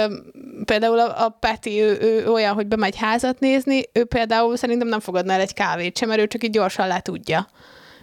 például 0.64 0.98
a, 0.98 1.24
a 1.24 1.28
Peti, 1.28 1.80
ő, 1.80 1.98
ő 2.00 2.30
olyan, 2.30 2.54
hogy 2.54 2.66
bemegy 2.66 2.96
házat 2.96 3.38
nézni, 3.38 3.82
ő 3.92 4.04
például 4.04 4.56
szerintem 4.56 4.88
nem 4.88 5.00
fogadna 5.00 5.32
el 5.32 5.40
egy 5.40 5.54
kávét 5.54 5.98
sem, 5.98 6.08
mert 6.08 6.20
ő 6.20 6.26
csak 6.26 6.44
így 6.44 6.50
gyorsan 6.50 6.88
le 6.88 7.00
tudja 7.00 7.48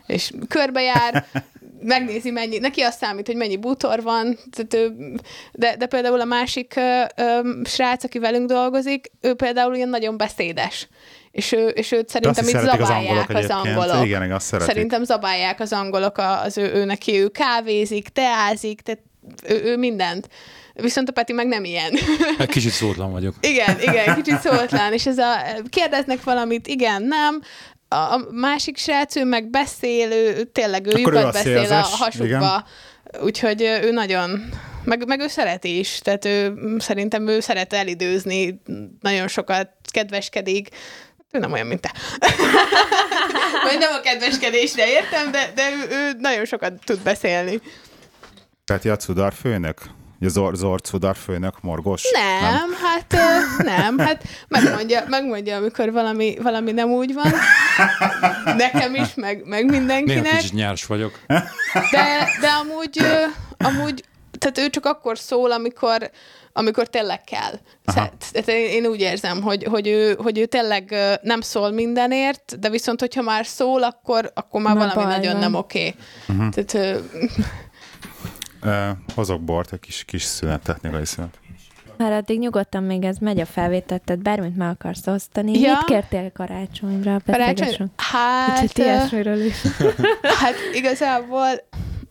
és 0.06 0.32
körbejár, 0.48 1.26
megnézi 1.84 2.32
mennyi, 2.32 2.58
neki 2.58 2.82
azt 2.82 2.98
számít, 2.98 3.28
hogy 3.28 3.36
mennyi 3.36 3.58
bútor 3.58 4.02
van, 4.02 4.38
tehát 4.52 4.74
ő, 4.74 4.96
de, 5.52 5.76
de 5.76 5.86
például 5.86 6.22
a 6.22 6.26
másik 6.26 6.74
ö, 6.76 7.04
ö, 7.16 7.40
srác, 7.64 8.04
aki 8.04 8.20
velünk 8.20 8.48
dolgozik, 8.48 9.12
ő 9.22 9.34
például 9.34 9.76
ilyen 9.76 9.90
nagyon 9.90 10.18
beszédes. 10.18 10.88
És, 11.32 11.52
ő, 11.52 11.68
és 11.68 11.92
őt 11.92 12.10
szerintem 12.10 12.48
itt 12.48 12.70
zabálják 12.70 12.80
az 12.82 12.90
angolok. 12.90 13.30
Az 13.30 13.50
angolok. 13.50 14.06
Igen, 14.06 14.32
azt 14.32 14.56
Szerintem 14.60 15.04
zabálják 15.04 15.60
az 15.60 15.74
angolok 15.74 16.18
az 16.18 16.58
ő, 16.58 16.74
ő 16.74 16.86
neki, 16.86 17.20
ő 17.20 17.28
kávézik, 17.28 18.10
teázik, 18.10 18.82
tehát 18.82 19.02
ő, 19.48 19.62
ő 19.64 19.78
mindent. 19.78 20.28
Viszont 20.74 21.10
a 21.10 21.12
Peti 21.12 21.34
meg 21.34 21.48
nem 21.48 21.64
ilyen. 21.64 21.92
Egy 22.38 22.48
kicsit 22.48 22.72
szótlan 22.72 23.12
vagyok. 23.12 23.36
Igen, 23.42 23.80
igen, 23.82 24.16
kicsit 24.16 24.40
szótlan. 24.40 24.94
És 24.94 25.06
ez 25.06 25.18
a, 25.18 25.34
kérdeznek 25.70 26.24
valamit, 26.24 26.68
igen, 26.68 27.04
nem, 27.04 27.42
a 27.94 28.28
másik 28.32 28.78
srác, 28.78 29.16
ő 29.16 29.26
meg 29.26 29.50
beszél, 29.50 30.12
ő 30.12 30.44
tényleg 30.44 30.86
ő 30.88 30.92
lyukat 30.92 31.32
beszél 31.32 31.72
a 31.72 31.76
hasukba. 31.76 32.26
Igen. 32.26 32.64
Úgyhogy 33.22 33.62
ő 33.62 33.92
nagyon, 33.92 34.50
meg, 34.84 35.08
meg 35.08 35.20
ő 35.20 35.28
szereti 35.28 35.80
is, 35.80 36.00
tehát 36.00 36.26
ő 36.26 36.54
szerintem 36.78 37.28
ő 37.28 37.40
szeret 37.40 37.74
elidőzni, 37.74 38.62
nagyon 39.02 39.28
sokat 39.28 39.70
kedveskedik, 39.92 40.70
ő 41.32 41.40
nem 41.40 41.52
olyan, 41.52 41.68
mint 41.68 41.82
te. 41.82 41.92
Vagy 43.68 43.78
nem 43.80 43.94
a 43.94 44.00
kedveskedésre 44.00 44.90
értem, 44.90 45.32
de, 45.32 45.52
de 45.56 45.70
ő, 45.72 45.96
ő 45.96 46.16
nagyon 46.20 46.46
sokat 46.46 46.74
tud 46.86 47.00
beszélni. 47.00 47.62
Tehát 48.66 48.84
Jacudar 48.84 49.34
főnök? 50.32 50.54
Zor, 50.54 50.56
Zorcudar 50.56 51.16
főnök 51.16 51.62
morgos? 51.62 52.12
Nem, 52.12 52.54
nem, 52.54 52.70
hát 52.82 53.16
nem, 53.58 53.98
hát 53.98 54.24
megmondja, 54.48 55.04
megmondja, 55.08 55.56
amikor 55.56 55.92
valami, 55.92 56.38
valami 56.42 56.72
nem 56.72 56.90
úgy 56.90 57.14
van. 57.14 57.32
Nekem 58.58 58.96
is, 58.96 59.14
meg, 59.16 59.42
meg 59.46 59.66
mindenkinek. 59.66 60.24
Néha 60.24 60.38
kicsit 60.38 60.54
nyárs 60.54 60.86
vagyok. 60.86 61.20
De, 61.92 62.28
de 62.42 62.48
amúgy, 62.62 63.00
amúgy, 63.58 64.04
tehát 64.40 64.58
ő 64.58 64.70
csak 64.70 64.86
akkor 64.86 65.18
szól, 65.18 65.52
amikor, 65.52 66.10
amikor 66.54 66.88
tényleg 66.88 67.24
kell. 67.24 67.54
Tehát 67.84 68.48
én 68.48 68.86
úgy 68.86 69.00
érzem, 69.00 69.42
hogy, 69.42 69.64
hogy, 69.64 69.88
ő, 69.88 70.16
hogy 70.18 70.40
ő 70.40 70.46
tényleg 70.46 70.96
nem 71.22 71.42
szól 71.42 71.72
mindenért, 71.72 72.60
de 72.60 72.70
viszont, 72.70 73.00
hogyha 73.00 73.22
már 73.22 73.46
szól, 73.46 73.84
akkor, 73.84 74.32
akkor 74.34 74.62
már 74.62 74.76
Na, 74.76 74.92
valami 74.94 75.14
nagyon 75.14 75.38
nem 75.38 75.54
oké. 75.54 75.88
Okay. 75.88 75.96
Uh-huh. 76.28 76.54
Tehát 76.54 77.02
hozok 79.16 79.42
bort, 79.42 79.74
egy 79.74 79.80
kis, 79.80 80.04
kis 80.04 80.24
szünet, 80.24 80.62
technikai 80.64 81.06
szünet. 81.06 81.38
Már 81.98 82.12
addig 82.12 82.40
nyugodtan 82.40 82.84
még 82.84 83.04
ez 83.04 83.18
megy 83.18 83.40
a 83.40 83.46
felvételt, 83.46 84.02
tehát 84.02 84.22
bármit 84.22 84.56
meg 84.56 84.70
akarsz 84.70 85.08
osztani. 85.08 85.60
Ja. 85.60 85.72
Mit 85.72 85.86
kértél 85.86 86.32
karácsonyra? 86.32 87.20
Karácsony? 87.26 87.92
Hát... 87.96 88.60
Kicsit 88.60 88.78
ilyesmiről 88.78 89.42
is. 89.42 89.62
hát 90.42 90.56
igazából 90.74 91.48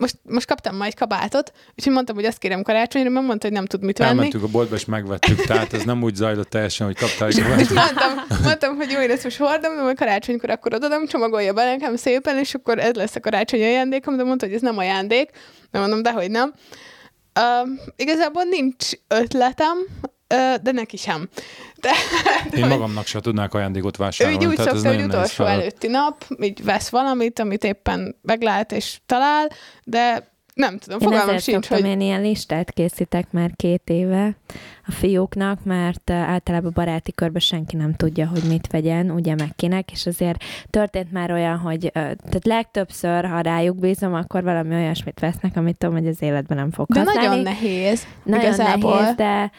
most, 0.03 0.17
most 0.23 0.47
kaptam 0.47 0.75
majd 0.75 0.93
kabátot, 0.93 1.51
úgyhogy 1.75 1.93
mondtam, 1.93 2.15
hogy 2.15 2.25
azt 2.25 2.37
kérem 2.37 2.61
karácsonyra, 2.61 3.09
mert 3.09 3.25
mondta, 3.25 3.47
hogy 3.47 3.55
nem 3.55 3.65
tud 3.65 3.83
mit 3.83 3.97
venni. 3.97 4.09
Elmentünk 4.09 4.43
a 4.43 4.47
boltba, 4.47 4.75
és 4.75 4.85
megvettük, 4.85 5.41
tehát 5.41 5.73
ez 5.73 5.83
nem 5.83 6.03
úgy 6.03 6.15
zajlott 6.15 6.49
teljesen, 6.49 6.85
hogy 6.85 6.97
kaptál 6.97 7.27
egy 7.27 7.37
és 7.37 7.69
mondtam, 7.83 8.39
mondtam, 8.43 8.75
hogy 8.75 8.91
jó, 8.91 8.99
én 8.99 9.09
ezt 9.09 9.23
most 9.23 9.37
hordom, 9.37 9.75
de 9.75 9.81
majd 9.81 9.97
karácsonykor 9.97 10.49
akkor 10.49 10.73
odadom, 10.73 11.07
csomagolja 11.07 11.53
be 11.53 11.65
nekem 11.65 11.95
szépen, 11.95 12.37
és 12.37 12.53
akkor 12.53 12.79
ez 12.79 12.93
lesz 12.93 13.15
a 13.15 13.19
karácsonyi 13.19 13.63
ajándékom, 13.63 14.17
de 14.17 14.23
mondta, 14.23 14.45
hogy 14.45 14.55
ez 14.55 14.61
nem 14.61 14.77
ajándék. 14.77 15.29
Nem 15.71 15.81
mondom, 15.81 16.01
de 16.01 16.11
hogy 16.11 16.31
nem. 16.31 16.53
Uh, 17.39 17.69
igazából 17.95 18.43
nincs 18.43 18.89
ötletem, 19.07 19.77
uh, 20.33 20.55
de 20.55 20.71
neki 20.71 20.97
sem. 20.97 21.29
De 22.49 22.57
Én 22.57 22.67
magamnak 22.67 23.05
sem 23.05 23.21
tudnák 23.21 23.53
ajándékot 23.53 23.97
vásárolni. 23.97 24.45
Ő 24.45 24.47
úgy 24.47 24.57
szokta, 24.57 24.87
hogy 24.93 25.03
utolsó 25.03 25.45
előtti 25.45 25.87
nap 25.87 26.25
így 26.41 26.63
vesz 26.63 26.89
valamit, 26.89 27.39
amit 27.39 27.63
éppen 27.63 28.15
meglát 28.21 28.71
és 28.71 28.99
talál, 29.05 29.47
de 29.83 30.31
nem 30.53 30.77
tudom, 30.77 30.99
én 30.99 31.07
fogalmam 31.07 31.37
sincs, 31.37 31.67
hogy... 31.67 31.85
Én 31.85 32.01
ilyen 32.01 32.21
listát 32.21 32.71
készítek 32.71 33.31
már 33.31 33.51
két 33.55 33.81
éve 33.85 34.35
a 34.85 34.91
fiúknak, 34.91 35.63
mert 35.63 36.09
általában 36.09 36.71
baráti 36.73 37.11
körben 37.11 37.41
senki 37.41 37.75
nem 37.75 37.93
tudja, 37.95 38.27
hogy 38.27 38.43
mit 38.43 38.67
vegyen, 38.71 39.11
ugye 39.11 39.35
meg 39.35 39.49
kinek, 39.55 39.91
és 39.91 40.05
azért 40.05 40.43
történt 40.69 41.11
már 41.11 41.31
olyan, 41.31 41.57
hogy 41.57 41.89
tehát 41.91 42.45
legtöbbször, 42.45 43.25
ha 43.25 43.39
rájuk 43.39 43.77
bízom, 43.77 44.13
akkor 44.13 44.43
valami 44.43 44.75
olyasmit 44.75 45.19
vesznek, 45.19 45.57
amit 45.57 45.77
tudom, 45.77 45.95
hogy 45.95 46.07
az 46.07 46.21
életben 46.21 46.57
nem 46.57 46.71
fog 46.71 46.87
de 46.87 46.99
használni. 46.99 47.27
nagyon 47.27 47.43
nehéz. 47.43 48.07
Nagyon 48.23 48.45
igazából. 48.45 48.99
nehéz, 48.99 49.15
de 49.15 49.51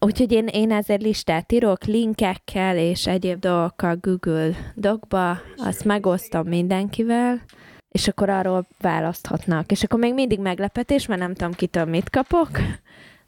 Úgyhogy 0.00 0.32
én, 0.32 0.46
én 0.46 0.72
ezért 0.72 1.02
listát 1.02 1.52
írok, 1.52 1.84
linkekkel 1.84 2.76
és 2.76 3.06
egyéb 3.06 3.38
dolgokkal 3.38 3.98
Google 4.00 4.72
Docba, 4.74 5.38
azt 5.56 5.84
megosztom 5.84 6.48
mindenkivel, 6.48 7.42
és 7.88 8.08
akkor 8.08 8.28
arról 8.28 8.66
választhatnak. 8.80 9.70
És 9.70 9.82
akkor 9.82 9.98
még 9.98 10.14
mindig 10.14 10.38
meglepetés, 10.38 11.06
mert 11.06 11.20
nem 11.20 11.34
tudom 11.34 11.52
kitől 11.52 11.84
mit 11.84 12.10
kapok, 12.10 12.50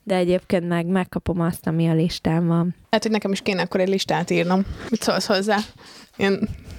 de 0.03 0.15
egyébként 0.15 0.69
meg 0.69 0.87
megkapom 0.87 1.41
azt, 1.41 1.67
ami 1.67 1.89
a 1.89 1.95
listán 1.95 2.47
van. 2.47 2.75
Hát, 2.91 3.03
hogy 3.03 3.13
nekem 3.13 3.33
is 3.33 3.43
kéne 3.43 3.63
akkor 3.63 3.81
egy 3.81 3.89
listát 3.89 4.31
írnom. 4.31 4.67
Mit 4.91 5.03
szólsz 5.03 5.27
hozzá? 5.27 5.59
Én 6.17 6.39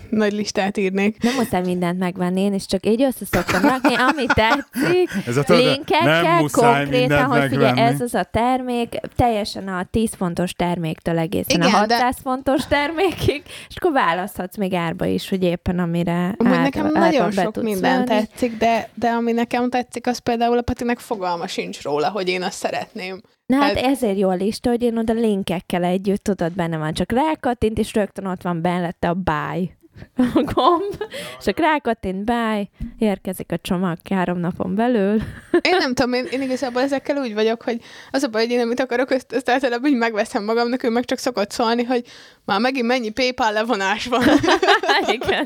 nagy 0.10 0.32
listát 0.34 0.78
írnék. 0.78 1.24
Nem 1.24 1.36
muszáj 1.36 1.62
mindent 1.62 2.00
megvenni, 2.00 2.42
én 2.42 2.54
is 2.54 2.66
csak 2.66 2.86
így 2.86 3.02
össze 3.02 3.26
szoktam 3.26 3.62
rakni, 3.62 3.96
ami 3.96 4.26
tetszik, 4.26 5.10
ez 5.28 5.38
a 5.38 5.44
linkekkel, 5.48 6.46
konkrétan, 6.52 7.26
hogy 7.26 7.50
figyelj, 7.50 7.80
ez 7.80 8.02
az 8.02 8.14
a 8.14 8.24
termék, 8.24 9.00
teljesen 9.16 9.68
a 9.68 9.84
10 9.92 10.14
fontos 10.14 10.54
terméktől 10.54 11.18
egészen 11.18 11.62
Igen, 11.62 11.74
a 11.74 11.78
600 11.78 12.00
de... 12.00 12.22
fontos 12.22 12.68
termékig, 12.68 13.44
és 13.70 13.76
akkor 13.76 13.92
választhatsz 13.92 14.58
még 14.58 14.74
árba 14.74 15.06
is, 15.06 15.30
hogy 15.30 15.44
éppen 15.44 15.80
amire 15.80 16.12
ár, 16.12 16.36
nekem 16.38 16.86
árba 16.86 17.00
nagyon 17.00 17.32
sok 17.32 17.62
minden 17.62 18.06
venni. 18.06 18.06
tetszik, 18.06 18.58
de, 18.58 18.90
de 18.94 19.10
ami 19.10 19.32
nekem 19.32 19.70
tetszik, 19.70 20.08
az 20.08 20.18
például 20.18 20.58
a 20.58 20.62
Patinek 20.62 21.00
fogalma 21.00 21.48
sincs 21.48 21.82
róla, 21.82 22.10
hogy 22.10 22.30
én 22.30 22.44
azt 22.44 22.58
szeretném. 22.58 23.22
Na 23.46 23.58
hát, 23.58 23.76
hát 23.76 23.86
ezért 23.86 24.18
jó 24.18 24.30
a 24.30 24.34
lista, 24.34 24.70
hogy 24.70 24.82
én 24.82 24.98
oda 24.98 25.14
linkekkel 25.14 25.84
együtt, 25.84 26.24
tudod, 26.24 26.52
benne 26.52 26.78
van, 26.78 26.94
csak 26.94 27.12
rákattint, 27.12 27.78
és 27.78 27.94
rögtön 27.94 28.26
ott 28.26 28.42
van 28.42 28.62
bennette 28.62 29.10
a 29.10 29.14
buy 29.14 29.78
a 30.16 30.44
gomb, 30.54 31.04
és 31.40 31.48
akkor 31.48 31.64
rákattint, 31.64 32.26
bye, 32.26 32.68
érkezik 32.98 33.52
a 33.52 33.58
csomag 33.58 33.98
három 34.10 34.40
napon 34.40 34.76
belül. 34.76 35.22
Én 35.62 35.78
nem 35.78 35.94
tudom, 35.94 36.14
én, 36.14 36.26
én 36.32 36.42
igazából 36.42 36.82
ezekkel 36.82 37.18
úgy 37.18 37.34
vagyok, 37.34 37.62
hogy 37.62 37.82
az 38.12 38.24
a 38.24 38.28
baj, 38.28 38.42
hogy 38.42 38.52
én 38.52 38.60
amit 38.60 38.80
akarok, 38.80 39.12
ezt, 39.12 39.34
ezt 39.34 39.50
általában 39.50 39.90
így 39.90 39.98
megveszem 39.98 40.44
magamnak, 40.44 40.84
ő 40.84 40.90
meg 40.90 41.06
csak 41.06 41.18
szokott 41.18 41.52
szólni, 41.52 41.84
hogy 41.84 42.06
már 42.46 42.60
megint 42.60 42.88
mennyi 42.88 43.10
PayPal 43.10 43.52
levonás 43.52 44.06
van. 44.06 44.24
Igen. 45.16 45.46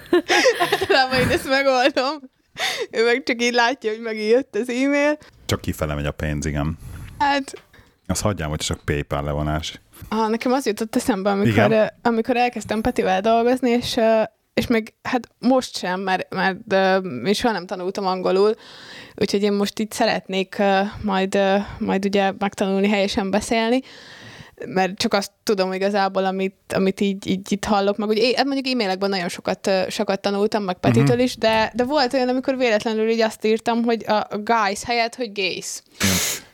általában 0.70 1.20
én 1.20 1.28
ezt 1.28 1.48
megoldom. 1.48 2.30
Ő 2.90 3.04
meg 3.04 3.22
csak 3.22 3.42
így 3.42 3.52
látja, 3.52 3.90
hogy 3.90 4.00
megint 4.00 4.30
jött 4.30 4.56
az 4.56 4.68
e-mail. 4.68 5.18
Csak 5.46 5.60
kifele 5.60 5.94
megy 5.94 6.06
a 6.06 6.12
pénz, 6.12 6.46
igen. 6.46 6.78
Hát... 7.18 7.52
Azt 8.06 8.22
hagyjám, 8.22 8.48
hogy 8.48 8.58
csak 8.58 8.80
PayPal 8.84 9.22
levonás. 9.22 9.80
Ah, 10.08 10.30
nekem 10.30 10.52
az 10.52 10.66
jutott 10.66 10.96
eszembe, 10.96 11.30
amikor, 11.30 11.92
amikor 12.02 12.36
elkezdtem 12.36 12.80
Petivel 12.80 13.20
dolgozni, 13.20 13.70
és, 13.70 13.96
és 14.54 14.66
még 14.66 14.94
hát 15.02 15.28
most 15.38 15.76
sem, 15.76 16.00
mert, 16.00 16.34
mert 16.34 16.72
én 17.26 17.32
soha 17.32 17.52
nem 17.52 17.66
tanultam 17.66 18.06
angolul, 18.06 18.54
úgyhogy 19.14 19.42
én 19.42 19.52
most 19.52 19.78
itt 19.78 19.92
szeretnék 19.92 20.62
majd, 21.02 21.38
majd 21.78 22.04
ugye 22.04 22.32
megtanulni 22.38 22.88
helyesen 22.88 23.30
beszélni, 23.30 23.80
mert 24.66 24.98
csak 24.98 25.14
azt 25.14 25.30
tudom 25.42 25.72
igazából, 25.72 26.24
amit, 26.24 26.72
amit 26.74 27.00
így, 27.00 27.26
így 27.26 27.52
itt 27.52 27.64
hallok, 27.64 27.96
meg 27.96 28.08
ugye, 28.08 28.36
hát 28.36 28.44
mondjuk 28.44 28.74
e-mailekben 28.74 29.10
nagyon 29.10 29.28
sokat, 29.28 29.70
sokat 29.88 30.20
tanultam, 30.20 30.62
meg 30.62 30.78
Petitől 30.78 31.04
uh-huh. 31.04 31.22
is, 31.22 31.36
de, 31.36 31.72
de 31.74 31.84
volt 31.84 32.12
olyan, 32.12 32.28
amikor 32.28 32.56
véletlenül 32.56 33.08
így 33.08 33.20
azt 33.20 33.44
írtam, 33.44 33.84
hogy 33.84 34.04
a, 34.06 34.26
guys 34.44 34.84
helyett, 34.84 35.14
hogy 35.14 35.32
gays. 35.32 35.82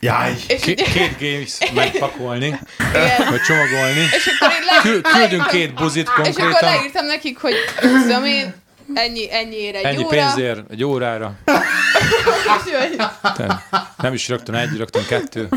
Jaj. 0.04 0.34
Két, 0.46 0.82
két 0.82 1.18
gays 1.20 1.72
megpakolni, 1.74 2.46
Igen. 2.46 3.28
vagy 3.30 3.40
csomagolni. 3.40 4.00
És 4.00 4.30
akkor 4.40 4.52
így 4.58 4.64
le, 5.02 5.10
Küldünk 5.12 5.46
két 5.46 5.74
buzit 5.74 6.08
konkrétan. 6.08 6.48
És 6.48 6.54
akkor 6.54 6.68
leírtam 6.68 7.06
nekik, 7.06 7.38
hogy 7.38 7.54
tudom 7.80 8.24
én, 8.24 8.54
ennyi, 8.94 9.32
ennyiére 9.32 9.78
egy 9.78 9.84
Ennyi 9.84 9.96
óra. 10.04 10.06
pénzért 10.08 10.60
egy 10.70 10.84
órára. 10.84 11.32
Nem 13.96 14.12
is 14.12 14.28
rögtön 14.28 14.54
egy, 14.54 14.76
rögtön 14.76 15.06
kettő. 15.06 15.48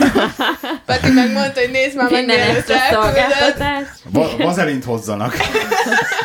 Peti 0.86 1.10
megmondta, 1.12 1.60
hogy 1.60 1.72
nézd 1.72 1.96
már 1.96 2.12
meg, 2.12 2.26
mielőtt 2.26 2.70
elküldöd. 2.70 3.88
Va- 4.04 4.38
vazelint 4.38 4.84
hozzanak. 4.84 5.36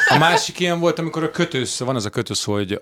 A 0.08 0.18
másik 0.18 0.60
ilyen 0.60 0.80
volt, 0.80 0.98
amikor 0.98 1.22
a 1.22 1.30
kötősz, 1.30 1.78
van 1.78 1.96
az 1.96 2.04
a 2.04 2.10
kötősz, 2.10 2.44
hogy 2.44 2.80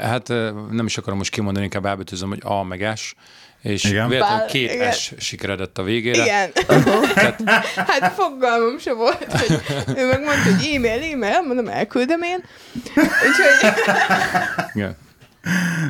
hát 0.00 0.28
nem 0.70 0.86
is 0.86 0.96
akarom 0.96 1.18
most 1.18 1.30
kimondani, 1.30 1.64
inkább 1.64 1.86
elbetűzöm, 1.86 2.28
hogy 2.28 2.40
A 2.44 2.62
meg 2.64 2.92
S, 2.96 3.14
és 3.62 3.84
Igen. 3.84 4.08
véletlenül 4.08 4.46
két 4.46 4.72
igen. 4.72 4.92
S 4.92 5.12
sikeredett 5.18 5.78
a 5.78 5.82
végére. 5.82 6.22
Igen. 6.22 6.50
hát 7.86 8.12
fogalmam 8.12 8.78
se 8.78 8.92
volt, 8.92 9.32
hogy 9.32 9.60
ő 9.96 10.06
megmondta, 10.06 10.54
hogy 10.54 10.74
e-mail, 10.74 11.12
e-mail, 11.12 11.42
mondom, 11.42 11.68
elküldöm 11.68 12.22
én. 12.22 12.44
Úgyhogy 12.94 13.72
Igen. 14.74 14.96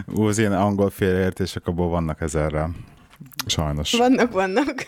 Ú, 0.07 0.27
az 0.27 0.39
ilyen 0.39 0.53
angol 0.53 0.91
félreértések 0.91 1.67
abból 1.67 1.89
vannak 1.89 2.21
ezerrel. 2.21 2.71
Sajnos. 3.47 3.93
vannak, 3.93 4.33
vannak. 4.33 4.85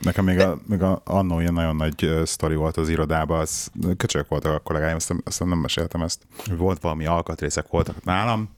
Nekem 0.00 0.24
még, 0.24 0.38
a, 0.38 0.58
még 0.66 0.82
a, 0.82 1.02
annó 1.04 1.40
ilyen 1.40 1.52
nagyon 1.52 1.76
nagy 1.76 2.20
sztori 2.24 2.54
volt 2.54 2.76
az 2.76 2.88
irodában, 2.88 3.40
az 3.40 3.70
köcsök 3.96 4.28
voltak 4.28 4.52
a 4.52 4.58
kollégáim, 4.58 4.94
aztán, 4.94 5.20
aztán 5.24 5.48
nem 5.48 5.58
meséltem 5.58 6.02
ezt. 6.02 6.26
Volt 6.56 6.80
valami 6.80 7.06
alkatrészek 7.06 7.68
voltak 7.68 8.04
nálam, 8.04 8.48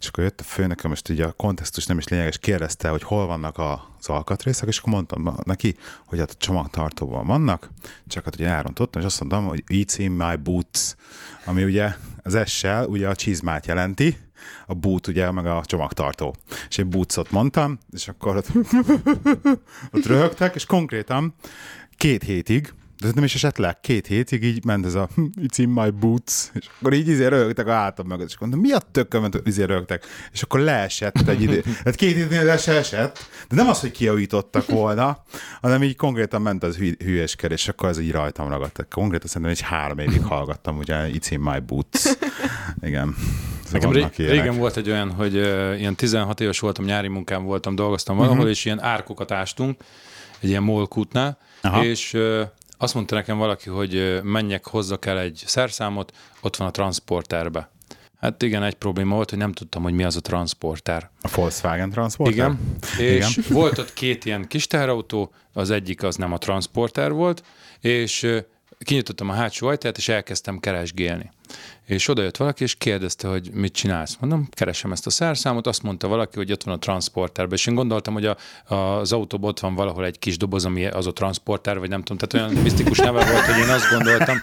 és 0.00 0.06
akkor 0.06 0.24
jött 0.24 0.40
a 0.40 0.44
főnököm, 0.44 0.90
most 0.90 1.08
így 1.08 1.20
a 1.20 1.32
kontextus 1.32 1.86
nem 1.86 1.98
is 1.98 2.08
lényeges, 2.08 2.38
kérdezte, 2.38 2.88
hogy 2.88 3.02
hol 3.02 3.26
vannak 3.26 3.58
a, 3.58 3.94
az 3.98 4.08
alkatrészek, 4.08 4.68
és 4.68 4.78
akkor 4.78 4.92
mondtam 4.92 5.36
neki, 5.44 5.76
hogy 6.06 6.18
hát 6.18 6.30
a 6.30 6.38
csomagtartóban 6.38 7.26
vannak, 7.26 7.70
csak 8.06 8.24
hát 8.24 8.34
ugye 8.34 8.48
elrontottam, 8.48 9.00
és 9.00 9.06
azt 9.06 9.20
mondtam, 9.20 9.46
hogy 9.46 9.64
it's 9.68 9.94
in 9.96 10.10
my 10.10 10.36
boots, 10.36 10.94
ami 11.44 11.64
ugye 11.64 11.94
az 12.22 12.38
S-sel 12.44 12.86
ugye 12.86 13.08
a 13.08 13.14
csizmát 13.14 13.66
jelenti, 13.66 14.18
a 14.66 14.74
boot 14.74 15.06
ugye, 15.06 15.30
meg 15.30 15.46
a 15.46 15.62
csomagtartó. 15.64 16.34
És 16.68 16.78
én 16.78 16.90
bootsot 16.90 17.30
mondtam, 17.30 17.78
és 17.92 18.08
akkor 18.08 18.36
ott, 18.36 18.48
ott 19.94 20.06
röhögtek, 20.06 20.54
és 20.54 20.64
konkrétan 20.64 21.34
két 21.96 22.22
hétig, 22.22 22.72
de 23.02 23.10
nem 23.14 23.24
is 23.24 23.34
esett 23.34 23.56
le, 23.56 23.78
két 23.80 24.06
hétig 24.06 24.44
így 24.44 24.64
ment 24.64 24.86
ez 24.86 24.94
a 24.94 25.08
it's 25.46 25.56
in 25.56 25.68
my 25.68 25.90
boots, 25.90 26.50
és 26.52 26.66
akkor 26.78 26.92
így 26.92 27.08
izé 27.08 27.26
röhögtek 27.26 27.66
a 27.66 27.72
hátam 27.72 28.06
mögött, 28.06 28.28
és 28.28 28.38
mondtam, 28.38 28.60
mi 28.60 28.72
a 28.72 28.78
tököm, 28.78 29.28
izé 29.44 29.62
röhögtek, 29.62 30.06
és 30.32 30.42
akkor 30.42 30.60
leesett 30.60 31.28
egy 31.28 31.42
idő. 31.42 31.60
Tehát 31.60 31.94
két 31.94 32.14
hétnél 32.14 32.44
le 32.44 32.56
se 32.56 32.72
esett, 32.72 33.28
de 33.48 33.56
nem 33.56 33.68
az, 33.68 33.80
hogy 33.80 33.90
kijavítottak 33.90 34.66
volna, 34.66 35.22
hanem 35.60 35.82
így 35.82 35.96
konkrétan 35.96 36.42
ment 36.42 36.62
az 36.62 36.76
hű, 36.76 36.94
hülyeskedés, 36.98 37.62
és 37.62 37.68
akkor 37.68 37.88
ez 37.88 37.98
így 37.98 38.12
rajtam 38.12 38.48
ragadt. 38.48 38.86
Konkrétan 38.90 39.28
szerintem 39.28 39.50
egy 39.50 39.60
három 39.60 39.98
évig 39.98 40.22
hallgattam, 40.22 40.78
ugye 40.78 41.10
it's 41.12 41.26
in 41.30 41.40
my 41.40 41.58
boots. 41.58 42.04
Igen. 42.80 43.14
Nekem 43.72 43.92
vannak 43.92 44.16
ré- 44.16 44.28
régen 44.28 44.56
volt 44.56 44.76
egy 44.76 44.90
olyan, 44.90 45.10
hogy 45.10 45.36
uh, 45.36 45.74
ilyen 45.78 45.94
16 45.94 46.40
éves 46.40 46.58
voltam, 46.58 46.84
nyári 46.84 47.08
munkám 47.08 47.44
voltam, 47.44 47.74
dolgoztam 47.74 48.16
valahol, 48.16 48.36
uh-huh. 48.36 48.52
és 48.52 48.64
ilyen 48.64 48.82
árkokat 48.82 49.30
ástunk, 49.30 49.80
egy 50.40 50.48
ilyen 50.48 50.62
molkútnál, 50.62 51.38
Aha. 51.60 51.84
és 51.84 52.14
uh, 52.14 52.40
azt 52.78 52.94
mondta 52.94 53.14
nekem 53.14 53.38
valaki, 53.38 53.68
hogy 53.68 54.20
menjek, 54.22 54.66
hozzak 54.66 55.06
el 55.06 55.18
egy 55.18 55.42
szerszámot, 55.46 56.12
ott 56.40 56.56
van 56.56 56.68
a 56.68 56.70
transporterbe. 56.70 57.70
Hát 58.22 58.42
igen, 58.42 58.62
egy 58.62 58.74
probléma 58.74 59.14
volt, 59.14 59.30
hogy 59.30 59.38
nem 59.38 59.52
tudtam, 59.52 59.82
hogy 59.82 59.92
mi 59.92 60.04
az 60.04 60.16
a 60.16 60.20
transporter. 60.20 61.10
A 61.20 61.28
Volkswagen 61.34 61.90
Transporter? 61.90 62.34
Igen. 62.34 62.58
És 62.98 63.36
Igen. 63.36 63.52
volt 63.52 63.78
ott 63.78 63.92
két 63.92 64.24
ilyen 64.24 64.46
kis 64.46 64.66
teherautó, 64.66 65.32
az 65.52 65.70
egyik 65.70 66.02
az 66.02 66.16
nem 66.16 66.32
a 66.32 66.38
transporter 66.38 67.12
volt, 67.12 67.44
és 67.80 68.26
kinyitottam 68.78 69.28
a 69.28 69.32
hátsó 69.32 69.66
ajtaját, 69.66 69.96
és 69.96 70.08
elkezdtem 70.08 70.58
keresgélni. 70.58 71.30
És 71.92 72.08
oda 72.08 72.22
jött 72.22 72.36
valaki, 72.36 72.62
és 72.62 72.74
kérdezte, 72.74 73.28
hogy 73.28 73.50
mit 73.52 73.72
csinálsz. 73.72 74.16
Mondom, 74.20 74.48
keresem 74.50 74.92
ezt 74.92 75.06
a 75.06 75.10
szerszámot, 75.10 75.66
azt 75.66 75.82
mondta 75.82 76.08
valaki, 76.08 76.36
hogy 76.36 76.52
ott 76.52 76.62
van 76.62 76.74
a 76.74 76.78
transporterben, 76.78 77.54
és 77.58 77.66
én 77.66 77.74
gondoltam, 77.74 78.14
hogy 78.14 78.26
a, 78.26 78.36
a, 78.64 78.74
az 78.74 79.12
autóban 79.12 79.50
ott 79.50 79.60
van 79.60 79.74
valahol 79.74 80.04
egy 80.04 80.18
kis 80.18 80.36
doboz, 80.36 80.64
ami 80.64 80.86
az 80.86 81.06
a 81.06 81.12
transporter, 81.12 81.78
vagy 81.78 81.88
nem 81.88 82.02
tudom, 82.02 82.28
tehát 82.28 82.48
olyan 82.48 82.62
misztikus 82.62 82.98
neve 82.98 83.24
volt, 83.32 83.44
hogy 83.44 83.58
én 83.58 83.68
azt 83.68 83.90
gondoltam. 83.90 84.38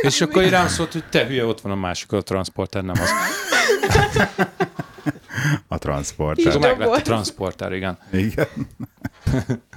És 0.00 0.20
akkor 0.20 0.42
így 0.42 0.50
rám 0.50 0.68
szólt, 0.68 0.92
hogy 0.92 1.04
te 1.04 1.26
hülye, 1.26 1.46
ott 1.46 1.60
van 1.60 1.72
a 1.72 1.76
másik, 1.76 2.12
a 2.12 2.22
transporter, 2.22 2.82
nem 2.84 2.94
az. 3.00 3.10
A 5.68 5.78
Transporter. 5.78 6.46
Akkor 6.56 6.60
meglett 6.68 6.96
a 6.96 7.02
transporter, 7.02 7.72
igen. 7.72 7.98
Igen. 8.12 8.46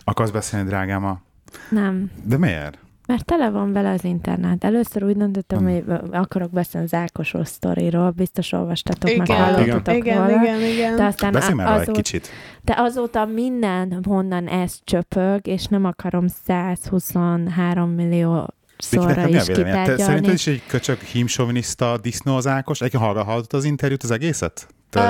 Akarsz 0.03 0.29
beszélni, 0.29 0.67
drágám? 0.67 1.05
a- 1.05 1.21
Nem. 1.69 2.11
De 2.23 2.37
miért? 2.37 2.77
Mert 3.07 3.25
tele 3.25 3.49
van 3.49 3.71
vele 3.73 3.91
az 3.91 4.03
internet. 4.03 4.63
Először 4.63 5.03
úgy 5.03 5.17
döntöttem, 5.17 5.57
Hmm. 5.57 5.67
hogy 5.67 5.83
akarok 6.11 6.51
beszélni 6.51 6.85
az 6.87 6.93
Ákosról 6.93 7.45
sztoriról, 7.45 8.09
biztos 8.09 8.51
olvastatok, 8.51 9.17
meg 9.17 9.27
Igen, 9.29 9.43
hallottatok 9.43 9.95
igen, 9.95 10.27
róla. 10.27 10.41
igen, 10.43 10.61
igen. 10.61 10.95
De 10.95 11.03
aztán 11.05 11.31
Beszélj 11.31 11.53
már 11.53 11.65
róla 11.67 11.77
egy 11.77 11.83
azóta, 11.83 12.01
kicsit. 12.01 12.27
de 12.61 12.73
azóta 12.77 13.25
minden 13.25 13.99
honnan 14.07 14.47
ez 14.47 14.77
csöpög, 14.83 15.47
és 15.47 15.65
nem 15.65 15.85
akarom 15.85 16.27
123 16.27 17.89
millió 17.89 18.53
szóra 18.77 19.27
is 19.27 19.43
kitárgyalni. 19.45 20.01
szerinted 20.01 20.33
is 20.33 20.47
egy 20.47 20.61
köcsög 20.67 20.99
hímsoviniszta 20.99 21.97
disznó 22.01 22.35
az 22.35 22.47
Ákos? 22.47 22.79
Egyébként 22.81 23.03
hallgatott 23.03 23.53
az 23.53 23.63
interjút, 23.63 24.03
az 24.03 24.11
egészet? 24.11 24.67
Uh, 24.95 25.01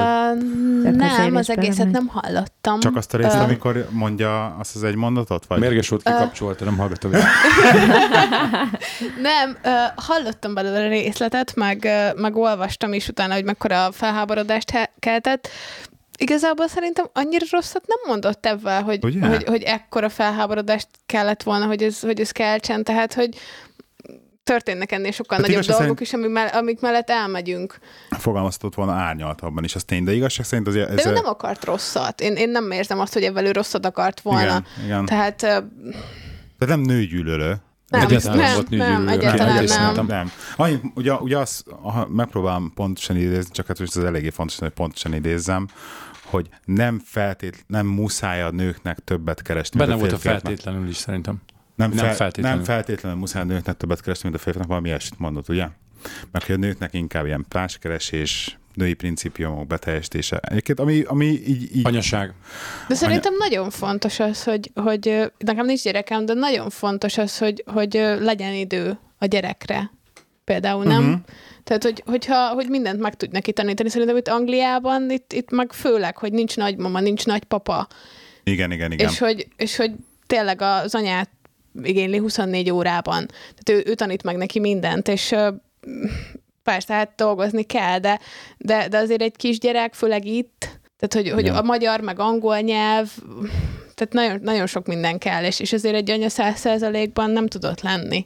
nem, 0.95 1.35
az 1.35 1.49
egészet 1.49 1.77
bele 1.77 1.89
nem 1.91 2.07
hallottam. 2.07 2.79
csak 2.79 2.95
azt 2.95 3.13
a 3.13 3.17
részt, 3.17 3.35
Ö, 3.35 3.39
amikor 3.39 3.87
mondja 3.91 4.55
azt 4.59 4.75
az 4.75 4.83
egy 4.83 4.95
mondatot? 4.95 5.45
Vagy? 5.45 5.59
Mérges 5.59 5.89
volt 5.89 6.03
kikapcsolta, 6.03 6.65
nem 6.65 6.77
hallgatom. 6.77 7.11
Nem, 9.21 9.57
ö, 9.63 9.69
hallottam 9.95 10.53
belőle 10.53 10.87
részletet, 10.87 11.55
meg, 11.55 11.83
ö, 11.83 12.21
meg 12.21 12.35
olvastam 12.35 12.93
is 12.93 13.07
utána, 13.07 13.33
hogy 13.33 13.43
mekkora 13.43 13.91
felháborodást 13.91 14.69
he- 14.69 14.91
keltett. 14.99 15.47
Igazából 16.17 16.67
szerintem 16.67 17.05
annyira 17.13 17.45
rosszat 17.51 17.83
nem 17.87 17.97
mondott 18.07 18.45
ebben, 18.45 18.83
hogy, 18.83 19.03
Ugye? 19.05 19.27
hogy, 19.27 19.43
hogy 19.43 19.61
ekkora 19.61 20.09
felháborodást 20.09 20.87
kellett 21.05 21.43
volna, 21.43 21.65
hogy 21.65 21.83
ez, 21.83 21.99
hogy 21.99 22.19
ez 22.19 22.31
keltsen. 22.31 22.83
Tehát, 22.83 23.13
hogy 23.13 23.29
történnek 24.47 24.91
ennél 24.91 25.11
sokkal 25.11 25.37
Tehát 25.39 25.55
nagyobb 25.55 25.77
dolgok 25.77 25.99
is, 26.01 26.13
amik, 26.13 26.29
mell- 26.31 26.53
amik 26.53 26.79
mellett 26.81 27.09
elmegyünk. 27.09 27.79
Fogalmaztatott 28.09 28.75
volna 28.75 28.91
árnyaltabban 28.91 29.63
is, 29.63 29.75
az 29.75 29.83
tény, 29.83 30.03
de 30.03 30.13
igazság 30.13 30.45
szerint 30.45 30.67
azért... 30.67 30.93
De 30.93 31.09
ő 31.09 31.13
nem 31.13 31.25
akart 31.25 31.65
rosszat. 31.65 32.21
Én, 32.21 32.35
én 32.35 32.49
nem 32.49 32.71
érzem 32.71 32.99
azt, 32.99 33.13
hogy 33.13 33.23
ebben 33.23 33.45
ő 33.45 33.51
rosszat 33.51 33.85
akart 33.85 34.21
volna. 34.21 34.41
Igen, 34.41 34.65
igen. 34.83 35.05
Tehát 35.05 35.43
ö, 35.43 35.47
Tehát 35.47 36.75
nem 36.75 36.79
nőgyűlölő. 36.79 37.55
nem, 37.87 38.01
Egyáltalán 38.01 38.37
nem 38.37 38.45
nem, 38.45 38.53
volt 38.55 38.69
nem, 38.69 38.79
nőgyűlölő. 38.79 39.09
egyáltalán 39.19 39.55
nem. 39.55 39.65
szerintem. 39.65 40.05
Nem. 40.05 40.31
Annyi, 40.55 40.79
ugye, 40.95 41.13
ugye 41.13 41.37
azt, 41.37 41.63
ha 41.81 42.07
megpróbálom 42.11 42.71
pontosan 42.75 43.15
idézni, 43.15 43.51
csak 43.51 43.67
hát 43.67 43.79
most 43.79 43.97
ez 43.97 44.03
eléggé 44.03 44.29
fontos, 44.29 44.57
hogy 44.59 44.69
pontosan 44.69 45.13
idézzem, 45.13 45.67
hogy 46.25 46.49
nem 46.65 47.01
feltét, 47.05 47.63
nem 47.67 47.85
muszáj 47.85 48.41
a 48.41 48.51
nőknek 48.51 48.99
többet 48.99 49.41
keresni. 49.41 49.79
Benne 49.79 49.95
volt 49.95 50.11
a 50.11 50.17
feltétlenül 50.17 50.87
is 50.87 50.95
szerintem. 50.97 51.41
Nem, 51.77 51.89
Nem 51.89 52.05
fel, 52.05 52.15
feltétlenül. 52.15 52.57
Nem 52.57 52.65
feltétlenül 52.65 53.17
muszáj 53.17 53.41
a 53.41 53.45
nőknek 53.45 53.77
többet 53.77 54.01
keresni, 54.01 54.29
mint 54.29 54.35
a 54.35 54.43
férfiaknak, 54.43 54.67
valami 54.67 54.87
ilyesmit 54.87 55.19
mondott, 55.19 55.49
ugye? 55.49 55.67
Mert 56.31 56.45
hogy 56.45 56.55
a 56.55 56.57
nőknek 56.57 56.93
inkább 56.93 57.25
ilyen 57.25 57.45
társkeresés, 57.47 58.57
női 58.73 58.93
principiumok 58.93 59.67
beteljesítése. 59.67 60.37
Egyébként, 60.37 60.79
ami, 60.79 61.01
ami 61.01 61.25
így, 61.25 61.75
így 61.75 61.85
Anyaság. 61.85 62.33
De 62.87 62.95
szerintem 62.95 63.33
nagyon 63.37 63.69
fontos 63.69 64.19
az, 64.19 64.43
hogy, 64.43 64.71
hogy 64.75 65.31
nekem 65.37 65.65
nincs 65.65 65.83
gyerekem, 65.83 66.25
de 66.25 66.33
nagyon 66.33 66.69
fontos 66.69 67.17
az, 67.17 67.37
hogy, 67.37 67.63
hogy 67.65 67.93
legyen 68.19 68.53
idő 68.53 68.99
a 69.17 69.25
gyerekre. 69.25 69.91
Például 70.43 70.83
nem. 70.83 71.03
Uh-huh. 71.03 71.19
Tehát, 71.63 71.83
hogy, 71.83 72.03
hogyha, 72.05 72.49
hogy 72.49 72.69
mindent 72.69 72.99
meg 72.99 73.15
tud 73.15 73.31
neki 73.31 73.53
tanítani. 73.53 73.89
Szerintem 73.89 74.17
itt 74.17 74.27
Angliában, 74.27 75.09
itt, 75.11 75.33
itt 75.33 75.51
meg 75.51 75.73
főleg, 75.73 76.17
hogy 76.17 76.31
nincs 76.31 76.55
nagymama, 76.55 76.99
nincs 76.99 77.25
nagypapa, 77.25 77.87
igen, 78.43 78.71
igen, 78.71 78.91
igen. 78.91 79.09
és 79.09 79.17
hogy, 79.17 79.47
és 79.57 79.75
hogy 79.75 79.91
tényleg 80.27 80.61
az 80.61 80.95
anyát 80.95 81.29
igényli 81.83 82.17
24 82.17 82.71
órában. 82.71 83.25
Tehát 83.55 83.85
ő, 83.85 83.91
ő 83.91 83.93
tanít 83.93 84.23
meg 84.23 84.37
neki 84.37 84.59
mindent, 84.59 85.07
és 85.07 85.35
persze, 86.63 86.93
hát 86.93 87.13
dolgozni 87.15 87.63
kell, 87.63 87.99
de, 87.99 88.19
de, 88.57 88.87
de 88.87 88.97
azért 88.97 89.21
egy 89.21 89.35
kisgyerek, 89.35 89.93
főleg 89.93 90.25
itt, 90.25 90.79
tehát 90.97 91.13
hogy, 91.13 91.33
hogy 91.33 91.57
a 91.57 91.61
magyar, 91.61 92.01
meg 92.01 92.19
angol 92.19 92.59
nyelv, 92.59 93.09
tehát 93.93 94.13
nagyon, 94.13 94.39
nagyon 94.41 94.67
sok 94.67 94.87
minden 94.87 95.17
kell, 95.17 95.43
és, 95.43 95.59
és 95.59 95.73
azért 95.73 95.95
egy 95.95 96.11
anya 96.11 96.29
száz 96.29 96.59
százalékban 96.59 97.29
nem 97.29 97.47
tudott 97.47 97.81
lenni. 97.81 98.25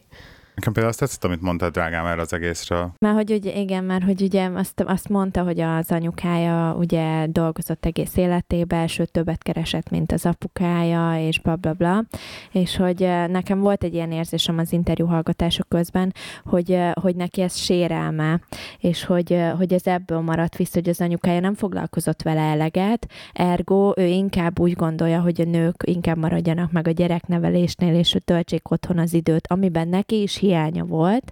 Nekem 0.56 0.74
például 0.74 0.94
azt 0.94 1.00
tetszett, 1.00 1.24
amit 1.24 1.42
mondtad, 1.42 1.72
drágám, 1.72 2.06
erre 2.06 2.22
az 2.22 2.34
egészről. 2.34 2.92
Már 3.00 3.14
hogy 3.14 3.32
ugye, 3.32 3.54
igen, 3.54 3.84
mert 3.84 4.04
hogy 4.04 4.22
ugye 4.22 4.50
azt, 4.54 4.80
azt 4.80 5.10
mondta, 5.10 5.44
hogy 5.44 5.60
az 5.60 5.92
anyukája 5.92 6.76
ugye 6.78 7.28
dolgozott 7.28 7.86
egész 7.86 8.18
életében, 8.18 8.88
sőt 8.88 9.12
többet 9.12 9.44
keresett, 9.44 9.90
mint 9.90 10.12
az 10.12 10.26
apukája, 10.26 11.28
és 11.28 11.40
bla 11.40 11.56
bla 11.56 11.74
bla, 11.74 12.04
és 12.52 12.76
hogy 12.76 13.04
eh, 13.04 13.28
nekem 13.28 13.60
volt 13.60 13.84
egy 13.84 13.94
ilyen 13.94 14.12
érzésem 14.12 14.58
az 14.58 14.72
interjú 14.72 15.06
hallgatások 15.06 15.70
közben, 15.70 16.14
hogy, 16.46 16.72
eh, 16.72 16.92
hogy 17.02 17.16
neki 17.16 17.42
ez 17.42 17.56
sérelme, 17.56 18.40
és 18.78 19.04
hogy, 19.04 19.34
eh, 19.34 19.54
hogy 19.58 19.74
ez 19.74 19.88
ebből 19.88 20.20
maradt 20.20 20.56
vissza, 20.56 20.80
hogy 20.80 20.90
az 20.90 21.02
anyukája 21.02 21.40
nem 21.40 21.56
foglalkozott 21.56 22.22
vele 22.22 22.42
eleget, 22.42 23.08
ergo 23.34 23.94
ő 23.98 24.06
inkább 24.06 24.60
úgy 24.60 24.74
gondolja, 24.74 25.22
hogy 25.22 25.42
a 25.42 25.50
nők 25.50 25.84
inkább 25.86 26.18
maradjanak 26.18 26.72
meg 26.72 26.88
a 26.88 26.92
gyereknevelésnél, 26.92 27.96
és 27.96 28.12
hogy 28.12 28.24
töltsék 28.24 28.72
otthon 28.72 28.98
az 28.98 29.14
időt, 29.14 29.48
amiben 29.48 29.88
neki 29.88 30.22
is 30.22 30.41
hiánya 30.42 30.84
volt, 30.84 31.32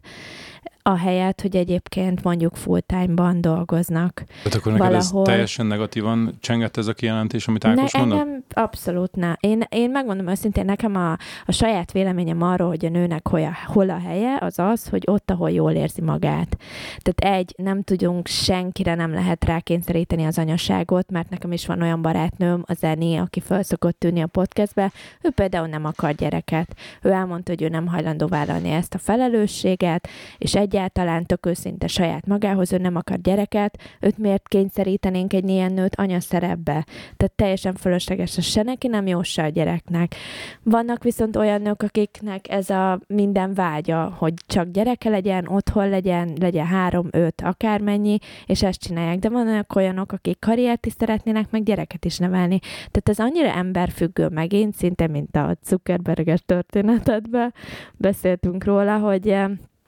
ahelyett, 0.82 1.42
hogy 1.42 1.56
egyébként 1.56 2.24
mondjuk 2.24 2.56
full-time-ban 2.56 3.42
dolgoznak. 3.42 4.24
Tehát 4.44 4.58
akkor 4.58 4.72
neked 4.72 4.88
Valahol... 4.88 5.22
ez 5.22 5.28
teljesen 5.28 5.66
negatívan 5.66 6.38
csengett 6.40 6.78
ez 6.78 6.88
a 6.88 6.94
kijelentés, 6.94 7.48
amit 7.48 7.66
Ákos 7.66 7.92
ne, 7.92 8.00
mondott? 8.00 8.20
Engem 8.20 8.44
abszolút 8.54 9.16
ne. 9.16 9.34
Én, 9.40 9.64
én 9.70 9.90
megmondom 9.90 10.28
őszintén, 10.28 10.66
nekem 10.66 10.96
a, 10.96 11.12
a 11.46 11.52
saját 11.52 11.92
véleményem 11.92 12.42
arról, 12.42 12.68
hogy 12.68 12.86
a 12.86 12.90
nőnek 12.90 13.28
hol 13.28 13.44
a, 13.44 13.72
hol 13.72 13.90
a 13.90 14.00
helye, 14.00 14.38
az 14.40 14.60
az, 14.60 14.88
hogy 14.88 15.04
ott, 15.06 15.32
ahol 15.32 15.52
jól 15.52 15.72
érzi 15.72 16.02
magát. 16.02 16.58
Tehát 17.02 17.38
egy, 17.38 17.54
nem 17.58 17.84
tudunk, 17.84 18.28
senkire 18.28 18.96
nem 18.96 19.14
lehet 19.14 19.46
rákényszeríteni 19.46 20.24
az 20.24 20.38
anyaságot, 20.38 21.12
mert 21.12 21.30
nekem 21.30 21.52
is 21.52 21.66
van 21.66 21.82
olyan 21.82 22.02
barátnőm, 22.02 22.64
a 22.66 22.74
Zeni, 22.74 23.18
aki 23.18 23.40
föl 23.40 23.64
szokott 23.64 24.00
tűnni 24.00 24.22
a 24.22 24.28
podcastbe, 24.28 24.92
ő 25.22 25.30
például 25.30 25.68
nem 25.68 25.86
akar 25.86 26.14
gyereket. 26.14 26.76
Ő 27.02 27.12
elmondta, 27.12 27.52
hogy 27.52 27.62
ő 27.62 27.68
nem 27.68 27.88
hajlandó 27.88 28.28
vállalni 28.28 28.70
ezt 28.70 28.94
a 28.94 28.98
felelősséget, 28.98 30.08
és 30.38 30.56
egy 30.56 30.76
egyáltalán 30.80 31.26
tök 31.26 31.46
őszinte 31.46 31.88
saját 31.88 32.26
magához, 32.26 32.74
ő 32.74 32.78
nem 32.78 32.96
akar 32.96 33.22
gyereket, 33.22 33.78
őt 34.00 34.18
miért 34.18 34.48
kényszerítenénk 34.48 35.34
egy 35.34 35.50
ilyen 35.50 35.74
nőt 35.74 35.96
anya 35.96 36.20
szerepbe? 36.20 36.86
Tehát 37.18 37.34
teljesen 37.36 37.76
fölösleges, 37.76 38.38
se 38.42 38.64
neki 38.64 38.88
nem 38.88 39.08
jó, 39.08 39.22
se 39.22 39.44
a 39.44 39.48
gyereknek. 39.48 40.16
Vannak 40.64 41.04
viszont 41.04 41.36
olyan 41.36 41.62
nők, 41.62 41.84
akiknek 41.84 42.50
ez 42.50 42.70
a 42.70 43.00
minden 43.08 43.54
vágya, 43.54 44.14
hogy 44.18 44.34
csak 44.48 44.68
gyereke 44.68 45.10
legyen, 45.10 45.48
otthon 45.48 45.90
legyen, 45.90 46.34
legyen 46.40 46.66
három, 46.66 47.08
öt, 47.12 47.42
akármennyi, 47.42 48.18
és 48.46 48.64
ezt 48.64 48.80
csinálják. 48.80 49.20
De 49.20 49.30
vannak 49.30 49.76
olyanok, 49.76 50.12
akik 50.12 50.40
karriert 50.40 50.86
is 50.86 50.94
szeretnének, 50.98 51.52
meg 51.52 51.64
gyereket 51.64 52.06
is 52.06 52.18
nevelni. 52.18 52.60
Tehát 52.60 53.10
ez 53.10 53.20
annyira 53.20 53.50
emberfüggő 53.50 54.28
megint, 54.28 54.76
szinte 54.76 55.08
mint 55.08 55.36
a 55.36 55.58
Zuckerberges 55.64 56.42
történetedben 56.46 57.54
beszéltünk 57.98 58.64
róla, 58.64 58.98
hogy 58.98 59.36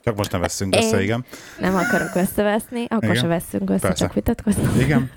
csak 0.04 0.16
most 0.16 0.32
nem 0.32 0.42
veszünk 0.42 0.76
össze, 0.76 0.96
Én 0.98 1.02
igen. 1.02 1.26
Nem 1.60 1.76
akarok 1.76 2.16
összeveszni, 2.16 2.86
akkor 2.90 3.04
igen. 3.04 3.16
se 3.16 3.28
veszünk 3.28 3.70
össze, 3.70 3.88
Persze. 3.88 4.04
csak 4.04 4.14
vitatkozunk. 4.14 4.82
Igen. 4.82 5.12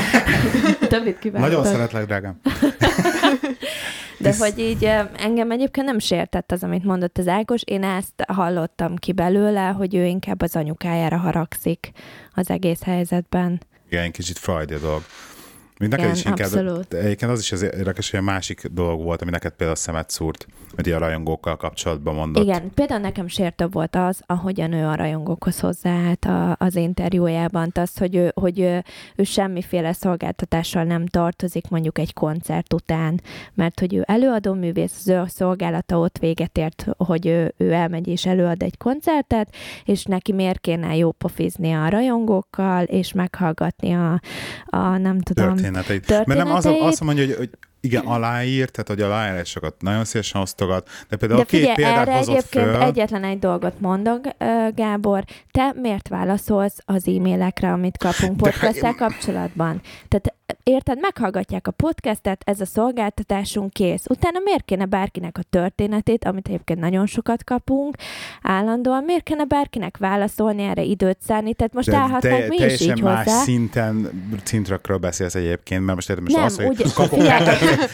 Többit 0.88 1.18
kívánok. 1.18 1.48
Nagyon 1.48 1.64
szeretlek, 1.64 2.06
drágám. 2.06 2.40
De 4.18 4.34
hogy 4.38 4.58
így 4.58 4.84
engem 5.16 5.50
egyébként 5.50 5.86
nem 5.86 5.98
sértett 5.98 6.52
az, 6.52 6.62
amit 6.62 6.84
mondott 6.84 7.18
az 7.18 7.28
Ákos. 7.28 7.62
Én 7.64 7.82
ezt 7.82 8.24
hallottam 8.26 8.96
ki 8.96 9.12
belőle, 9.12 9.66
hogy 9.66 9.94
ő 9.94 10.04
inkább 10.04 10.42
az 10.42 10.56
anyukájára 10.56 11.16
haragszik 11.16 11.90
az 12.34 12.50
egész 12.50 12.82
helyzetben. 12.82 13.60
Igen, 13.90 14.10
kicsit 14.10 14.38
Freud 14.38 14.70
a 14.70 14.78
dolog. 14.78 15.02
Mint 15.80 15.96
neked 15.96 16.14
is 16.14 16.24
inkább, 16.24 16.46
abszolút. 16.46 16.94
egyébként 16.94 17.30
az 17.30 17.40
is 17.40 17.52
az 17.52 17.62
érdekes, 17.62 18.10
hogy 18.10 18.20
a 18.20 18.22
másik 18.22 18.66
dolog 18.66 19.02
volt, 19.02 19.22
ami 19.22 19.30
neked 19.30 19.52
például 19.52 19.76
szemet 19.76 20.10
szúrt, 20.10 20.46
hogy 20.74 20.90
a 20.90 20.98
rajongókkal 20.98 21.56
kapcsolatban 21.56 22.14
mondott. 22.14 22.44
Igen, 22.44 22.70
például 22.74 23.00
nekem 23.00 23.26
sértő 23.28 23.66
volt 23.66 23.96
az, 23.96 24.20
ahogyan 24.26 24.72
ő 24.72 24.86
a 24.86 24.94
rajongókhoz 24.94 25.60
hozzáállt 25.60 26.24
a, 26.24 26.56
az 26.58 26.76
interjújában, 26.76 27.70
az, 27.74 27.96
hogy 27.96 28.14
ő, 28.16 28.32
hogy 28.34 28.60
ő, 28.60 28.84
ő 29.16 29.22
semmiféle 29.22 29.92
szolgáltatással 29.92 30.84
nem 30.84 31.06
tartozik 31.06 31.68
mondjuk 31.68 31.98
egy 31.98 32.12
koncert 32.12 32.72
után, 32.72 33.20
mert 33.54 33.80
hogy 33.80 33.94
ő 33.94 34.02
előadó 34.06 34.54
művész, 34.54 34.96
az 34.98 35.08
ő 35.08 35.22
szolgálata 35.26 35.98
ott 35.98 36.18
véget 36.18 36.58
ért, 36.58 36.86
hogy 36.96 37.26
ő, 37.26 37.54
ő 37.56 37.72
elmegy 37.72 38.08
és 38.08 38.26
előad 38.26 38.62
egy 38.62 38.76
koncertet, 38.76 39.54
és 39.84 40.04
neki 40.04 40.32
miért 40.32 40.60
kéne 40.60 40.96
jó 40.96 41.12
pofizni 41.12 41.72
a 41.72 41.88
rajongókkal, 41.88 42.84
és 42.84 43.12
meghallgatni 43.12 43.92
a, 43.92 44.20
a 44.66 44.96
nem 44.96 45.20
tudom, 45.20 45.69
történeteit. 45.72 46.06
történeteit. 46.06 46.26
Mert 46.26 46.64
nem 46.64 46.76
az, 46.80 46.88
azt 46.88 47.00
mondja, 47.00 47.24
hogy, 47.26 47.36
hogy 47.36 47.50
igen, 47.80 48.06
aláír, 48.06 48.70
tehát 48.70 48.88
hogy 48.88 49.00
aláírásokat 49.00 49.74
nagyon 49.78 50.04
szívesen 50.04 50.40
osztogat, 50.40 50.88
de 51.08 51.16
például 51.16 51.40
de 51.40 51.46
figyelj, 51.46 51.66
két 51.66 51.74
példát 51.74 52.08
erre 52.08 52.16
hozott 52.16 52.34
egyébként 52.36 52.64
föl. 52.64 52.82
egyetlen 52.82 53.24
egy 53.24 53.38
dolgot 53.38 53.80
mondok, 53.80 54.20
Gábor, 54.74 55.24
te 55.50 55.72
miért 55.76 56.08
válaszolsz 56.08 56.78
az 56.84 57.08
e-mailekre, 57.08 57.72
amit 57.72 57.96
kapunk 57.96 58.36
podcast 58.36 58.96
kapcsolatban? 58.96 59.80
Tehát 60.08 60.34
érted, 60.62 60.98
meghallgatják 61.00 61.66
a 61.66 61.70
podcastet, 61.70 62.42
ez 62.44 62.60
a 62.60 62.66
szolgáltatásunk 62.66 63.72
kész. 63.72 64.02
Utána 64.08 64.38
miért 64.44 64.64
kéne 64.64 64.84
bárkinek 64.84 65.38
a 65.38 65.42
történetét, 65.50 66.24
amit 66.24 66.46
egyébként 66.48 66.80
nagyon 66.80 67.06
sokat 67.06 67.44
kapunk, 67.44 67.96
állandóan, 68.42 69.04
miért 69.04 69.22
kéne 69.22 69.44
bárkinek 69.44 69.96
válaszolni, 69.96 70.62
erre 70.62 70.82
időt 70.82 71.18
szállni, 71.26 71.54
tehát 71.54 71.72
most 71.72 71.90
állhatnánk 71.92 72.48
mi 72.48 72.56
is 72.64 72.80
így 72.80 73.02
más 73.02 73.24
hozzá. 73.24 73.42
szinten 73.42 74.10
cintrakról 74.44 74.98
beszélsz 74.98 75.34
egyébként, 75.34 75.84
mert 75.84 75.94
most 75.94 76.08
értem, 76.08 76.24
most 76.24 76.58
Nem, 76.58 76.68
úgy, 76.68 76.76
hogy 76.76 76.92
kapok 76.92 77.22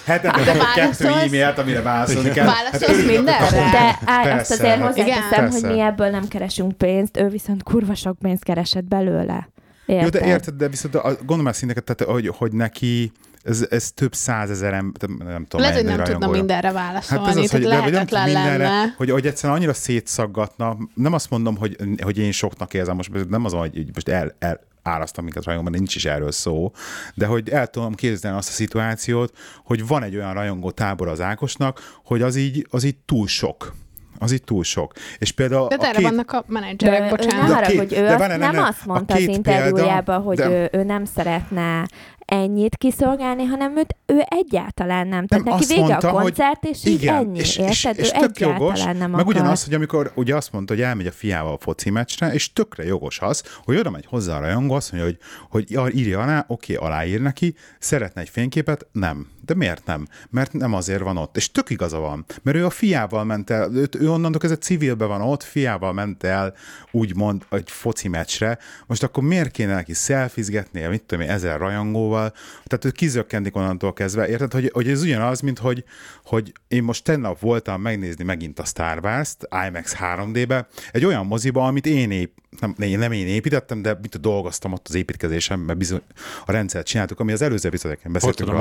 hetente 0.04 0.52
kettő 0.74 1.06
e-mailt, 1.06 1.58
amire 1.58 1.82
válaszolni 1.82 2.30
kell. 2.30 2.46
Válaszolsz 2.46 2.96
hát, 2.96 3.06
mindenre? 3.06 3.70
De 3.70 3.98
á, 4.04 4.38
azt 4.38 4.50
azért 4.50 4.80
hozzáteszem, 4.80 5.50
hogy 5.50 5.62
mi 5.62 5.80
ebből 5.80 6.08
nem 6.08 6.28
keresünk 6.28 6.72
pénzt, 6.72 7.16
ő 7.16 7.28
viszont 7.28 7.62
kurva 7.62 7.94
sok 7.94 8.18
pénzt 8.18 8.44
keresett 8.44 8.84
belőle. 8.84 9.48
Érted? 9.86 10.14
Jó, 10.14 10.20
de 10.20 10.26
érted, 10.26 10.54
de 10.54 10.68
viszont 10.68 10.94
a, 10.94 11.14
gondolom 11.14 11.46
ezt 11.46 11.58
szinteket, 11.58 11.84
tehát, 11.84 12.12
hogy, 12.12 12.28
hogy 12.28 12.52
neki 12.52 13.12
ez, 13.46 13.66
ez 13.70 13.92
több 13.92 14.14
százezer 14.14 14.74
ember, 14.74 15.08
nem 15.08 15.44
tudom. 15.46 15.60
Lehet, 15.60 15.76
hogy 15.76 15.84
nem 15.84 16.04
tudna 16.04 16.28
mindenre 16.28 16.72
válaszolni, 16.72 17.24
hát 17.24 17.36
ez 17.36 17.42
az, 17.42 17.50
hogy, 17.50 17.62
de, 17.62 17.78
hogy 17.78 17.92
nem 17.92 18.06
tud 18.06 18.24
mindenre, 18.24 18.56
lenne. 18.56 18.94
hogy, 18.96 19.10
hogy 19.10 19.26
egyszerűen 19.26 19.58
annyira 19.58 19.74
szétszaggatna, 19.74 20.76
nem 20.94 21.12
azt 21.12 21.30
mondom, 21.30 21.56
hogy, 21.56 21.76
hogy 22.02 22.18
én 22.18 22.32
soknak 22.32 22.74
érzem, 22.74 22.96
most 22.96 23.28
nem 23.28 23.44
az, 23.44 23.52
hogy 23.52 23.90
most 23.94 24.08
el, 24.08 24.34
el 24.38 24.60
árasztam 24.82 25.24
minket 25.24 25.44
rajongóban, 25.44 25.78
nincs 25.78 25.94
is 25.94 26.04
erről 26.04 26.32
szó, 26.32 26.72
de 27.14 27.26
hogy 27.26 27.48
el 27.48 27.66
tudom 27.66 27.94
képzelni 27.94 28.38
azt 28.38 28.48
a 28.48 28.52
szituációt, 28.52 29.36
hogy 29.64 29.86
van 29.86 30.02
egy 30.02 30.16
olyan 30.16 30.34
rajongó 30.34 30.70
tábor 30.70 31.08
az 31.08 31.20
Ákosnak, 31.20 31.98
hogy 32.04 32.22
az 32.22 32.36
így, 32.36 32.66
az 32.70 32.84
így 32.84 32.96
túl 33.04 33.26
sok 33.26 33.74
az 34.18 34.32
itt 34.32 34.46
túl 34.46 34.64
sok. 34.64 34.92
És 35.18 35.32
például 35.32 35.68
de 35.68 35.74
a 35.74 35.84
erre 35.84 35.98
két... 35.98 36.02
vannak 36.02 36.32
a 36.32 36.44
menedzserek, 36.46 37.00
de 37.00 37.08
bocsánat. 37.08 37.48
De, 37.48 37.54
arra, 37.54 37.66
két, 37.66 37.78
hogy 37.78 37.92
ő 37.92 38.06
de 38.06 38.16
nem, 38.16 38.38
nem, 38.38 38.54
nem 38.54 38.64
azt 38.64 38.86
mondta 38.86 39.14
az 39.14 39.20
interjújában, 39.20 40.22
hogy 40.22 40.36
de... 40.36 40.48
ő, 40.48 40.68
ő 40.72 40.82
nem 40.82 41.04
szeretne 41.04 41.86
ennyit 42.26 42.76
kiszolgálni, 42.76 43.44
hanem 43.44 43.76
őt, 43.76 43.96
ő 44.06 44.22
egyáltalán 44.28 45.08
nem. 45.08 45.26
Tehát 45.26 45.44
nem, 45.44 45.54
neki 45.54 45.66
vége 45.66 45.80
mondta, 45.80 46.08
a 46.08 46.20
koncert, 46.20 46.64
és 46.64 46.84
így 46.84 47.02
igen, 47.02 47.14
ennyi, 47.14 47.38
és, 47.38 47.56
és, 47.56 47.84
érted? 47.84 48.04
És, 48.04 48.10
és 48.10 48.16
ő 48.16 48.20
tök 48.20 48.40
jogos, 48.40 48.82
nem 48.82 48.96
meg 48.96 49.12
akar. 49.12 49.26
ugyanaz, 49.26 49.64
hogy 49.64 49.74
amikor 49.74 50.12
ugye 50.14 50.36
azt 50.36 50.52
mondta, 50.52 50.74
hogy 50.74 50.82
elmegy 50.82 51.06
a 51.06 51.12
fiával 51.12 51.52
a 51.52 51.58
foci 51.58 51.90
meccsre, 51.90 52.32
és 52.32 52.52
tökre 52.52 52.84
jogos 52.84 53.20
az, 53.20 53.42
hogy 53.64 53.76
oda 53.76 53.90
megy 53.90 54.06
hozzá 54.08 54.36
a 54.36 54.40
rajongó, 54.40 54.74
azt 54.74 54.92
mondja, 54.92 55.16
hogy, 55.48 55.74
hogy 55.74 55.96
írja 55.96 56.20
alá, 56.20 56.44
oké, 56.48 56.74
aláír 56.74 57.20
neki, 57.20 57.54
szeretne 57.78 58.20
egy 58.20 58.28
fényképet, 58.28 58.86
nem. 58.92 59.34
De 59.44 59.54
miért 59.54 59.86
nem? 59.86 60.06
Mert 60.30 60.52
nem 60.52 60.74
azért 60.74 61.02
van 61.02 61.16
ott. 61.16 61.36
És 61.36 61.50
tök 61.50 61.70
igaza 61.70 61.98
van. 61.98 62.24
Mert 62.42 62.56
ő 62.56 62.64
a 62.64 62.70
fiával 62.70 63.24
ment 63.24 63.50
el, 63.50 63.70
ő, 63.74 63.88
ő 63.98 64.10
onnantól 64.10 64.40
ez 64.42 64.50
a 64.50 64.58
civilbe 64.58 65.04
van 65.04 65.20
ott, 65.20 65.42
fiával 65.42 65.92
ment 65.92 66.22
el, 66.22 66.54
úgymond, 66.90 67.44
egy 67.50 67.70
foci 67.70 68.08
meccsre. 68.08 68.58
Most 68.86 69.02
akkor 69.02 69.22
miért 69.22 69.50
kéne 69.50 69.74
neki 69.74 69.94
szelfizgetnie, 69.94 70.88
mit 70.88 71.02
tudom 71.02 71.24
én, 71.24 71.30
ezer 71.30 71.58
rajongóval? 71.58 72.15
Tehát 72.64 72.84
ő 72.84 72.90
kizökkentik 72.90 73.56
onnantól 73.56 73.92
kezdve. 73.92 74.28
Érted, 74.28 74.52
hogy, 74.52 74.70
hogy 74.72 74.88
ez 74.88 75.02
ugyanaz, 75.02 75.40
mint 75.40 75.58
hogy, 75.58 75.84
hogy 76.24 76.52
én 76.68 76.82
most 76.82 77.04
tennap 77.04 77.40
voltam 77.40 77.80
megnézni 77.80 78.24
megint 78.24 78.58
a 78.58 78.64
Star 78.64 78.98
Wars-t 79.02 79.48
IMAX 79.66 79.96
3D-be, 80.00 80.66
egy 80.92 81.04
olyan 81.04 81.26
moziba, 81.26 81.66
amit 81.66 81.86
én 81.86 82.10
ép, 82.10 82.32
nem, 82.60 82.74
nem 82.78 83.12
én 83.12 83.26
építettem, 83.26 83.82
de 83.82 83.98
mit 84.00 84.20
dolgoztam 84.20 84.72
ott 84.72 84.88
az 84.88 84.94
építkezésem, 84.94 85.60
mert 85.60 85.78
bizony 85.78 86.02
a 86.46 86.52
rendszert 86.52 86.86
csináltuk, 86.86 87.20
ami 87.20 87.32
az 87.32 87.42
előző 87.42 87.68
epizódeken 87.68 88.12
beszéltünk. 88.12 88.48
Ott 88.48 88.56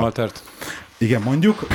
Igen, 0.98 1.22
mondjuk. 1.22 1.66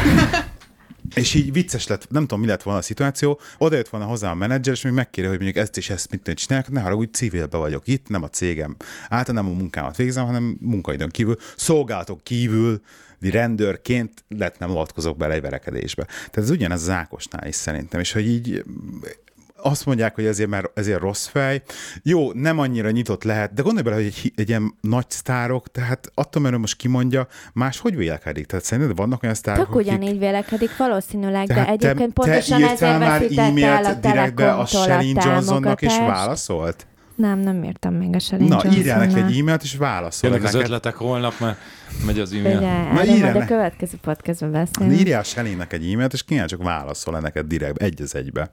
És 1.15 1.33
így 1.33 1.53
vicces 1.53 1.87
lett, 1.87 2.09
nem 2.09 2.21
tudom, 2.21 2.39
mi 2.39 2.47
lett 2.47 2.63
volna 2.63 2.79
a 2.79 2.83
szituáció, 2.83 3.39
oda 3.57 3.75
jött 3.75 3.89
volna 3.89 4.05
hozzá 4.05 4.31
a 4.31 4.35
menedzser, 4.35 4.73
és 4.73 4.81
még 4.81 4.93
megkéri, 4.93 5.27
hogy 5.27 5.35
mondjuk 5.41 5.63
ezt 5.63 5.77
és 5.77 5.89
ezt 5.89 6.11
mit 6.11 6.31
csinálják, 6.35 6.69
ne 6.69 6.95
úgy 6.95 7.13
civilbe 7.13 7.57
vagyok 7.57 7.87
itt, 7.87 8.07
nem 8.07 8.23
a 8.23 8.29
cégem. 8.29 8.75
Általában 9.09 9.45
nem 9.45 9.53
a 9.53 9.61
munkámat 9.61 9.95
végzem, 9.95 10.25
hanem 10.25 10.57
munkaidőn 10.59 11.09
kívül, 11.09 11.37
szolgálatok 11.55 12.23
kívül, 12.23 12.81
rendőrként 13.29 14.23
lett 14.27 14.59
nem 14.59 14.69
avatkozok 14.69 15.17
bele 15.17 15.33
egy 15.33 15.41
verekedésbe. 15.41 16.03
Tehát 16.03 16.37
ez 16.37 16.49
ugyanez 16.49 16.81
az 16.81 16.89
Ákosnál 16.89 17.47
is 17.47 17.55
szerintem, 17.55 17.99
és 17.99 18.11
hogy 18.11 18.27
így 18.27 18.63
azt 19.61 19.85
mondják, 19.85 20.15
hogy 20.15 20.25
ezért 20.25 20.49
már 20.49 20.69
ezért 20.73 20.99
rossz 20.99 21.27
fej. 21.27 21.61
Jó, 22.03 22.31
nem 22.33 22.59
annyira 22.59 22.91
nyitott 22.91 23.23
lehet, 23.23 23.53
de 23.53 23.61
gondolj 23.61 23.83
bele, 23.83 23.95
hogy 23.95 24.05
egy, 24.05 24.33
egy 24.35 24.49
ilyen 24.49 24.73
nagy 24.81 25.09
sztárok, 25.09 25.71
tehát 25.71 26.11
attól, 26.13 26.41
mert 26.41 26.55
ő 26.55 26.57
most 26.57 26.75
kimondja, 26.75 27.27
más 27.53 27.79
hogy 27.79 27.95
vélekedik? 27.95 28.45
Tehát 28.45 28.65
szerinted 28.65 28.95
vannak 28.95 29.23
olyan 29.23 29.35
sztárok, 29.35 29.65
Tök 29.65 29.75
ugyanígy 29.75 30.19
vélekedik 30.19 30.77
valószínűleg, 30.77 31.47
de 31.47 31.53
tehát 31.53 31.69
egyébként 31.69 32.13
te, 32.13 32.23
pontosan 32.23 32.59
te 32.59 32.69
ezért 32.69 32.99
már 32.99 33.19
veszítette 33.19 33.67
el 33.67 33.83
a 33.85 33.87
e-mailt 33.87 33.99
direktbe 33.99 34.53
a 34.53 34.59
a 34.59 34.65
Shelly 34.65 35.13
Johnsonnak 35.23 35.81
és 35.81 35.97
válaszolt? 35.97 36.85
Nem, 37.15 37.39
nem 37.39 37.63
írtam 37.63 37.93
még 37.93 38.15
a 38.15 38.19
Shelly 38.19 38.47
Na, 38.47 38.61
írjál 38.73 38.99
neki 38.99 39.19
egy 39.19 39.37
e-mailt, 39.39 39.63
és 39.63 39.75
válaszol 39.75 40.29
Jönnek 40.29 40.47
az 40.47 40.53
ötletek 40.53 40.95
holnap, 40.95 41.39
mert 41.39 41.57
megy 42.05 42.19
az 42.19 42.31
Ugye, 42.31 42.39
e-mail. 42.39 42.67
erről 42.67 42.93
majd 42.93 43.09
írjál 43.09 43.37
a 43.37 43.45
következő 43.45 43.97
podcastban 44.01 44.49
Na, 44.49 44.63
beszélünk. 44.63 44.99
írjál 44.99 45.23
Shelly-nek 45.23 45.73
egy 45.73 45.91
e-mailt, 45.91 46.13
és 46.13 46.23
kéne 46.23 46.45
csak 46.45 46.63
válaszol 46.63 47.19
neked 47.19 47.45
direktbe, 47.45 47.85
egy 47.85 48.01
az 48.01 48.15
egybe. 48.15 48.51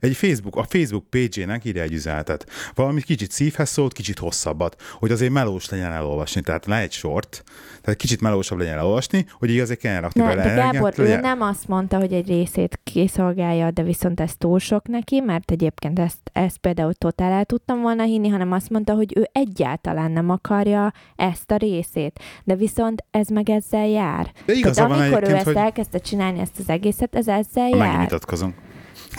Egy 0.00 0.16
Facebook, 0.16 0.56
a 0.56 0.62
Facebook 0.68 1.04
page-ének 1.10 1.64
írja 1.64 1.82
egy 1.82 1.92
üzenetet. 1.92 2.46
Valami 2.74 3.00
kicsit 3.02 3.30
szívhez 3.30 3.68
szólt, 3.68 3.92
kicsit 3.92 4.18
hosszabbat, 4.18 4.82
hogy 4.98 5.10
azért 5.10 5.32
melós 5.32 5.68
legyen 5.68 5.92
elolvasni. 5.92 6.40
Tehát 6.40 6.66
ne 6.66 6.78
egy 6.78 6.92
sort, 6.92 7.44
tehát 7.80 7.98
kicsit 7.98 8.20
melósabb 8.20 8.58
legyen 8.58 8.78
elolvasni, 8.78 9.26
hogy 9.38 9.50
igazán 9.50 9.76
kellene 9.80 10.00
rakni 10.00 10.20
Ne, 10.20 10.26
bele 10.26 10.42
de 10.42 10.54
Gábor, 10.54 10.92
ő 10.96 11.02
legyen- 11.02 11.20
nem 11.20 11.40
azt 11.40 11.68
mondta, 11.68 11.96
hogy 11.98 12.12
egy 12.12 12.28
részét 12.28 12.80
kiszolgálja, 12.84 13.70
de 13.70 13.82
viszont 13.82 14.20
ez 14.20 14.36
túl 14.36 14.58
sok 14.58 14.88
neki, 14.88 15.20
mert 15.20 15.50
egyébként 15.50 15.98
ezt, 15.98 16.18
ezt 16.32 16.56
például 16.58 16.94
totál 16.94 17.32
el 17.32 17.44
tudtam 17.44 17.80
volna 17.80 18.02
hinni, 18.02 18.28
hanem 18.28 18.52
azt 18.52 18.70
mondta, 18.70 18.94
hogy 18.94 19.12
ő 19.16 19.28
egyáltalán 19.32 20.10
nem 20.10 20.30
akarja 20.30 20.92
ezt 21.16 21.50
a 21.50 21.56
részét. 21.56 22.20
De 22.44 22.54
viszont 22.54 23.04
ez 23.10 23.28
meg 23.28 23.50
ezzel 23.50 23.86
jár. 23.86 24.32
De 24.46 24.52
igaza 24.52 24.74
Tehát 24.74 24.90
van 24.90 25.00
amikor 25.00 25.28
ő 25.28 25.34
ezt 25.34 25.44
hogy 25.44 25.56
elkezdte 25.56 25.98
csinálni, 25.98 26.38
ezt 26.40 26.58
az 26.58 26.68
egészet, 26.68 27.14
ez 27.14 27.28
ezzel 27.28 27.68
megint 27.68 27.80
jár. 27.84 28.00
vitatkozunk. 28.00 28.54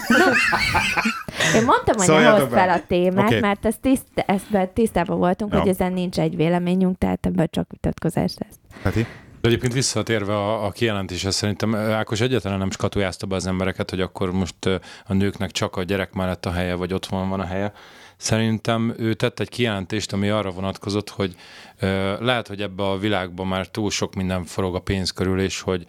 Én 1.56 1.64
mondtam, 1.64 1.98
hogy 1.98 2.08
ne 2.08 2.30
hozd 2.30 2.52
fel 2.52 2.70
a 2.70 2.82
témát, 2.88 3.26
okay. 3.26 3.40
mert 3.40 3.66
ezt 3.66 3.80
tiszt, 3.82 4.08
ezt 4.14 4.70
tisztában 4.74 5.18
voltunk, 5.18 5.54
Jó. 5.54 5.60
hogy 5.60 5.70
ezen 5.70 5.94
nincs 5.94 6.20
egy 6.20 6.36
véleményünk, 6.36 6.98
tehát 6.98 7.26
ebből 7.26 7.48
csak 7.48 7.68
vitatkozás 7.72 8.34
lesz. 8.38 8.56
Peti? 8.84 9.06
De 9.42 9.48
egyébként 9.48 9.74
visszatérve 9.74 10.34
a, 10.34 10.66
a 10.66 10.72
kijelentéshez, 10.72 11.36
szerintem 11.36 11.74
ö, 11.74 11.92
Ákos 11.92 12.22
egyáltalán 12.22 12.58
nem 12.58 12.72
skatujázta 12.72 13.26
be 13.26 13.36
az 13.36 13.48
embereket, 13.48 13.90
hogy 13.90 14.02
akkor 14.02 14.32
most 14.32 14.66
ö, 14.66 14.76
a 15.06 15.14
nőknek 15.14 15.52
csak 15.52 15.76
a 15.76 15.84
gyerek 15.84 16.14
mellett 16.14 16.46
a 16.46 16.52
helye, 16.52 16.76
vagy 16.76 16.94
otthon 16.94 17.30
van 17.30 17.40
a 17.40 17.46
helye. 17.46 17.74
Szerintem 18.18 18.94
ő 18.98 19.14
tett 19.14 19.40
egy 19.40 19.50
kijelentést, 19.50 20.14
ami 20.14 20.30
arra 20.30 20.52
vonatkozott, 20.52 21.10
hogy 21.10 21.36
ö, 21.80 22.14
lehet, 22.20 22.48
hogy 22.48 22.62
ebbe 22.62 22.84
a 22.84 22.98
világban 22.98 23.48
már 23.48 23.68
túl 23.68 23.90
sok 23.90 24.16
minden 24.16 24.44
forog 24.44 24.76
a 24.76 24.80
pénz 24.80 25.12
körül, 25.12 25.42
és 25.42 25.62
hogy 25.62 25.86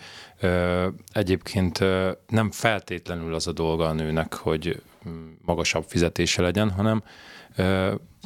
egyébként 1.13 1.79
nem 2.29 2.51
feltétlenül 2.51 3.35
az 3.35 3.47
a 3.47 3.53
dolga 3.53 3.87
a 3.89 3.93
nőnek, 3.93 4.35
hogy 4.35 4.83
mm, 5.09 5.31
magasabb 5.45 5.85
fizetése 5.87 6.43
legyen, 6.43 6.71
hanem 6.71 7.03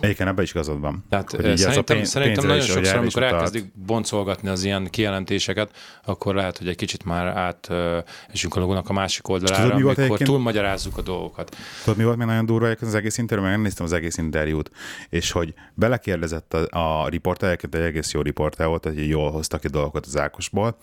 Egyébként 0.00 0.28
ebben 0.28 0.44
is 0.44 0.50
igazad 0.50 0.80
van. 0.80 1.04
tehát 1.08 1.30
Hogy 1.30 1.44
ez 1.44 1.60
a 1.60 1.68
szerintem, 1.68 1.96
pénz- 1.96 2.10
szerintem 2.10 2.46
nagyon 2.46 2.62
sokszor, 2.62 2.96
amikor 2.96 3.22
utalt. 3.22 3.34
elkezdik 3.34 3.72
boncolgatni 3.74 4.48
az 4.48 4.64
ilyen 4.64 4.86
kijelentéseket, 4.90 5.76
akkor 6.04 6.34
lehet, 6.34 6.58
hogy 6.58 6.68
egy 6.68 6.76
kicsit 6.76 7.04
már 7.04 7.26
át 7.26 7.66
ö, 7.70 7.98
esünk 8.32 8.56
a 8.56 8.60
logónak 8.60 8.88
a 8.88 8.92
másik 8.92 9.28
oldalára, 9.28 9.62
tudod, 9.62 9.76
mi 9.76 9.82
volt 9.82 9.98
amikor 9.98 10.14
egyébként? 10.16 10.30
túlmagyarázzuk 10.30 10.98
a 10.98 11.02
dolgokat. 11.02 11.56
Tudod, 11.84 11.98
mi 11.98 12.04
volt 12.04 12.16
még 12.16 12.26
nagyon 12.26 12.46
durva 12.46 12.74
az 12.80 12.94
egész 12.94 13.18
interjú, 13.18 13.44
mert 13.44 13.56
megnéztem 13.56 13.84
az 13.86 13.92
egész 13.92 14.18
interjút, 14.18 14.70
és 15.08 15.30
hogy 15.30 15.54
belekérdezett 15.74 16.54
a, 16.54 17.02
a 17.04 17.08
riporter, 17.08 17.58
egy 17.70 17.74
egész 17.80 18.12
jó 18.12 18.20
riporter 18.20 18.66
volt, 18.66 18.84
hogy 18.84 19.08
jól 19.08 19.30
hoztak 19.30 19.60
ki 19.60 19.68
dolgokat 19.68 20.06
az 20.06 20.16
Ákosból, 20.16 20.76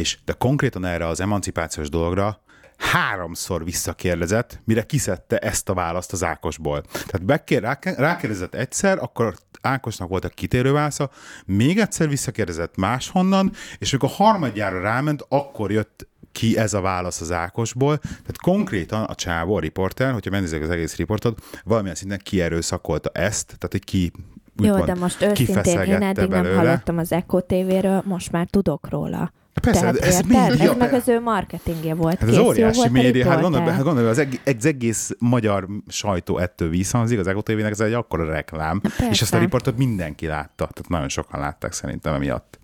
és 0.00 0.18
de 0.24 0.32
konkrétan 0.32 0.84
erre 0.84 1.06
az 1.06 1.20
emancipációs 1.20 1.88
dologra 1.88 2.40
háromszor 2.76 3.64
visszakérdezett, 3.64 4.60
mire 4.64 4.82
kiszedte 4.82 5.38
ezt 5.38 5.68
a 5.68 5.74
választ 5.74 6.12
az 6.12 6.24
Ákosból. 6.24 6.82
Tehát 6.82 7.24
bekér, 7.24 7.78
rákérdezett 7.96 8.54
egyszer, 8.54 8.98
akkor 8.98 9.34
Ákosnak 9.60 10.08
volt 10.08 10.24
a 10.24 10.28
kitérő 10.28 10.72
válasza, 10.72 11.10
még 11.46 11.78
egyszer 11.78 12.08
visszakérdezett 12.08 12.76
máshonnan, 12.76 13.52
és 13.78 13.92
amikor 13.92 14.08
a 14.12 14.22
harmadjára 14.22 14.80
ráment, 14.80 15.24
akkor 15.28 15.70
jött 15.70 16.08
ki 16.32 16.58
ez 16.58 16.74
a 16.74 16.80
válasz 16.80 17.20
az 17.20 17.32
Ákosból. 17.32 17.98
Tehát 17.98 18.40
konkrétan 18.42 19.02
a 19.04 19.14
csávó, 19.14 19.54
a 19.54 19.60
riporter, 19.60 20.12
hogyha 20.12 20.30
megnézzük 20.30 20.62
az 20.62 20.70
egész 20.70 20.96
riportot, 20.96 21.60
valamilyen 21.64 21.96
szinten 21.96 22.20
kierőszakolta 22.22 23.10
ezt, 23.12 23.46
tehát 23.46 23.68
hogy 23.70 23.84
ki 23.84 24.12
Jó, 24.56 24.70
úgymond 24.70 24.84
de 24.84 24.94
most 24.94 25.22
őszintén 25.22 25.80
én 25.80 26.02
eddig 26.02 26.28
nem 26.28 26.42
belőle. 26.42 26.56
hallottam 26.56 26.98
az 26.98 27.12
Eko 27.12 27.40
TV-ről, 27.40 28.02
most 28.04 28.32
már 28.32 28.46
tudok 28.50 28.88
róla. 28.88 29.32
Persze, 29.60 29.80
Tehát 29.80 29.96
ez 29.96 30.14
érted? 30.14 30.26
média. 30.26 30.70
Ez 30.70 30.76
meg 30.76 30.92
az 30.92 31.08
ő 31.08 31.20
marketingje 31.20 31.94
volt. 31.94 32.18
Hát 32.18 32.28
ez 32.28 32.28
Kész, 32.28 32.38
jó 32.38 32.46
óriási 32.46 32.88
média, 32.88 33.28
hát 33.28 33.40
gondolj, 33.40 33.64
hát 33.64 33.82
gondolj, 33.82 34.06
az, 34.08 34.18
eg- 34.18 34.40
az 34.56 34.64
egész 34.64 35.10
magyar 35.18 35.66
sajtó 35.88 36.38
ettől 36.38 36.68
visszhangzik, 36.68 37.18
az 37.18 37.26
Ego 37.26 37.42
TV-nek 37.42 37.70
ez 37.70 37.80
egy 37.80 37.92
akkora 37.92 38.24
reklám, 38.24 38.80
Persze. 38.80 39.08
és 39.10 39.22
azt 39.22 39.34
a 39.34 39.38
riportot 39.38 39.76
mindenki 39.76 40.26
látta, 40.26 40.54
tehát 40.54 40.88
nagyon 40.88 41.08
sokan 41.08 41.40
látták 41.40 41.72
szerintem 41.72 42.14
emiatt. 42.14 42.58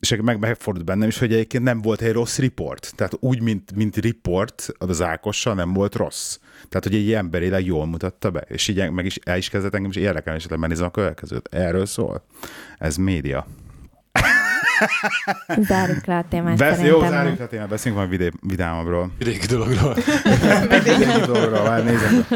És 0.00 0.16
meg 0.22 0.38
megfordult 0.38 0.84
bennem 0.86 1.08
is, 1.08 1.18
hogy 1.18 1.32
egyébként 1.32 1.64
nem 1.64 1.82
volt 1.82 2.00
egy 2.00 2.12
rossz 2.12 2.38
riport. 2.38 2.92
Tehát 2.96 3.16
úgy, 3.20 3.42
mint, 3.42 3.74
mint 3.74 3.96
riport 3.96 4.68
az 4.78 5.02
Ákossal 5.02 5.54
nem 5.54 5.72
volt 5.72 5.94
rossz. 5.94 6.38
Tehát, 6.68 6.84
hogy 6.86 6.94
egy 6.94 7.12
emberileg 7.12 7.64
jól 7.66 7.86
mutatta 7.86 8.30
be. 8.30 8.40
És 8.48 8.68
így 8.68 8.90
meg 8.90 9.04
is 9.04 9.18
el 9.24 9.36
is 9.36 9.48
kezdett 9.48 9.74
engem 9.74 9.90
is 9.90 9.96
érdekelni, 9.96 10.38
és 10.38 10.48
megnézem 10.58 10.86
a 10.86 10.90
következőt. 10.90 11.48
Erről 11.54 11.86
szól. 11.86 12.24
Ez 12.78 12.96
média. 12.96 13.46
Zárjuk 15.68 16.04
le 16.04 16.16
a 16.16 16.24
témát 16.28 16.56
Besz, 16.56 16.76
szerintem. 16.76 17.02
jó, 17.02 17.08
zárjuk 17.08 17.38
le 17.38 17.44
a 17.44 17.48
témát, 17.48 17.68
beszéljünk 17.68 18.06
majd 18.06 18.18
vidé, 18.18 18.30
vidámabbról. 18.40 19.10
Vidéki 19.18 19.46
dologról. 19.46 19.94
Vidéki 20.78 21.20
dologról, 21.26 21.62
már 21.62 21.84
nézem. 21.84 22.26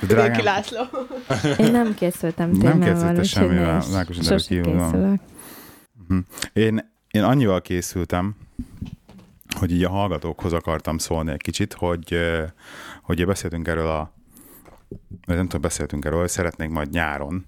Vidéki 0.00 0.42
László. 0.42 0.80
Én 1.58 1.70
nem 1.70 1.94
készültem 1.94 2.50
Nem 2.50 2.60
témával, 2.60 2.84
készültél 2.84 3.10
úgyhogy 3.10 3.26
semmivel, 3.26 3.72
ne 3.72 3.78
is. 3.78 3.94
Ákos 3.94 4.16
interjú 4.16 4.38
Sose 4.38 4.60
készülök. 4.62 5.20
Én, 6.52 6.90
én 7.10 7.22
annyival 7.22 7.60
készültem, 7.60 8.34
hogy 9.58 9.72
így 9.72 9.84
a 9.84 9.90
hallgatókhoz 9.90 10.52
akartam 10.52 10.98
szólni 10.98 11.32
egy 11.32 11.42
kicsit, 11.42 11.72
hogy, 11.72 12.12
eh, 12.12 12.44
hogy 13.02 13.26
beszéltünk 13.26 13.68
erről 13.68 13.88
a 13.88 14.13
nem 15.26 15.42
tudom, 15.42 15.60
beszéltünk 15.60 16.04
erről, 16.04 16.20
hogy 16.20 16.28
szeretnénk 16.28 16.72
majd 16.72 16.90
nyáron 16.90 17.46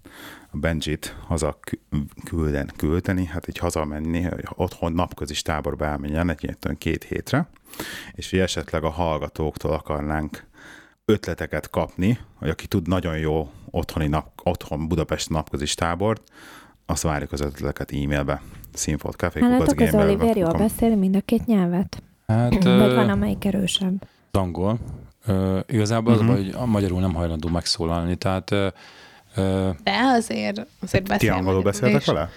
a 0.51 0.57
Benjit 0.57 1.17
haza 1.27 1.59
kü- 1.61 1.81
külden, 2.25 2.71
küldeni, 2.77 3.25
hát 3.25 3.49
így 3.49 3.59
hazamenni, 3.59 4.23
hogy 4.23 4.45
otthon 4.55 4.93
napközis 4.93 5.43
táborba 5.43 5.85
elmenjen 5.85 6.31
egy 6.31 6.43
ilyen 6.43 6.79
két 6.79 7.05
hétre, 7.05 7.49
és 8.13 8.31
hogy 8.31 8.39
esetleg 8.39 8.85
a 8.85 8.91
hallgatóktól 8.91 9.73
akarnánk 9.73 10.47
ötleteket 11.05 11.71
kapni, 11.71 12.19
hogy 12.35 12.49
aki 12.49 12.67
tud 12.67 12.89
nagyon 12.89 13.19
jó 13.19 13.51
otthoni 13.71 14.07
nap, 14.07 14.41
otthon 14.43 14.89
Budapest 14.89 15.31
napközis 15.31 15.75
tábort, 15.75 16.23
azt 16.87 17.03
várjuk 17.03 17.33
az 17.33 17.41
ötleteket 17.41 17.93
e-mailbe. 17.93 18.43
Nálatok 19.35 19.81
az 19.81 19.95
Oliver 19.95 20.37
jól 20.37 20.53
beszél 20.53 20.97
mind 20.97 21.17
a 21.17 21.21
két 21.21 21.47
nyelvet? 21.47 22.03
Hát, 22.27 22.53
Vagy 22.53 22.95
van, 22.95 23.09
amelyik 23.09 23.45
erősebb? 23.45 24.09
az 24.31 24.41
angol. 24.41 24.79
Ö, 25.27 25.59
igazából 25.69 26.13
az, 26.13 26.21
Mhm. 26.21 26.31
a 26.31 26.35
hogy 26.35 26.55
magyarul 26.67 27.01
nem 27.01 27.15
hajlandó 27.15 27.49
megszólalni, 27.49 28.17
tehát 28.17 28.51
ö, 28.51 28.67
ö, 29.37 29.69
De 29.83 29.93
azért, 30.17 30.67
azért 30.83 31.05
Ti 31.05 31.09
beszél 31.11 31.33
angolul 31.33 31.45
magyarul 31.45 31.63
beszéltek 31.63 32.05
vele? 32.05 32.31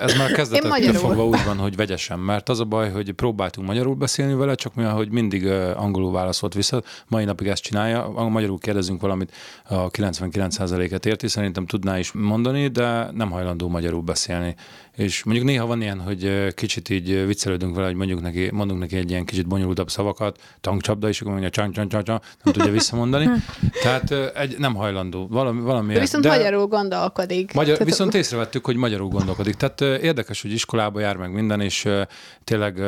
Ez 0.00 0.16
már 0.18 0.30
a 0.30 0.34
kezdetektől 0.34 0.92
fogva 0.94 1.26
úgy 1.26 1.44
van, 1.44 1.56
hogy 1.58 1.76
vegyesen, 1.76 2.18
mert 2.18 2.48
az 2.48 2.60
a 2.60 2.64
baj, 2.64 2.90
hogy 2.90 3.12
próbáltunk 3.12 3.66
magyarul 3.66 3.94
beszélni 3.94 4.34
vele, 4.34 4.54
csak 4.54 4.74
mivel, 4.74 4.94
hogy 4.94 5.10
mindig 5.10 5.46
angolul 5.76 6.12
válaszolt 6.12 6.54
vissza, 6.54 6.82
mai 7.08 7.24
napig 7.24 7.46
ezt 7.46 7.62
csinálja, 7.62 8.08
magyarul 8.08 8.58
kérdezünk 8.58 9.00
valamit, 9.00 9.32
a 9.68 9.90
99%-et 9.90 11.06
érti, 11.06 11.28
szerintem 11.28 11.66
tudná 11.66 11.98
is 11.98 12.12
mondani, 12.12 12.68
de 12.68 13.10
nem 13.12 13.30
hajlandó 13.30 13.68
magyarul 13.68 14.02
beszélni. 14.02 14.54
És 15.00 15.22
mondjuk 15.22 15.46
néha 15.46 15.66
van 15.66 15.82
ilyen, 15.82 16.00
hogy 16.00 16.54
kicsit 16.54 16.88
így 16.88 17.26
viccelődünk 17.26 17.74
vele, 17.74 17.86
hogy 17.86 17.96
mondjuk 17.96 18.20
neki, 18.20 18.50
mondunk 18.52 18.80
neki 18.80 18.96
egy 18.96 19.10
ilyen 19.10 19.24
kicsit 19.24 19.46
bonyolultabb 19.46 19.90
szavakat, 19.90 20.40
tankcsapda, 20.60 21.08
és 21.08 21.20
akkor 21.20 21.32
mondja 21.32 21.50
csan, 21.50 21.72
csan, 21.72 21.88
csan, 21.88 22.04
csan, 22.04 22.20
nem 22.42 22.54
tudja 22.54 22.72
visszamondani. 22.72 23.28
Tehát 23.82 24.10
egy, 24.36 24.58
nem 24.58 24.74
hajlandó. 24.74 25.26
Valami, 25.30 25.60
valami 25.60 25.92
De 25.92 26.00
viszont 26.00 26.26
magyarul 26.26 26.66
gondolkodik. 26.66 27.52
Magyar, 27.52 27.72
Tehát- 27.72 27.88
viszont 27.88 28.14
észrevettük, 28.14 28.64
hogy 28.64 28.76
magyarul 28.76 29.08
gondolkodik. 29.08 29.54
Tehát 29.54 29.80
érdekes, 29.80 30.42
hogy 30.42 30.52
iskolába 30.52 31.00
jár 31.00 31.16
meg 31.16 31.32
minden, 31.32 31.60
és 31.60 31.88
tényleg 32.44 32.80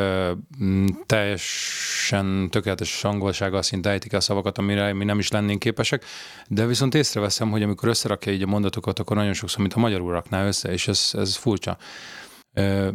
teljesen 1.06 2.50
tökéletes 2.50 3.04
angolsággal 3.04 3.62
szinte 3.62 3.90
ejtik 3.90 4.12
a 4.12 4.20
szavakat, 4.20 4.58
amire 4.58 4.92
mi 4.92 5.04
nem 5.04 5.18
is 5.18 5.30
lennénk 5.30 5.58
képesek, 5.58 6.04
de 6.48 6.66
viszont 6.66 6.94
észreveszem, 6.94 7.50
hogy 7.50 7.62
amikor 7.62 7.88
összerakja 7.88 8.32
így 8.32 8.42
a 8.42 8.46
mondatokat, 8.46 8.98
akkor 8.98 9.16
nagyon 9.16 9.32
sokszor, 9.32 9.60
mintha 9.60 9.80
magyarul 9.80 10.12
rakná 10.12 10.46
össze, 10.46 10.72
és 10.72 10.88
ez, 10.88 11.10
ez 11.12 11.36
furcsa. 11.36 11.76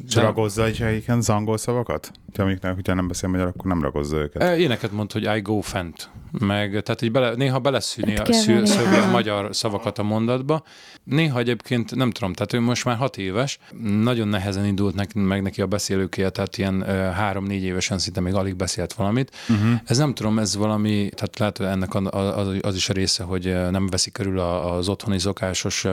És 0.08 0.16
ragozza 0.16 0.68
is 0.68 0.80
ilyen 0.80 1.22
angol 1.28 1.58
szavakat? 1.58 2.12
Ha 2.36 2.43
amiknek, 2.43 2.76
hogyha 2.76 2.93
nem 2.93 3.08
beszél 3.08 3.30
magyar, 3.30 3.47
akkor 3.47 3.66
nem 3.66 3.82
ragozza 3.82 4.18
őket. 4.18 4.58
Éneket 4.58 4.91
mond, 4.91 5.12
hogy 5.12 5.24
I 5.38 5.39
go 5.41 5.62
fent. 5.62 6.10
Meg, 6.32 6.70
tehát 6.70 7.01
így 7.01 7.12
bele, 7.12 7.36
néha 7.36 7.60
beleszűni 7.60 8.18
a, 8.18 8.34
szű, 8.34 8.62
a 9.08 9.12
magyar 9.12 9.55
szavakat 9.55 9.97
a 9.97 10.03
mondatba. 10.03 10.64
Néha 11.03 11.39
egyébként, 11.39 11.95
nem 11.95 12.12
tudom, 12.12 12.34
tehát 12.34 12.53
ő 12.53 12.60
most 12.60 12.86
már 12.86 12.97
hat 12.97 13.18
éves, 13.18 13.60
nagyon 14.01 14.28
nehezen 14.28 14.66
indult 14.66 14.95
neki, 14.95 15.20
meg 15.20 15.41
neki 15.41 15.62
a 15.62 15.68
beszélőkéje, 15.68 16.30
tehát 16.30 16.58
ilyen 16.58 16.84
három-négy 17.14 17.64
évesen 17.64 17.97
szinte 17.97 18.20
még 18.20 18.34
alig 18.34 18.55
beszélt 18.55 18.93
valamit. 18.93 19.36
Uh-huh. 19.49 19.80
Ez 19.86 19.97
nem 19.97 20.14
tudom, 20.14 20.39
ez 20.39 20.55
valami, 20.55 21.10
tehát 21.16 21.39
lehet, 21.39 21.58
hogy 21.58 21.66
ennek 21.66 21.95
az, 22.14 22.58
az 22.62 22.76
is 22.76 22.89
a 22.89 22.93
része, 22.93 23.24
hogy 23.24 23.43
nem 23.72 23.88
veszi 23.88 24.12
körül 24.12 24.39
az 24.39 24.88
otthoni 24.89 25.20
szokásos 25.20 25.86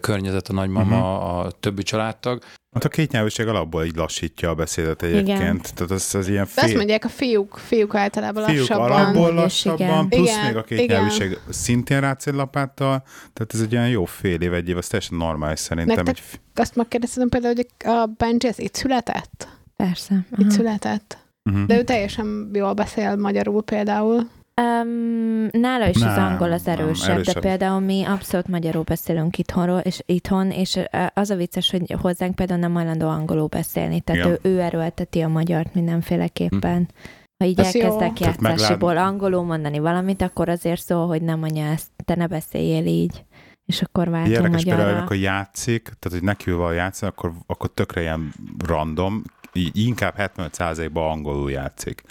környezet, 0.00 0.48
a 0.48 0.52
nagymama, 0.52 0.96
uh-huh. 0.96 1.38
a 1.38 1.50
többi 1.60 1.82
családtag. 1.82 2.42
Hát 2.72 2.84
a 2.84 2.88
kétnyelvűség 2.88 3.46
alapból 3.46 3.84
így 3.84 3.96
lassítja 3.96 4.50
a 4.50 4.54
beszédet 4.54 5.02
egyébként. 5.02 5.38
Igen. 5.38 5.60
Tehát 5.74 5.90
az, 5.90 6.14
az 6.14 6.28
ilyen 6.28 6.46
fél... 6.46 6.62
De 6.62 6.68
azt 6.68 6.76
mondják, 6.76 7.04
a 7.04 7.08
fiúk, 7.08 7.58
fiúk 7.58 7.94
általában 7.94 8.44
fiúk 8.44 8.58
lassabban. 8.58 8.90
alapból 8.90 9.34
lassabban, 9.34 10.08
plusz 10.08 10.30
igen, 10.30 10.46
még 10.46 10.56
a 10.56 10.62
kétnyelvűség 10.62 11.30
igen. 11.30 11.42
szintén 11.48 12.16
lapáttal, 12.24 13.02
tehát 13.32 13.54
ez 13.54 13.60
egy 13.60 13.72
ilyen 13.72 13.88
jó 13.88 14.04
fél 14.04 14.40
év, 14.40 14.54
egy 14.54 14.68
év, 14.68 14.76
az 14.76 14.86
teljesen 14.86 15.16
normális 15.16 15.58
szerintem. 15.58 16.04
Nektek 16.04 16.16
egy... 16.16 16.40
azt 16.54 16.76
megkérdeztem 16.76 17.28
például, 17.28 17.54
hogy 17.54 17.68
a 17.84 18.06
Benji 18.16 18.48
ez 18.48 18.58
itt 18.58 18.74
született? 18.74 19.48
Persze. 19.76 20.26
Itt 20.30 20.38
uh-huh. 20.38 20.52
született. 20.52 21.18
Uh-huh. 21.44 21.66
De 21.66 21.78
ő 21.78 21.82
teljesen 21.82 22.50
jól 22.52 22.72
beszél 22.72 23.16
magyarul 23.16 23.62
például. 23.62 24.28
Um, 24.60 25.48
nála 25.50 25.88
is 25.88 25.96
nem, 25.98 26.08
az 26.08 26.16
angol 26.16 26.52
az 26.52 26.66
erősebb, 26.66 27.06
nem, 27.06 27.16
erősebb, 27.16 27.34
de 27.34 27.40
például 27.40 27.80
mi 27.80 28.04
abszolút 28.04 28.48
magyarul 28.48 28.82
beszélünk 28.82 29.38
itthonról, 29.38 29.78
és 29.78 30.02
itthon, 30.06 30.50
és 30.50 30.78
az 31.14 31.30
a 31.30 31.36
vicces, 31.36 31.70
hogy 31.70 31.94
hozzánk 32.00 32.34
például 32.34 32.60
nem 32.60 32.74
hajlandó 32.74 33.08
angolul 33.08 33.46
beszélni, 33.46 34.00
tehát 34.00 34.26
ő, 34.26 34.38
ő 34.42 34.60
erőlteti 34.60 35.20
a 35.20 35.28
magyart 35.28 35.74
mindenféleképpen. 35.74 36.76
Hm. 36.76 37.08
Ha 37.36 37.48
így 37.48 37.60
Ez 37.60 37.74
elkezdek 37.74 38.20
jó. 38.20 38.26
játszásiból 38.26 38.96
angolul 38.96 39.42
mondani 39.42 39.78
valamit, 39.78 40.22
akkor 40.22 40.48
azért 40.48 40.80
szól, 40.80 41.06
hogy 41.06 41.22
nem 41.22 41.42
anya, 41.42 41.66
ezt 41.66 41.90
te 42.04 42.14
ne 42.14 42.26
beszéljél 42.26 42.86
így 42.86 43.24
és 43.66 43.82
akkor 43.82 44.08
váltunk 44.08 44.36
Érdekes 44.36 44.50
magyarra. 44.50 44.76
például, 44.76 44.98
amikor 44.98 45.16
játszik, 45.16 45.82
tehát 45.82 46.18
hogy 46.18 46.22
neki 46.22 46.50
van 46.50 46.74
játszani, 46.74 47.12
akkor, 47.12 47.32
akkor 47.46 47.70
tökre 47.74 48.00
ilyen 48.00 48.32
random, 48.66 49.22
így 49.52 49.78
inkább 49.78 50.14
75%-ban 50.18 51.10
angolul 51.10 51.50
játszik 51.50 52.02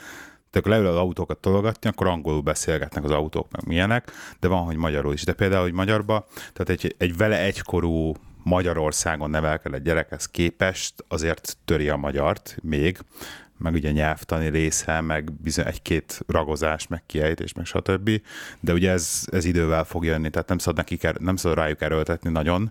tök 0.51 0.65
leül 0.65 0.85
az 0.85 0.95
autókat 0.95 1.37
tologatni, 1.37 1.89
akkor 1.89 2.07
angolul 2.07 2.41
beszélgetnek 2.41 3.03
az 3.03 3.11
autók, 3.11 3.51
meg 3.51 3.67
milyenek, 3.67 4.11
de 4.39 4.47
van, 4.47 4.63
hogy 4.63 4.75
magyarul 4.75 5.13
is. 5.13 5.23
De 5.23 5.33
például, 5.33 5.63
hogy 5.63 5.73
magyarba, 5.73 6.27
tehát 6.53 6.69
egy, 6.69 6.95
egy 6.97 7.17
vele 7.17 7.39
egykorú 7.39 8.13
Magyarországon 8.43 9.29
nevelkedett 9.29 9.83
gyerekhez 9.83 10.25
képest 10.25 11.05
azért 11.07 11.57
töri 11.65 11.89
a 11.89 11.95
magyart 11.95 12.57
még, 12.61 12.97
meg 13.57 13.73
ugye 13.73 13.91
nyelvtani 13.91 14.49
része, 14.49 15.01
meg 15.01 15.31
bizony 15.31 15.65
egy-két 15.65 16.19
ragozás, 16.27 16.87
meg 16.87 17.03
kiejtés, 17.05 17.53
meg 17.53 17.65
stb. 17.65 18.21
De 18.59 18.73
ugye 18.73 18.91
ez, 18.91 19.23
ez 19.31 19.45
idővel 19.45 19.83
fog 19.83 20.05
jönni, 20.05 20.29
tehát 20.29 20.47
nem 20.47 20.57
szabad, 20.57 20.77
nekik, 20.77 21.19
nem 21.19 21.35
szabad 21.35 21.57
rájuk 21.57 21.81
erőltetni 21.81 22.29
nagyon. 22.29 22.69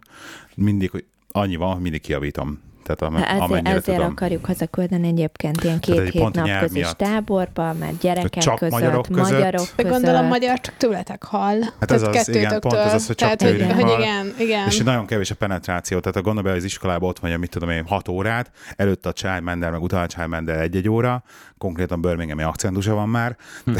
Mindig, 0.54 0.90
hogy 0.90 1.04
annyi 1.32 1.56
van, 1.56 1.72
hogy 1.72 1.82
mindig 1.82 2.00
kiavítom 2.00 2.60
tehát 2.94 3.14
am- 3.14 3.22
ezért, 3.22 3.40
amennyire 3.40 3.70
ezért 3.70 3.96
tudom. 3.96 4.10
akarjuk 4.10 4.44
hazaküldeni 4.44 5.08
egyébként 5.08 5.64
ilyen 5.64 5.80
két 5.80 6.08
hét 6.08 6.32
napközis 6.32 6.88
táborba, 6.96 7.72
mert 7.72 7.98
gyerekek 7.98 8.42
csak 8.42 8.58
között, 8.58 8.80
magyarok 8.80 9.06
között. 9.06 9.30
Magyarok 9.30 9.68
között. 9.76 9.90
Gondolom 9.90 10.26
magyar 10.26 10.60
csak 10.60 10.76
tőletek 10.76 11.22
hall. 11.24 11.60
Hát 11.80 11.90
ez 11.90 12.02
az, 12.02 12.28
igen, 12.28 12.60
pont 12.60 12.74
ez 12.74 12.94
az, 12.94 13.06
hogy 13.06 13.16
csak 13.16 13.36
tehát, 13.36 13.56
hogy, 13.56 13.82
hogy 13.82 13.98
igen, 13.98 14.34
igen. 14.38 14.66
És 14.66 14.78
nagyon 14.78 15.06
kevés 15.06 15.30
a 15.30 15.34
penetráció, 15.34 15.98
tehát 15.98 16.16
a 16.16 16.22
gondolom, 16.22 16.50
hogy 16.50 16.58
az 16.58 16.64
iskolában 16.64 17.08
ott 17.08 17.18
vagy, 17.18 17.38
mit 17.38 17.50
tudom 17.50 17.70
én, 17.70 17.84
hat 17.86 18.08
órát, 18.08 18.50
előtt 18.76 19.06
a 19.06 19.12
Childmender, 19.12 19.70
meg 19.70 19.82
utána 19.82 20.02
a 20.02 20.06
Childmender 20.06 20.60
egy-egy 20.60 20.88
óra, 20.88 21.22
konkrétan 21.58 22.00
Birminghami 22.00 22.42
akcentusa 22.42 22.94
van 22.94 23.08
már. 23.08 23.36
De, 23.64 23.72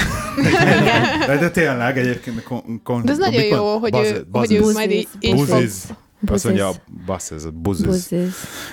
de, 1.27 1.37
de 1.37 1.51
tényleg 1.51 1.99
egyébként... 1.99 2.43
Kon, 2.43 2.81
kon, 2.85 3.05
de 3.05 3.13
ez 3.13 3.19
nagyon 3.19 3.43
jó, 3.43 3.79
hogy 3.79 3.97
ő, 3.97 4.27
hogy 4.33 4.53
ő 4.53 4.73
majd 4.73 4.91
így, 4.91 5.09
így 5.21 5.71
Buzziz. 6.21 6.45
Azt 6.45 6.45
mondja, 6.45 6.71
bassz, 7.07 7.31
ez 7.31 7.45
a 7.45 7.51
buzziz. 7.51 8.13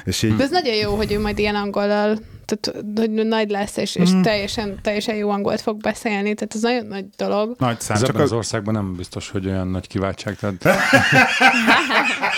És 0.06 0.24
így... 0.24 0.36
De 0.36 0.44
ez 0.44 0.50
nagyon 0.50 0.76
jó, 0.76 0.96
hogy 0.96 1.12
ő 1.12 1.20
majd 1.20 1.40
ilyen 1.40 1.56
angolal 1.56 2.18
tehát, 2.48 2.84
hogy 2.96 3.10
nagy 3.10 3.50
lesz, 3.50 3.78
és, 3.78 3.96
és 3.96 4.12
mm. 4.12 4.22
teljesen, 4.22 4.80
teljesen 4.82 5.16
jó 5.16 5.30
angolt 5.30 5.62
fog 5.62 5.78
beszélni, 5.78 6.34
tehát 6.34 6.56
ez 6.56 6.62
nagyon 6.62 6.86
nagy 6.86 7.06
dolog. 7.18 7.56
Nagy 7.58 7.80
szám. 7.80 7.98
Ez 7.98 8.04
csak 8.04 8.20
az 8.20 8.32
országban 8.32 8.74
nem 8.74 8.96
biztos, 8.96 9.30
hogy 9.30 9.48
olyan 9.48 9.68
nagy 9.68 9.88
kiváltság. 9.88 10.38
Tehát... 10.38 10.62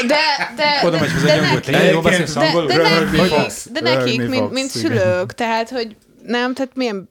de, 0.07 0.53
de, 0.55 0.88
Oda 0.88 0.99
megy 0.99 1.12
hozzá 1.12 1.34
egy 1.34 1.39
angolt, 1.39 1.66
de, 1.66 1.72
de, 1.72 1.78
de, 1.78 3.22
nekik, 3.22 3.72
de 3.72 3.80
nekik, 3.82 4.30
mint, 4.30 4.51
mint 4.51 4.70
szülők, 4.70 5.34
tehát, 5.34 5.70
hogy 5.70 5.95
nem, 6.26 6.53
tehát 6.53 6.76
milyen 6.76 7.10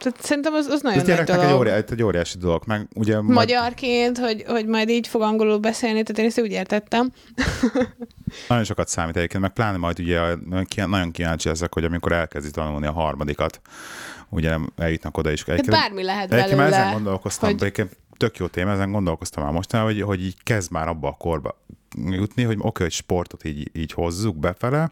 tehát 0.00 0.22
szerintem 0.22 0.54
az, 0.54 0.66
az 0.66 0.80
nagyon 0.80 1.04
nagy 1.06 1.22
dolog. 1.24 1.44
Egy, 1.44 1.52
óriás, 1.52 1.82
egy 1.90 2.02
óriási 2.02 2.38
dolog. 2.38 2.62
Meg 2.66 2.88
ugye 2.94 3.20
Magyarként, 3.20 4.18
majd... 4.20 4.42
hogy, 4.42 4.52
hogy 4.52 4.66
majd 4.66 4.88
így 4.88 5.06
fog 5.06 5.22
angolul 5.22 5.58
beszélni, 5.58 6.02
tehát 6.02 6.18
én 6.18 6.26
ezt 6.26 6.40
úgy 6.40 6.50
értettem. 6.50 7.12
nagyon 8.48 8.64
sokat 8.64 8.88
számít 8.88 9.16
egyébként, 9.16 9.42
meg 9.42 9.52
pláne 9.52 9.76
majd 9.76 9.98
ugye 9.98 10.20
nagyon 10.86 11.10
kíváncsi 11.10 11.48
ezek, 11.48 11.74
hogy 11.74 11.84
amikor 11.84 12.12
elkezdi 12.12 12.50
tanulni 12.50 12.86
a 12.86 12.92
harmadikat, 12.92 13.60
ugye 14.28 14.50
nem 14.50 14.72
eljutnak 14.76 15.16
oda 15.16 15.30
is. 15.30 15.44
Hát 15.44 15.66
bármi 15.66 16.02
lehet 16.02 16.28
belőle. 16.28 16.64
ezen 16.64 16.92
gondolkoztam, 16.92 17.58
hogy... 17.58 17.88
tök 18.16 18.36
jó 18.36 18.46
téma, 18.46 18.70
ezen 18.70 18.92
gondolkoztam 18.92 19.44
már 19.44 19.52
mostanában, 19.52 19.92
hogy, 19.92 20.02
hogy 20.02 20.24
így 20.24 20.36
kezd 20.42 20.70
már 20.70 20.88
abba 20.88 21.08
a 21.08 21.16
korba 21.18 21.56
jutni, 21.96 22.42
hogy 22.42 22.56
oké, 22.56 22.66
okay, 22.66 22.86
hogy 22.86 22.92
sportot 22.92 23.44
így, 23.44 23.70
így 23.72 23.92
hozzuk 23.92 24.36
befele, 24.36 24.90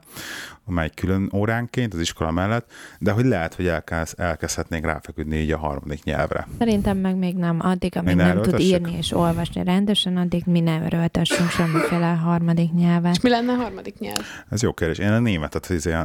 amely 0.64 0.90
külön 0.94 1.30
óránként 1.34 1.94
az 1.94 2.01
iskola 2.01 2.30
mellett, 2.30 2.72
de 2.99 3.11
hogy 3.11 3.24
lehet, 3.24 3.55
hogy 3.55 3.66
elkezd, 3.66 4.20
elkezdhetnénk 4.20 4.84
ráfeküdni 4.84 5.36
így 5.36 5.51
a 5.51 5.59
harmadik 5.59 6.03
nyelvre. 6.03 6.46
Szerintem 6.59 6.96
meg 6.96 7.16
még 7.16 7.36
nem. 7.36 7.59
Addig, 7.61 7.96
amíg 7.96 8.14
nem 8.14 8.42
tud 8.42 8.59
írni 8.61 8.96
és 8.96 9.12
olvasni 9.12 9.64
rendesen, 9.64 10.16
addig 10.16 10.42
mi 10.46 10.61
nem 10.61 10.82
erőltessünk 10.82 11.51
semmiféle 11.51 12.07
harmadik 12.07 12.72
nyelvet. 12.72 13.14
És 13.14 13.20
mi 13.20 13.30
lenne 13.30 13.53
a 13.53 13.57
harmadik 13.57 13.99
nyelv? 13.99 14.20
Ez 14.51 14.62
jó 14.62 14.72
kérdés. 14.72 14.99
Én 14.99 15.12
a 15.12 15.18
németet 15.18 15.70
izé 15.70 15.96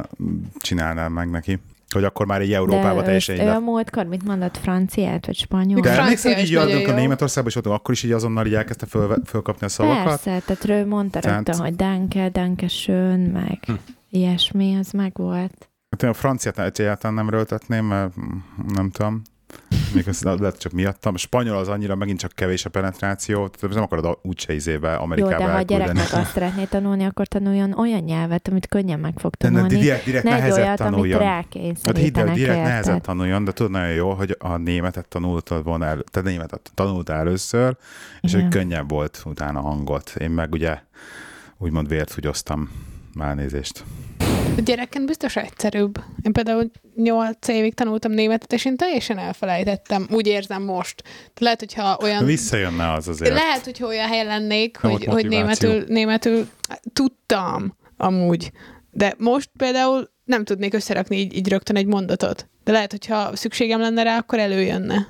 csinálnám 0.58 1.12
meg 1.12 1.30
neki 1.30 1.58
hogy 1.94 2.04
akkor 2.04 2.26
már 2.26 2.40
egy 2.40 2.52
Európába 2.52 2.98
De 2.98 3.04
teljesen 3.04 3.40
ő 3.40 3.48
a 3.48 3.60
múltkor 3.60 4.04
mit 4.06 4.24
mondott, 4.24 4.56
franciát 4.56 5.26
vagy 5.26 5.36
spanyol? 5.36 5.80
De 5.80 5.98
emlékszel, 5.98 6.34
hogy 6.34 6.44
így 6.44 6.54
adunk 6.54 6.88
a 6.88 6.92
Németországban, 6.92 7.52
és 7.52 7.58
ott 7.58 7.66
akkor 7.66 7.94
is 7.94 8.02
így 8.02 8.12
azonnal 8.12 8.46
így 8.46 8.54
elkezdte 8.54 8.86
föl, 8.86 9.16
fölkapni 9.26 9.66
a 9.66 9.68
szavakat? 9.68 10.04
Persze, 10.04 10.42
tehát 10.46 10.68
ő 10.68 10.86
mondta 10.86 11.20
tehát... 11.20 11.46
rögtön, 11.46 11.64
hogy 11.64 11.76
danke, 11.76 12.28
danke 12.28 12.68
schön, 12.68 13.20
meg 13.20 13.58
hm. 13.66 13.72
ilyesmi, 14.10 14.76
az 14.76 14.90
meg 14.90 15.12
volt. 15.14 15.68
Hát 15.90 16.02
én 16.02 16.08
a 16.08 16.12
franciát 16.12 16.58
egyáltalán 16.58 17.16
nem 17.16 17.30
röltetném, 17.30 17.84
mert 17.84 18.12
nem 18.74 18.90
tudom. 18.90 19.22
Még 19.94 20.08
ez 20.08 20.22
lehet 20.22 20.58
csak 20.58 20.72
miattam. 20.72 21.16
Spanyol 21.16 21.56
az 21.56 21.68
annyira 21.68 21.94
megint 21.94 22.18
csak 22.18 22.32
kevés 22.34 22.64
a 22.64 22.70
penetráció, 22.70 23.48
tehát 23.48 23.74
nem 23.74 23.84
akarod 23.84 24.18
úgyse 24.22 24.52
izébe 24.52 24.94
Amerikába 24.94 25.32
Jó, 25.32 25.46
de 25.46 25.52
ha 25.52 25.58
a 25.58 25.62
gyerek 25.62 25.92
meg 25.92 26.06
azt 26.12 26.32
szeretné 26.32 26.64
tanulni, 26.64 27.04
akkor 27.04 27.26
tanuljon 27.26 27.72
olyan 27.72 28.00
nyelvet, 28.00 28.48
amit 28.48 28.66
könnyen 28.66 29.00
meg 29.00 29.14
fog 29.16 29.34
tanulni. 29.34 29.68
De 29.68 29.80
direkt, 29.80 30.04
direkt 30.04 30.24
ne 30.24 30.30
nehezet 30.30 30.58
olyat, 30.58 30.76
tanuljon. 30.76 31.22
hát 31.22 31.96
hidd 31.96 32.18
el, 32.18 32.34
direkt 32.34 32.62
nehezet 32.62 33.02
tanuljon, 33.02 33.44
de 33.44 33.52
tudod 33.52 33.72
nagyon 33.72 33.94
jó, 33.94 34.12
hogy 34.12 34.36
a 34.38 34.56
németet 34.56 35.08
tanultad 35.08 35.64
volna 35.64 35.84
el, 35.84 36.02
te 36.10 36.20
németet 36.20 36.70
tanultál 36.74 37.18
először, 37.18 37.76
és 38.20 38.32
Igen. 38.32 38.42
hogy 38.42 38.50
könnyebb 38.50 38.90
volt 38.90 39.22
utána 39.24 39.60
hangot. 39.60 40.12
Én 40.18 40.30
meg 40.30 40.52
ugye 40.52 40.78
úgymond 41.58 41.88
vért 41.88 42.12
húgyoztam. 42.12 42.70
Már 43.14 43.34
nézést. 43.34 43.84
A 44.56 44.60
gyereken 44.60 45.06
biztos 45.06 45.36
egyszerűbb. 45.36 45.98
Én 46.22 46.32
például 46.32 46.70
8 46.94 47.48
évig 47.48 47.74
tanultam 47.74 48.12
németet, 48.12 48.52
és 48.52 48.64
én 48.64 48.76
teljesen 48.76 49.18
elfelejtettem. 49.18 50.06
Úgy 50.10 50.26
érzem 50.26 50.62
most. 50.62 51.02
Lehet, 51.38 51.58
hogyha 51.58 51.98
olyan... 52.02 52.24
Visszajönne 52.24 52.92
az 52.92 53.08
azért. 53.08 53.32
Lehet, 53.32 53.64
hogyha 53.64 53.86
olyan 53.86 54.08
helyen 54.08 54.26
lennék, 54.26 54.76
hogy, 54.76 55.04
hogy 55.04 55.28
németül, 55.28 55.84
németül 55.86 56.48
tudtam 56.92 57.76
amúgy. 57.96 58.50
De 58.90 59.14
most 59.18 59.50
például 59.58 60.10
nem 60.24 60.44
tudnék 60.44 60.74
összerakni 60.74 61.16
így, 61.16 61.36
így 61.36 61.48
rögtön 61.48 61.76
egy 61.76 61.86
mondatot. 61.86 62.48
De 62.64 62.72
lehet, 62.72 62.90
hogyha 62.90 63.36
szükségem 63.36 63.80
lenne 63.80 64.02
rá, 64.02 64.16
akkor 64.18 64.38
előjönne. 64.38 65.06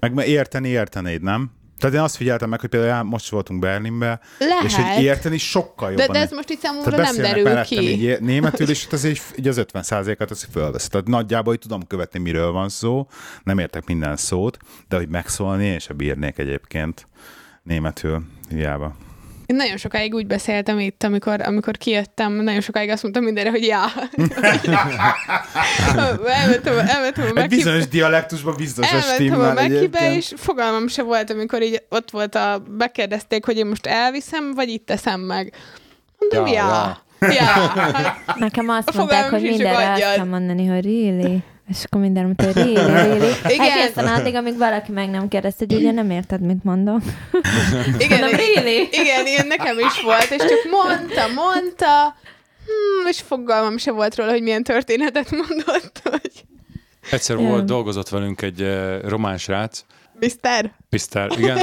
Meg 0.00 0.26
érteni 0.26 0.68
értenéd, 0.68 1.22
nem? 1.22 1.50
Tehát 1.78 1.96
én 1.96 2.02
azt 2.02 2.16
figyeltem 2.16 2.48
meg, 2.48 2.60
hogy 2.60 2.68
például 2.68 3.02
most 3.02 3.28
voltunk 3.28 3.60
Berlinbe, 3.60 4.20
Lehet. 4.38 4.64
és 4.64 4.74
hogy 4.74 5.02
érteni 5.02 5.38
sokkal 5.38 5.90
jobban. 5.90 6.06
De, 6.06 6.12
de 6.12 6.18
ez 6.18 6.30
most 6.30 6.50
itt 6.50 6.60
számomra 6.60 6.96
nem 6.96 7.16
derül 7.16 7.62
ki. 7.62 7.80
Így 7.80 8.20
németül, 8.20 8.70
és 8.70 8.86
az 8.90 9.04
így, 9.04 9.20
így 9.36 9.48
az 9.48 9.64
50%-at 9.72 10.30
az 10.30 10.46
fölvesz. 10.52 10.88
Tehát 10.88 11.06
nagyjából 11.06 11.52
hogy 11.52 11.62
tudom 11.62 11.86
követni, 11.86 12.18
miről 12.18 12.52
van 12.52 12.68
szó, 12.68 13.06
nem 13.42 13.58
értek 13.58 13.86
minden 13.86 14.16
szót, 14.16 14.56
de 14.88 14.96
hogy 14.96 15.08
megszólni, 15.08 15.66
és 15.66 15.88
a 15.88 15.94
bírnék 15.94 16.38
egyébként 16.38 17.06
németül, 17.62 18.22
hiába. 18.48 18.94
Én 19.46 19.56
nagyon 19.56 19.76
sokáig 19.76 20.14
úgy 20.14 20.26
beszéltem 20.26 20.78
itt, 20.78 21.02
amikor, 21.02 21.40
amikor 21.40 21.76
kijöttem, 21.76 22.32
nagyon 22.32 22.60
sokáig 22.60 22.90
azt 22.90 23.02
mondtam 23.02 23.24
mindenre, 23.24 23.50
hogy 23.50 23.62
já. 23.62 23.86
elmentem, 26.26 26.78
elmentem 26.78 27.30
a 27.34 27.40
Egy 27.40 27.48
bizonyos 27.48 27.88
dialektusban 27.88 28.54
biztos 28.56 28.92
a 28.92 28.96
Elmentem 28.96 29.40
a 29.40 29.52
Mekibe, 29.52 30.14
és 30.14 30.32
fogalmam 30.36 30.88
se 30.88 31.02
volt, 31.02 31.30
amikor 31.30 31.62
így 31.62 31.82
ott 31.88 32.10
volt 32.10 32.34
a, 32.34 32.62
bekérdezték, 32.70 33.44
hogy 33.44 33.56
én 33.56 33.66
most 33.66 33.86
elviszem, 33.86 34.54
vagy 34.54 34.68
itt 34.68 34.86
teszem 34.86 35.20
meg. 35.20 35.52
Mondom, 36.18 36.46
ja. 36.46 36.66
ja. 36.68 37.02
Ja. 37.32 37.72
Nekem 38.36 38.68
azt 38.68 38.88
A 38.88 38.96
mondták, 38.96 39.30
hogy 39.30 39.42
mindenre 39.42 39.92
azt 39.92 40.00
kell 40.00 40.24
mondani, 40.24 40.66
hogy 40.66 40.84
really. 40.84 41.42
És 41.68 41.84
akkor 41.84 42.00
minden 42.00 42.24
mondta, 42.24 42.44
hogy 42.44 42.54
really, 42.54 42.74
really. 42.74 43.32
Igen. 43.48 43.70
Egészen 43.70 44.06
addig, 44.06 44.34
amíg 44.34 44.58
valaki 44.58 44.92
meg 44.92 45.10
nem 45.10 45.28
kérdezte, 45.28 45.64
hogy 45.68 45.76
ugye 45.76 45.90
nem 45.90 46.10
érted, 46.10 46.40
mit 46.40 46.64
mondom. 46.64 47.02
Igen, 47.98 48.20
Mondom, 48.20 48.38
really? 48.38 48.88
igen, 48.92 49.26
ilyen 49.26 49.46
nekem 49.46 49.78
is 49.78 50.02
volt, 50.02 50.30
és 50.30 50.38
csak 50.38 50.70
mondta, 50.70 51.26
mondta, 51.34 52.16
hmm, 52.64 53.06
és 53.08 53.20
fogalmam 53.20 53.76
se 53.76 53.92
volt 53.92 54.16
róla, 54.16 54.30
hogy 54.30 54.42
milyen 54.42 54.62
történetet 54.62 55.30
mondott, 55.30 56.00
hogy 56.02 56.44
Egyszer 57.10 57.36
volt, 57.36 57.64
dolgozott 57.64 58.08
velünk 58.08 58.42
egy 58.42 58.60
uh, 58.62 59.08
román 59.08 59.38
srác, 59.38 59.84
Mr. 60.20 60.70
Pisztár, 60.88 61.30
igen. 61.38 61.58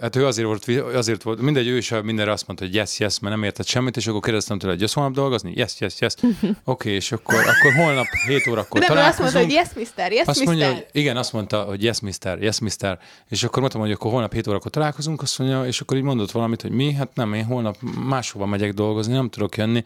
Hát 0.00 0.16
ő 0.16 0.26
azért 0.26 0.46
volt, 0.46 0.68
azért 0.94 1.22
volt, 1.22 1.40
mindegy, 1.40 1.66
ő 1.66 1.76
is 1.76 1.92
mindenre 2.02 2.32
azt 2.32 2.46
mondta, 2.46 2.64
hogy 2.64 2.74
yes, 2.74 2.98
yes, 2.98 3.18
mert 3.18 3.34
nem 3.34 3.44
értett 3.44 3.66
semmit, 3.66 3.96
és 3.96 4.06
akkor 4.06 4.20
kérdeztem 4.20 4.58
tőle, 4.58 4.72
hogy 4.72 4.80
jössz 4.80 4.92
holnap 4.92 5.12
dolgozni? 5.12 5.52
Yes, 5.54 5.74
yes, 5.78 5.94
yes. 6.00 6.14
Oké, 6.22 6.54
okay, 6.64 6.92
és 6.92 7.12
akkor, 7.12 7.34
akkor 7.34 7.72
holnap 7.84 8.06
7 8.26 8.46
órakor 8.46 8.80
Nem, 8.80 8.96
ő 8.96 9.00
azt 9.00 9.18
mondta, 9.18 9.38
találkozunk. 9.38 9.44
hogy 9.44 9.52
yes, 9.52 9.68
mister, 9.74 10.12
yes, 10.12 10.26
Azt 10.26 10.38
mister. 10.38 10.46
mondja, 10.46 10.74
hogy 10.74 10.86
igen, 10.92 11.16
azt 11.16 11.32
mondta, 11.32 11.62
hogy 11.62 11.84
yes, 11.84 12.00
mister, 12.00 12.42
yes, 12.42 12.58
mister. 12.58 12.98
És 13.28 13.42
akkor 13.42 13.58
mondtam, 13.58 13.80
hogy 13.80 13.92
akkor 13.92 14.10
holnap 14.10 14.32
7 14.32 14.46
órakor 14.46 14.70
találkozunk, 14.70 15.22
azt 15.22 15.38
mondja, 15.38 15.66
és 15.66 15.80
akkor 15.80 15.96
így 15.96 16.02
mondott 16.02 16.30
valamit, 16.30 16.62
hogy 16.62 16.70
mi, 16.70 16.92
hát 16.92 17.14
nem, 17.14 17.34
én 17.34 17.44
holnap 17.44 17.76
máshova 18.04 18.46
megyek 18.46 18.72
dolgozni, 18.72 19.12
nem 19.12 19.28
tudok 19.28 19.56
jönni. 19.56 19.82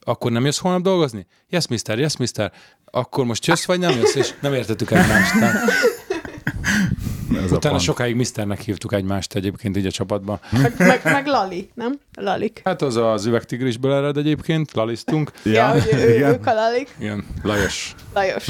Akkor 0.00 0.30
nem 0.30 0.44
jössz 0.44 0.58
holnap 0.58 0.82
dolgozni? 0.82 1.26
Yes, 1.48 1.66
mister, 1.66 1.98
yes, 1.98 2.16
mister. 2.16 2.52
Akkor 2.84 3.24
most 3.24 3.46
jössz, 3.46 3.64
vagy 3.64 3.78
nem 3.78 3.98
jössz? 3.98 4.14
És 4.14 4.34
nem 4.40 4.54
értettük 4.54 4.90
egymást. 4.90 5.32
Tehát 7.36 7.50
Ez 7.50 7.52
a 7.52 7.56
utána 7.56 7.74
pont. 7.74 7.86
sokáig 7.86 8.14
misternek 8.16 8.60
hívtuk 8.60 8.92
egymást 8.92 9.34
egyébként 9.34 9.76
így 9.76 9.86
a 9.86 9.90
csapatban. 9.90 10.40
Meg, 10.50 10.74
meg, 10.78 11.00
meg 11.04 11.26
Lali, 11.26 11.70
nem? 11.74 11.98
Lalik. 12.18 12.60
Hát 12.64 12.82
az 12.82 12.96
az 12.96 13.26
üvegtigrisből 13.26 13.92
ered 13.92 14.16
egyébként, 14.16 14.72
lalisztunk. 14.72 15.30
Ja, 15.42 15.52
ja 15.52 15.70
hogy 15.70 15.88
ő, 15.92 16.14
igen. 16.14 16.30
ők 16.32 16.46
a 16.46 16.54
Lalik. 16.54 16.94
Igen, 16.98 17.24
Lajos. 17.42 17.94
Lajos. 18.14 18.46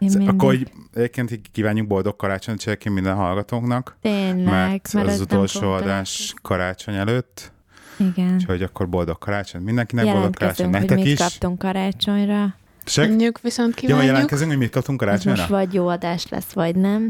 Én. 0.00 0.28
Akkor 0.28 0.54
így, 0.54 0.72
egyébként 0.94 1.40
kívánjuk 1.52 1.86
boldog 1.86 2.16
karácsonyt 2.16 2.60
cselekedni 2.60 2.92
minden 2.92 3.14
hallgatónknak, 3.14 3.96
Tényleg, 4.00 4.44
mert, 4.44 4.92
mert 4.92 5.08
az 5.08 5.20
utolsó 5.20 5.70
adás 5.72 6.34
karácsony 6.42 6.94
előtt, 6.94 7.52
Igen. 7.96 8.34
úgyhogy 8.34 8.62
akkor 8.62 8.88
boldog 8.88 9.18
karácsony 9.18 9.62
mindenkinek, 9.62 10.04
boldog 10.04 10.34
karácsony 10.34 10.66
Jelentkezünk, 10.66 10.90
hogy 10.90 10.98
nektek 10.98 10.98
mit 10.98 11.06
is. 11.06 11.18
kaptunk 11.18 11.58
karácsonyra. 11.58 12.54
Seg? 12.84 13.08
Mondjuk 13.08 13.40
viszont 13.40 13.74
Ja, 13.80 13.86
kívánjuk. 13.86 14.06
jelentkezünk, 14.06 14.50
hogy 14.50 14.58
mit 14.58 14.70
kaptunk 14.70 15.02
Ez 15.02 15.08
most 15.08 15.22
karácsonyra? 15.24 15.56
vagy 15.56 15.74
jó 15.74 15.88
adás 15.88 16.28
lesz, 16.28 16.52
vagy 16.52 16.76
nem. 16.76 17.08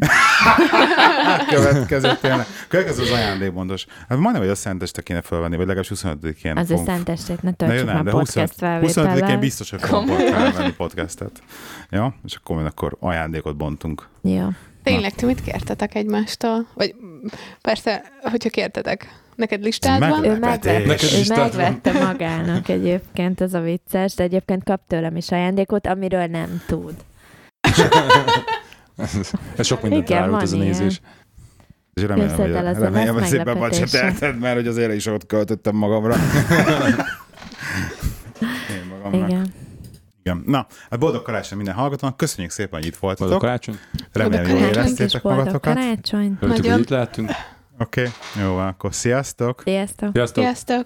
Következő 1.51 2.17
tényleg. 2.21 2.47
Következő 2.69 3.03
az 3.03 3.11
ajándékbondos. 3.11 3.87
Hát 4.09 4.19
majdnem, 4.19 4.43
hogy 4.43 4.51
a 4.51 4.55
szenteste 4.55 5.03
kéne 5.03 5.23
felvenni, 5.23 5.57
vagy 5.57 5.67
legalábbis 5.67 5.99
25-én. 6.05 6.57
Az 6.57 6.67
fogunk 6.67 6.87
szentestét 6.89 7.43
ne 7.43 7.49
jó, 7.49 7.55
töltsük 7.57 7.87
nem, 7.87 7.95
már 7.95 8.05
de 8.05 8.11
podcast 8.11 8.53
25 8.53 8.81
25-én 8.81 8.89
felvétellel. 9.05 9.39
biztos, 9.39 9.71
hogy 9.71 9.81
fogom 9.81 10.07
felvenni 10.07 10.73
podcastet. 10.73 11.43
Ja, 11.91 12.15
és 12.25 12.35
akkor 12.35 12.55
majd 12.57 12.67
akkor 12.69 12.97
ajándékot 13.01 13.57
bontunk. 13.57 14.09
Jó. 14.23 14.47
Tényleg, 14.83 15.13
ti 15.15 15.25
mit 15.25 15.43
kértetek 15.43 15.95
egymástól? 15.95 16.67
Vagy 16.75 16.95
persze, 17.61 18.03
hogyha 18.23 18.49
kértetek. 18.49 19.19
Neked 19.41 19.63
listád 19.63 19.99
van? 20.09 20.25
Ő, 20.25 20.39
megvette, 20.39 20.79
Neked 20.87 21.09
ő 21.13 21.35
megvette 21.35 21.93
magának 21.93 22.69
egyébként, 22.69 23.41
ez 23.41 23.55
a 23.55 23.61
vicces, 23.61 24.15
de 24.15 24.23
egyébként 24.23 24.65
kap 24.65 24.81
tőlem 24.87 25.17
is 25.17 25.31
ajándékot, 25.31 25.87
amiről 25.87 26.27
nem 26.27 26.63
tud. 26.67 26.95
Ez 29.57 29.67
sok 29.67 29.83
mindent 29.83 30.09
Igen, 30.09 30.19
árult 30.23 30.35
van 30.35 30.43
ez 30.43 30.53
a 30.53 30.57
nézés. 30.57 31.01
És 31.95 32.03
remélem, 32.03 32.37
hogy, 32.37 32.51
ez 32.51 32.77
a 32.77 32.81
remélem, 32.81 33.15
hogy 33.15 33.25
szépen 33.25 33.59
bacsetelted, 33.59 34.39
mert 34.39 34.55
hogy 34.55 34.67
azért 34.67 34.93
is 34.95 35.07
ott 35.07 35.27
költöttem 35.27 35.77
magamra. 35.77 36.15
Én 38.71 38.85
magamnak. 38.89 39.29
Igen. 39.29 39.53
Igen. 40.23 40.43
Na, 40.47 40.67
hát 40.91 40.99
boldog 41.01 41.23
karácsony 41.23 41.57
minden 41.57 41.75
hallgatónak. 41.75 42.17
Köszönjük 42.17 42.53
szépen, 42.53 42.79
hogy 42.79 42.87
itt 42.89 42.99
Boldog 43.01 43.19
voltatok. 43.19 43.43
karácsony. 43.43 43.79
Remélem, 44.13 44.43
Boldog 44.43 44.61
jól 44.61 44.69
karácsony, 44.71 44.93
És 44.93 44.99
éreztétek 44.99 45.23
boldog 45.23 45.45
magatokat. 45.45 45.77
Oké, 45.77 45.85
karácsony. 45.85 46.37
Örültük, 46.41 46.49
Nagyon. 46.63 46.73
hogy 46.73 46.81
itt 46.81 46.89
lehetünk. 46.89 47.31
Okay. 47.81 48.09
jó, 48.41 48.57
akkor 48.57 48.95
sziasztok. 48.95 49.63
Sziasztok. 49.65 50.11
Sziasztok! 50.13 50.45
Sziasztok! 50.45 50.83